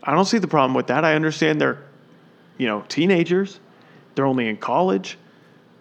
I 0.02 0.14
don't 0.14 0.24
see 0.24 0.38
the 0.38 0.48
problem 0.48 0.74
with 0.74 0.88
that. 0.88 1.04
I 1.04 1.16
understand 1.16 1.60
they're, 1.60 1.84
you 2.58 2.68
know, 2.68 2.86
teenagers. 2.88 3.60
They're 4.16 4.26
only 4.26 4.48
in 4.48 4.56
college, 4.56 5.18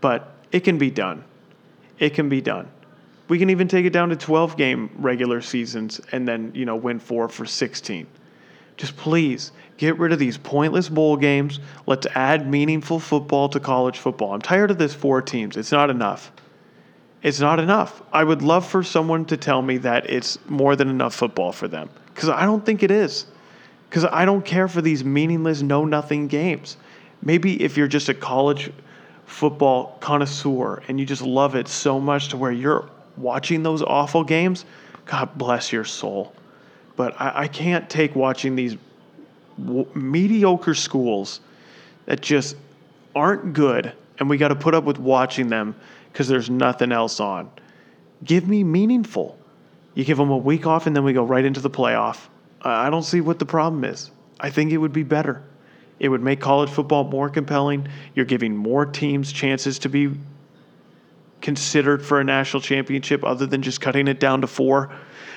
but 0.00 0.34
it 0.50 0.60
can 0.60 0.78
be 0.78 0.90
done. 0.90 1.22
It 2.00 2.14
can 2.14 2.28
be 2.28 2.40
done. 2.40 2.68
We 3.28 3.38
can 3.38 3.50
even 3.50 3.68
take 3.68 3.86
it 3.86 3.92
down 3.92 4.08
to 4.08 4.16
12 4.16 4.56
game 4.56 4.90
regular 4.96 5.40
seasons 5.40 6.00
and 6.10 6.26
then, 6.26 6.50
you 6.56 6.64
know, 6.64 6.74
win 6.74 6.98
four 6.98 7.28
for 7.28 7.46
16. 7.46 8.08
Just 8.76 8.96
please 8.96 9.52
get 9.82 9.98
rid 9.98 10.12
of 10.12 10.18
these 10.20 10.38
pointless 10.38 10.88
bowl 10.88 11.16
games. 11.16 11.58
Let's 11.88 12.06
add 12.14 12.48
meaningful 12.48 13.00
football 13.00 13.48
to 13.48 13.58
college 13.58 13.98
football. 13.98 14.32
I'm 14.32 14.40
tired 14.40 14.70
of 14.70 14.78
this 14.78 14.94
four 14.94 15.20
teams. 15.20 15.56
It's 15.56 15.72
not 15.72 15.90
enough. 15.90 16.30
It's 17.20 17.40
not 17.40 17.58
enough. 17.58 18.00
I 18.12 18.22
would 18.22 18.42
love 18.42 18.64
for 18.64 18.84
someone 18.84 19.24
to 19.24 19.36
tell 19.36 19.60
me 19.60 19.78
that 19.78 20.08
it's 20.08 20.38
more 20.48 20.76
than 20.76 20.88
enough 20.88 21.16
football 21.16 21.50
for 21.50 21.66
them 21.66 21.90
because 22.14 22.28
I 22.28 22.44
don't 22.44 22.64
think 22.64 22.84
it 22.84 22.92
is. 22.92 23.26
Because 23.90 24.04
I 24.04 24.24
don't 24.24 24.44
care 24.44 24.68
for 24.68 24.80
these 24.82 25.04
meaningless, 25.04 25.62
know 25.62 25.84
nothing 25.84 26.28
games. 26.28 26.76
Maybe 27.20 27.60
if 27.60 27.76
you're 27.76 27.88
just 27.88 28.08
a 28.08 28.14
college 28.14 28.70
football 29.26 29.98
connoisseur 29.98 30.80
and 30.86 31.00
you 31.00 31.04
just 31.04 31.22
love 31.22 31.56
it 31.56 31.66
so 31.66 31.98
much 31.98 32.28
to 32.28 32.36
where 32.36 32.52
you're 32.52 32.88
watching 33.16 33.64
those 33.64 33.82
awful 33.82 34.22
games, 34.22 34.64
God 35.06 35.36
bless 35.36 35.72
your 35.72 35.84
soul. 35.84 36.32
But 36.94 37.20
I, 37.20 37.32
I 37.34 37.48
can't 37.48 37.90
take 37.90 38.14
watching 38.14 38.54
these 38.54 38.76
w- 39.58 39.86
mediocre 39.94 40.74
schools 40.74 41.40
that 42.06 42.20
just 42.20 42.56
aren't 43.14 43.52
good, 43.52 43.92
and 44.18 44.28
we 44.28 44.36
got 44.36 44.48
to 44.48 44.54
put 44.56 44.74
up 44.74 44.84
with 44.84 44.98
watching 44.98 45.48
them 45.48 45.74
because 46.12 46.28
there's 46.28 46.50
nothing 46.50 46.92
else 46.92 47.20
on. 47.20 47.50
Give 48.24 48.46
me 48.46 48.64
meaningful. 48.64 49.38
You 49.94 50.04
give 50.04 50.18
them 50.18 50.30
a 50.30 50.36
week 50.36 50.66
off, 50.66 50.86
and 50.86 50.94
then 50.94 51.04
we 51.04 51.12
go 51.12 51.24
right 51.24 51.44
into 51.44 51.60
the 51.60 51.70
playoff. 51.70 52.28
I 52.62 52.90
don't 52.90 53.02
see 53.02 53.20
what 53.20 53.38
the 53.38 53.46
problem 53.46 53.84
is. 53.84 54.10
I 54.38 54.50
think 54.50 54.72
it 54.72 54.78
would 54.78 54.92
be 54.92 55.02
better. 55.02 55.42
It 55.98 56.08
would 56.08 56.22
make 56.22 56.40
college 56.40 56.70
football 56.70 57.04
more 57.04 57.28
compelling. 57.28 57.88
You're 58.14 58.24
giving 58.24 58.56
more 58.56 58.86
teams 58.86 59.32
chances 59.32 59.78
to 59.80 59.88
be 59.88 60.12
considered 61.40 62.04
for 62.04 62.20
a 62.20 62.24
national 62.24 62.60
championship 62.60 63.24
other 63.24 63.46
than 63.46 63.62
just 63.62 63.80
cutting 63.80 64.08
it 64.08 64.18
down 64.20 64.40
to 64.40 64.46
four. 64.46 64.92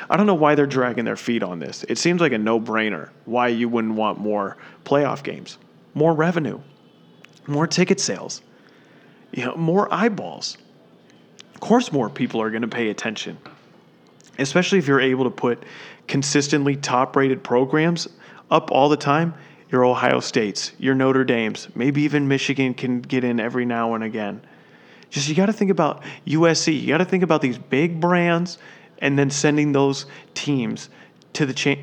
I 0.09 0.17
don't 0.17 0.27
know 0.27 0.35
why 0.35 0.55
they're 0.55 0.67
dragging 0.67 1.05
their 1.05 1.15
feet 1.15 1.43
on 1.43 1.59
this. 1.59 1.83
It 1.89 1.97
seems 1.97 2.21
like 2.21 2.31
a 2.31 2.37
no 2.37 2.59
brainer 2.59 3.09
why 3.25 3.47
you 3.47 3.67
wouldn't 3.67 3.95
want 3.95 4.19
more 4.19 4.57
playoff 4.83 5.23
games, 5.23 5.57
more 5.93 6.13
revenue, 6.13 6.59
more 7.47 7.67
ticket 7.67 7.99
sales, 7.99 8.41
you 9.31 9.45
know, 9.45 9.55
more 9.55 9.91
eyeballs. 9.93 10.57
Of 11.53 11.61
course, 11.61 11.91
more 11.91 12.09
people 12.09 12.41
are 12.41 12.49
going 12.49 12.61
to 12.61 12.67
pay 12.67 12.89
attention, 12.89 13.37
especially 14.37 14.79
if 14.79 14.87
you're 14.87 15.01
able 15.01 15.23
to 15.23 15.29
put 15.29 15.63
consistently 16.07 16.75
top 16.75 17.15
rated 17.15 17.43
programs 17.43 18.07
up 18.51 18.71
all 18.71 18.89
the 18.89 18.97
time. 18.97 19.33
Your 19.71 19.83
Ohio 19.83 20.19
States, 20.19 20.71
your 20.77 20.93
Notre 20.93 21.23
Dames, 21.23 21.67
maybe 21.75 22.03
even 22.03 22.27
Michigan 22.27 22.75
can 22.75 23.01
get 23.01 23.23
in 23.23 23.39
every 23.39 23.65
now 23.65 23.95
and 23.95 24.03
again. 24.03 24.41
Just 25.09 25.27
you 25.27 25.33
got 25.33 25.47
to 25.47 25.53
think 25.53 25.71
about 25.71 26.03
USC. 26.27 26.79
You 26.79 26.87
got 26.87 26.99
to 26.99 27.05
think 27.05 27.23
about 27.23 27.41
these 27.41 27.57
big 27.57 27.99
brands 27.99 28.59
and 28.99 29.17
then 29.17 29.29
sending 29.29 29.71
those 29.71 30.05
teams 30.33 30.89
to 31.33 31.45
the 31.45 31.53
cha- 31.53 31.75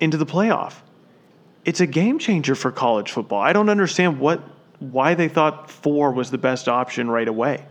into 0.00 0.16
the 0.16 0.26
playoff. 0.26 0.74
It's 1.64 1.80
a 1.80 1.86
game 1.86 2.18
changer 2.18 2.54
for 2.54 2.72
college 2.72 3.10
football. 3.12 3.40
I 3.40 3.52
don't 3.52 3.68
understand 3.68 4.18
what 4.18 4.42
why 4.78 5.14
they 5.14 5.28
thought 5.28 5.70
4 5.70 6.12
was 6.12 6.30
the 6.30 6.38
best 6.38 6.66
option 6.66 7.10
right 7.10 7.28
away. 7.28 7.66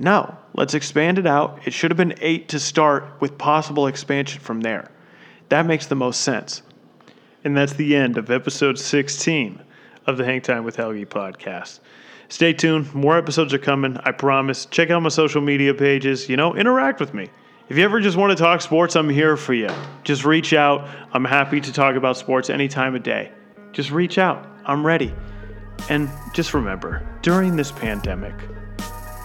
No, 0.00 0.36
let's 0.54 0.74
expand 0.74 1.18
it 1.18 1.26
out. 1.26 1.60
It 1.64 1.72
should 1.72 1.92
have 1.92 1.96
been 1.96 2.14
8 2.20 2.48
to 2.48 2.58
start 2.58 3.04
with 3.20 3.38
possible 3.38 3.86
expansion 3.86 4.40
from 4.40 4.60
there. 4.60 4.90
That 5.50 5.66
makes 5.66 5.86
the 5.86 5.94
most 5.94 6.22
sense. 6.22 6.62
And 7.44 7.56
that's 7.56 7.74
the 7.74 7.94
end 7.94 8.18
of 8.18 8.30
episode 8.30 8.78
16 8.78 9.62
of 10.06 10.16
the 10.16 10.24
Hang 10.24 10.40
Time 10.40 10.64
with 10.64 10.76
Helgi 10.76 11.04
podcast. 11.04 11.78
Stay 12.28 12.52
tuned. 12.52 12.92
More 12.94 13.18
episodes 13.18 13.52
are 13.52 13.58
coming. 13.58 13.98
I 13.98 14.10
promise. 14.12 14.66
Check 14.66 14.90
out 14.90 15.02
my 15.02 15.10
social 15.10 15.42
media 15.42 15.74
pages. 15.74 16.28
You 16.28 16.36
know, 16.36 16.56
interact 16.56 16.98
with 16.98 17.12
me. 17.12 17.28
If 17.72 17.78
you 17.78 17.84
ever 17.84 18.00
just 18.00 18.18
want 18.18 18.36
to 18.36 18.36
talk 18.36 18.60
sports, 18.60 18.96
I'm 18.96 19.08
here 19.08 19.34
for 19.34 19.54
you. 19.54 19.70
Just 20.04 20.26
reach 20.26 20.52
out. 20.52 20.86
I'm 21.14 21.24
happy 21.24 21.58
to 21.58 21.72
talk 21.72 21.96
about 21.96 22.18
sports 22.18 22.50
any 22.50 22.68
time 22.68 22.94
of 22.94 23.02
day. 23.02 23.32
Just 23.72 23.90
reach 23.90 24.18
out. 24.18 24.46
I'm 24.66 24.84
ready. 24.84 25.14
And 25.88 26.10
just 26.34 26.52
remember 26.52 27.02
during 27.22 27.56
this 27.56 27.72
pandemic, 27.72 28.34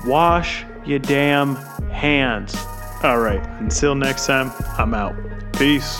wash 0.05 0.63
your 0.85 0.99
damn 0.99 1.57
hands. 1.91 2.55
All 3.03 3.19
right, 3.19 3.45
until 3.59 3.95
next 3.95 4.25
time, 4.25 4.53
I'm 4.77 4.93
out. 4.93 5.13
Peace. 5.57 5.99